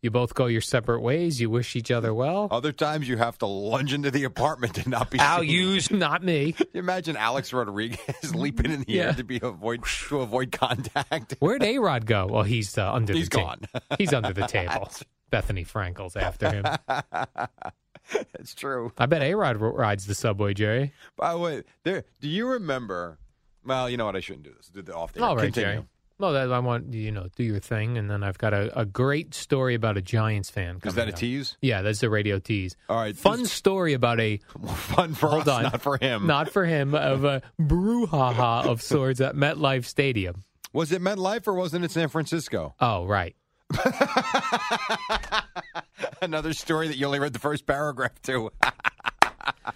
You 0.05 0.11
both 0.11 0.35
go 0.35 0.45
your 0.45 0.61
separate 0.61 0.99
ways. 1.01 1.41
You 1.41 1.49
wish 1.49 1.75
each 1.75 1.89
other 1.89 2.13
well. 2.13 2.47
Other 2.51 2.71
times 2.71 3.09
you 3.09 3.17
have 3.17 3.39
to 3.39 3.47
lunge 3.47 3.91
into 3.91 4.11
the 4.11 4.23
apartment 4.25 4.75
to 4.75 4.87
not 4.87 5.09
be 5.09 5.17
Al 5.17 5.39
seen. 5.39 5.49
use 5.49 5.89
Not 6.05 6.23
me. 6.23 6.53
Imagine 6.75 7.17
Alex 7.17 7.51
Rodriguez 7.51 8.35
leaping 8.35 8.69
in 8.71 8.81
the 8.81 8.85
Yeah. 8.93 9.03
air 9.05 9.13
to 9.13 9.23
be 9.23 9.39
avoid 9.41 9.83
to 10.09 10.21
avoid 10.21 10.51
contact. 10.51 11.33
Where'd 11.39 11.63
A 11.63 11.79
Rod 11.79 12.05
go? 12.05 12.27
Well, 12.27 12.43
he's 12.43 12.77
uh, 12.77 12.93
under 12.93 13.13
He's 13.13 13.29
the 13.29 13.37
gone. 13.37 13.61
table. 13.73 13.85
He's 13.97 14.13
under 14.13 14.31
the 14.31 14.45
table. 14.45 14.91
Bethenny 15.31 15.67
Frankel's 15.67 16.15
after 16.15 16.51
him. 16.51 16.65
That's 18.33 18.53
true. 18.53 18.91
I 18.99 19.07
bet 19.07 19.23
A 19.23 19.33
Rod 19.33 19.57
rides 19.57 20.05
the 20.05 20.13
subway, 20.13 20.53
Jerry. 20.53 20.93
By 21.17 21.31
the 21.33 21.39
way, 21.39 21.63
there. 21.83 22.03
Do 22.21 22.29
you 22.29 22.47
remember? 22.47 23.17
Well, 23.65 23.89
you 23.89 23.97
know 23.97 24.05
what? 24.05 24.15
I 24.15 24.19
shouldn't 24.19 24.43
do 24.43 24.53
this. 24.55 24.67
Do 24.67 24.83
the 24.83 24.93
off 24.95 25.13
the 25.13 25.23
All 25.23 25.35
right, 25.35 25.45
Continue. 25.45 25.71
Jerry. 25.73 25.85
Well, 26.17 26.31
that, 26.33 26.49
I 26.51 26.59
want 26.59 26.93
you 26.93 27.11
know 27.11 27.27
do 27.35 27.43
your 27.43 27.59
thing, 27.59 27.97
and 27.97 28.09
then 28.09 28.23
I've 28.23 28.37
got 28.37 28.53
a, 28.53 28.79
a 28.79 28.85
great 28.85 29.33
story 29.33 29.75
about 29.75 29.97
a 29.97 30.01
Giants 30.01 30.49
fan. 30.49 30.79
Is 30.83 30.95
that 30.95 31.09
a 31.09 31.11
up. 31.11 31.17
tease? 31.17 31.57
Yeah, 31.61 31.81
that's 31.81 32.01
a 32.03 32.09
radio 32.09 32.39
tease. 32.39 32.77
All 32.87 32.95
right, 32.97 33.15
fun 33.15 33.39
this- 33.41 33.51
story 33.51 33.93
about 33.93 34.19
a 34.21 34.37
Fun 34.65 35.13
for 35.13 35.27
hold 35.29 35.49
us, 35.49 35.55
on, 35.57 35.63
not 35.63 35.81
for 35.81 35.97
him. 35.97 36.25
not 36.27 36.49
for 36.49 36.63
him 36.65 36.95
of 36.95 37.25
a 37.25 37.41
brouhaha 37.59 38.65
of 38.65 38.81
sorts 38.81 39.19
at 39.19 39.35
MetLife 39.35 39.83
Stadium. 39.85 40.43
Was 40.71 40.91
it 40.91 41.01
MetLife 41.01 41.47
or 41.47 41.53
wasn't 41.53 41.83
it 41.85 41.91
San 41.91 42.07
Francisco? 42.09 42.75
Oh, 42.79 43.05
right. 43.05 43.35
Another 46.21 46.53
story 46.53 46.87
that 46.87 46.97
you 46.97 47.05
only 47.05 47.19
read 47.19 47.33
the 47.33 47.39
first 47.39 47.65
paragraph 47.65 48.21
to. 48.23 48.51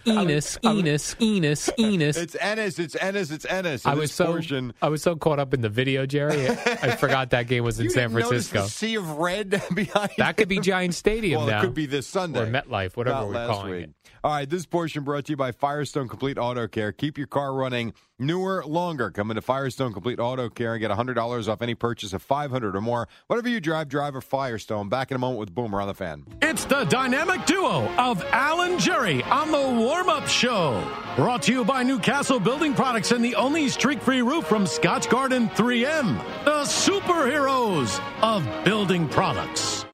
Enos, 0.08 0.58
Enos, 0.64 1.16
Enos, 1.22 1.70
Enos. 1.78 2.18
it's 2.18 2.36
Ennis, 2.36 2.80
it's 2.80 2.96
Ennis, 2.96 3.32
it's 3.32 3.46
Ennis. 3.46 3.86
I 3.86 3.94
was 3.94 4.12
so 4.14 4.26
portion, 4.28 4.74
I 4.82 4.90
was 4.90 5.02
so 5.02 5.16
caught 5.16 5.40
up 5.40 5.54
in 5.54 5.62
the 5.62 5.70
video, 5.70 6.06
Jerry. 6.06 6.48
I, 6.50 6.54
I 6.82 6.96
forgot 6.98 7.32
that 7.32 7.48
game 7.48 7.64
was 7.64 7.80
in 7.80 7.86
you 7.86 7.90
San 7.92 8.10
Francisco. 8.12 8.62
the 8.64 8.68
sea 8.70 8.96
of 8.96 9.10
red 9.18 9.50
behind. 9.74 10.12
That 10.18 10.38
could 10.38 10.48
be? 10.48 10.60
Giant 10.60 10.94
Stadium 10.94 11.40
Well, 11.42 11.50
now. 11.50 11.60
it 11.60 11.62
could 11.66 11.74
be 11.74 11.86
this 11.86 12.06
Sunday 12.08 12.42
or 12.42 12.48
MetLife, 12.48 12.96
whatever 12.98 13.18
Not 13.20 13.28
we're 13.28 13.34
last 13.34 13.50
calling 13.50 13.72
week. 13.72 13.84
it. 13.86 13.90
All 14.22 14.32
right, 14.32 14.50
this 14.50 14.66
portion 14.66 15.06
brought 15.06 15.26
to 15.26 15.32
you 15.32 15.38
by 15.38 15.54
Firestone 15.54 16.10
Complete 16.10 16.38
Auto 16.38 16.68
Care. 16.68 16.92
Keep 16.92 17.18
your 17.18 17.28
car 17.28 17.54
running 17.54 17.94
newer, 18.18 18.66
longer. 18.66 19.12
Come 19.12 19.32
into 19.32 19.42
Firestone 19.42 19.94
Complete 19.94 20.20
Auto 20.20 20.50
Care 20.50 20.74
and 20.74 20.82
get 20.82 20.92
$100 20.92 21.48
off 21.48 21.62
any 21.62 21.74
purchase 21.74 22.12
of 22.12 22.22
500 22.22 22.76
or 22.76 22.82
more. 22.82 23.08
Whatever 23.28 23.48
you 23.48 23.62
drive, 23.62 23.88
drive 23.88 24.16
a 24.16 24.22
Firestone. 24.22 24.90
Back 24.90 25.12
in 25.12 25.16
a 25.16 25.20
moment 25.20 25.40
with 25.40 25.56
Boomer 25.56 25.80
on 25.80 25.88
the 25.88 25.94
fan. 25.94 26.26
It's 26.42 26.66
the 26.66 26.84
dynamic 26.86 27.46
duo 27.46 27.88
of 27.98 28.22
Al 28.32 28.62
and 28.62 28.78
Jerry 28.78 29.24
on 29.24 29.52
the 29.52 29.82
warm 29.82 30.10
up 30.10 30.28
show. 30.28 30.86
Brought 31.16 31.44
to 31.44 31.54
you 31.54 31.64
by 31.64 31.84
Newcastle 31.84 32.42
Building 32.42 32.74
Products 32.74 33.14
and 33.14 33.24
the 33.24 33.36
only 33.36 33.70
streak 33.70 34.02
free 34.02 34.22
roof 34.22 34.46
from 34.46 34.68
Scotch 34.68 35.10
Garden 35.10 35.48
3M, 35.50 36.18
the 36.44 36.64
superheroes 36.64 38.02
of 38.22 38.46
building 38.66 39.08
products. 39.08 39.86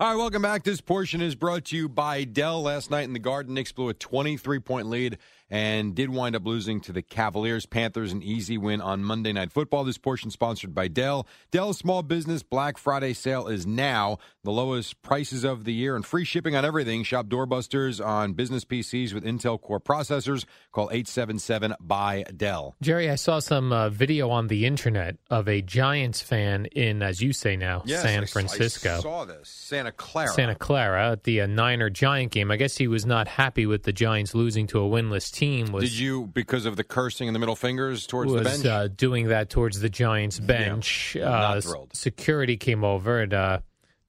All 0.00 0.08
right, 0.08 0.16
welcome 0.16 0.40
back. 0.40 0.62
This 0.62 0.80
portion 0.80 1.20
is 1.20 1.34
brought 1.34 1.66
to 1.66 1.76
you 1.76 1.86
by 1.86 2.24
Dell. 2.24 2.62
Last 2.62 2.90
night 2.90 3.02
in 3.02 3.12
the 3.12 3.18
Garden, 3.18 3.52
Knicks 3.52 3.70
blew 3.70 3.90
a 3.90 3.92
23 3.92 4.58
point 4.58 4.86
lead 4.86 5.18
and 5.50 5.94
did 5.94 6.10
wind 6.10 6.36
up 6.36 6.46
losing 6.46 6.80
to 6.82 6.92
the 6.92 7.02
Cavaliers. 7.02 7.66
Panthers 7.66 8.12
an 8.12 8.22
easy 8.22 8.56
win 8.56 8.80
on 8.80 9.02
Monday 9.02 9.32
Night 9.32 9.50
Football. 9.52 9.84
This 9.84 9.98
portion 9.98 10.30
sponsored 10.30 10.74
by 10.74 10.88
Dell. 10.88 11.26
Dell 11.50 11.72
Small 11.72 12.02
Business 12.02 12.42
Black 12.42 12.78
Friday 12.78 13.12
sale 13.12 13.48
is 13.48 13.66
now 13.66 14.18
the 14.44 14.50
lowest 14.52 15.02
prices 15.02 15.42
of 15.44 15.64
the 15.64 15.72
year 15.72 15.96
and 15.96 16.06
free 16.06 16.24
shipping 16.24 16.54
on 16.54 16.64
everything. 16.64 17.02
Shop 17.02 17.26
doorbusters 17.26 18.04
on 18.04 18.32
business 18.34 18.64
PCs 18.64 19.12
with 19.12 19.24
Intel 19.24 19.60
Core 19.60 19.80
processors. 19.80 20.44
Call 20.72 20.88
877 20.90 21.74
by 21.80 22.22
Dell. 22.36 22.76
Jerry, 22.80 23.10
I 23.10 23.16
saw 23.16 23.40
some 23.40 23.72
uh, 23.72 23.88
video 23.90 24.30
on 24.30 24.46
the 24.46 24.66
internet 24.66 25.16
of 25.30 25.48
a 25.48 25.60
Giants 25.62 26.20
fan 26.22 26.66
in, 26.66 27.02
as 27.02 27.20
you 27.20 27.32
say 27.32 27.56
now, 27.56 27.82
Yes, 27.84 28.02
San 28.02 28.22
I- 28.22 28.26
Francisco. 28.26 28.98
I 28.98 29.00
saw 29.00 29.24
this. 29.24 29.48
Santa 29.48 29.90
Clara. 29.92 30.28
Santa 30.28 30.54
Clara 30.54 31.12
at 31.12 31.24
the 31.24 31.40
uh, 31.40 31.46
Niner 31.46 31.90
Giant 31.90 32.30
game. 32.30 32.50
I 32.50 32.56
guess 32.56 32.76
he 32.76 32.86
was 32.86 33.04
not 33.04 33.26
happy 33.26 33.66
with 33.66 33.82
the 33.82 33.92
Giants 33.92 34.34
losing 34.34 34.66
to 34.68 34.78
a 34.78 34.88
winless 34.88 35.30
team. 35.32 35.39
Was 35.72 35.84
Did 35.84 35.98
you, 35.98 36.26
because 36.26 36.66
of 36.66 36.76
the 36.76 36.84
cursing 36.84 37.28
and 37.28 37.34
the 37.34 37.38
middle 37.38 37.56
fingers 37.56 38.06
towards 38.06 38.30
was 38.32 38.42
the 38.42 38.48
bench? 38.48 38.66
Uh, 38.66 38.88
doing 38.88 39.28
that 39.28 39.48
towards 39.50 39.80
the 39.80 39.88
Giants 39.88 40.38
bench. 40.38 41.16
not 41.18 41.58
uh, 41.58 41.60
thrilled. 41.60 41.90
Security 41.94 42.56
came 42.56 42.84
over 42.84 43.20
and 43.20 43.32
uh, 43.34 43.58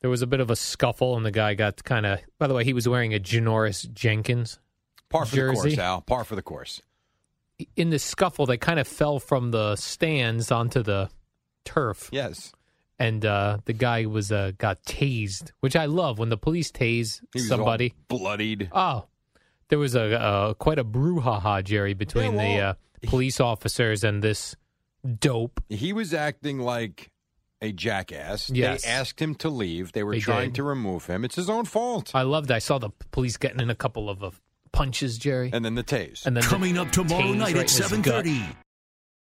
there 0.02 0.10
was 0.10 0.22
a 0.22 0.28
bit 0.28 0.40
of 0.40 0.50
a 0.50 0.56
scuffle, 0.56 1.16
and 1.16 1.26
the 1.26 1.32
guy 1.32 1.54
got 1.54 1.84
kind 1.84 2.06
of. 2.06 2.20
By 2.40 2.48
the 2.48 2.54
way, 2.56 2.64
he 2.64 2.74
was 2.74 2.88
wearing 2.90 3.14
a 3.14 3.20
Janoris 3.20 3.92
Jenkins. 3.94 4.60
Par 5.10 5.26
for 5.26 5.32
the 5.36 5.42
Jersey. 5.42 5.54
course, 5.76 5.78
Al. 5.78 6.02
Par 6.02 6.24
for 6.24 6.36
the 6.36 6.42
course. 6.42 6.82
In 7.76 7.92
the 7.92 8.00
scuffle, 8.00 8.46
they 8.48 8.58
kind 8.58 8.80
of 8.80 8.88
fell 8.88 9.20
from 9.20 9.52
the 9.52 9.76
stands 9.76 10.52
onto 10.52 10.82
the 10.82 11.10
turf. 11.66 12.10
Yes. 12.12 12.52
and 12.98 13.24
uh, 13.26 13.58
the 13.66 13.74
guy 13.74 14.06
was 14.08 14.32
uh, 14.32 14.52
got 14.58 14.82
tased, 14.84 15.52
which 15.60 15.76
I 15.76 15.86
love 15.86 16.18
when 16.18 16.30
the 16.30 16.38
police 16.38 16.72
tase 16.72 17.22
He 17.34 17.40
was 17.42 17.48
somebody. 17.48 17.94
bloodied. 18.08 18.70
Oh, 18.72 19.06
there 19.72 19.80
was 19.80 19.96
a, 19.96 20.20
uh 20.22 20.54
quite 20.54 20.78
a 20.78 20.84
brouhaha, 20.86 21.64
Jerry, 21.64 21.96
between 21.96 22.34
Yeah, 22.36 22.40
the 22.56 22.62
uh, 22.62 22.74
police 23.10 23.40
officers 23.40 24.04
and 24.04 24.22
this 24.24 24.56
dope. 25.20 25.60
He 25.70 25.92
was 25.94 26.14
acting 26.14 26.60
like 26.60 27.10
a 27.62 27.72
jackass. 27.72 28.50
Yes. 28.50 28.84
They 28.84 28.90
asked 28.90 29.20
him 29.22 29.34
to 29.36 29.50
leave. 29.50 29.92
They 29.94 30.04
were 30.04 30.14
They 30.14 30.20
trying 30.20 30.50
did. 30.50 30.56
to 30.56 30.64
remove 30.64 31.06
him. 31.08 31.24
It's 31.26 31.36
his 31.36 31.50
own 31.50 31.66
fault. 31.66 32.12
I 32.14 32.22
loved. 32.24 32.52
I 32.52 32.60
saw 32.60 32.78
the 32.78 32.90
police 33.12 33.38
getting 33.38 33.60
in 33.60 33.70
a 33.70 33.76
couple 33.76 34.10
of 34.10 34.24
uh, 34.24 34.32
punches, 34.72 35.18
Jerry, 35.18 35.50
and 35.54 35.64
then 35.66 35.76
the 35.76 35.84
tase. 35.84 36.26
and 36.26 36.36
then 36.36 36.44
the 36.44 36.50
Coming 36.50 36.78
up 36.78 36.92
tomorrow 36.92 37.22
tase 37.24 37.38
night 37.38 37.56
right 37.56 37.82
at 37.82 37.92
in 37.92 37.98
his 37.98 38.06
gut. 38.06 38.26
7:30. 38.26 38.56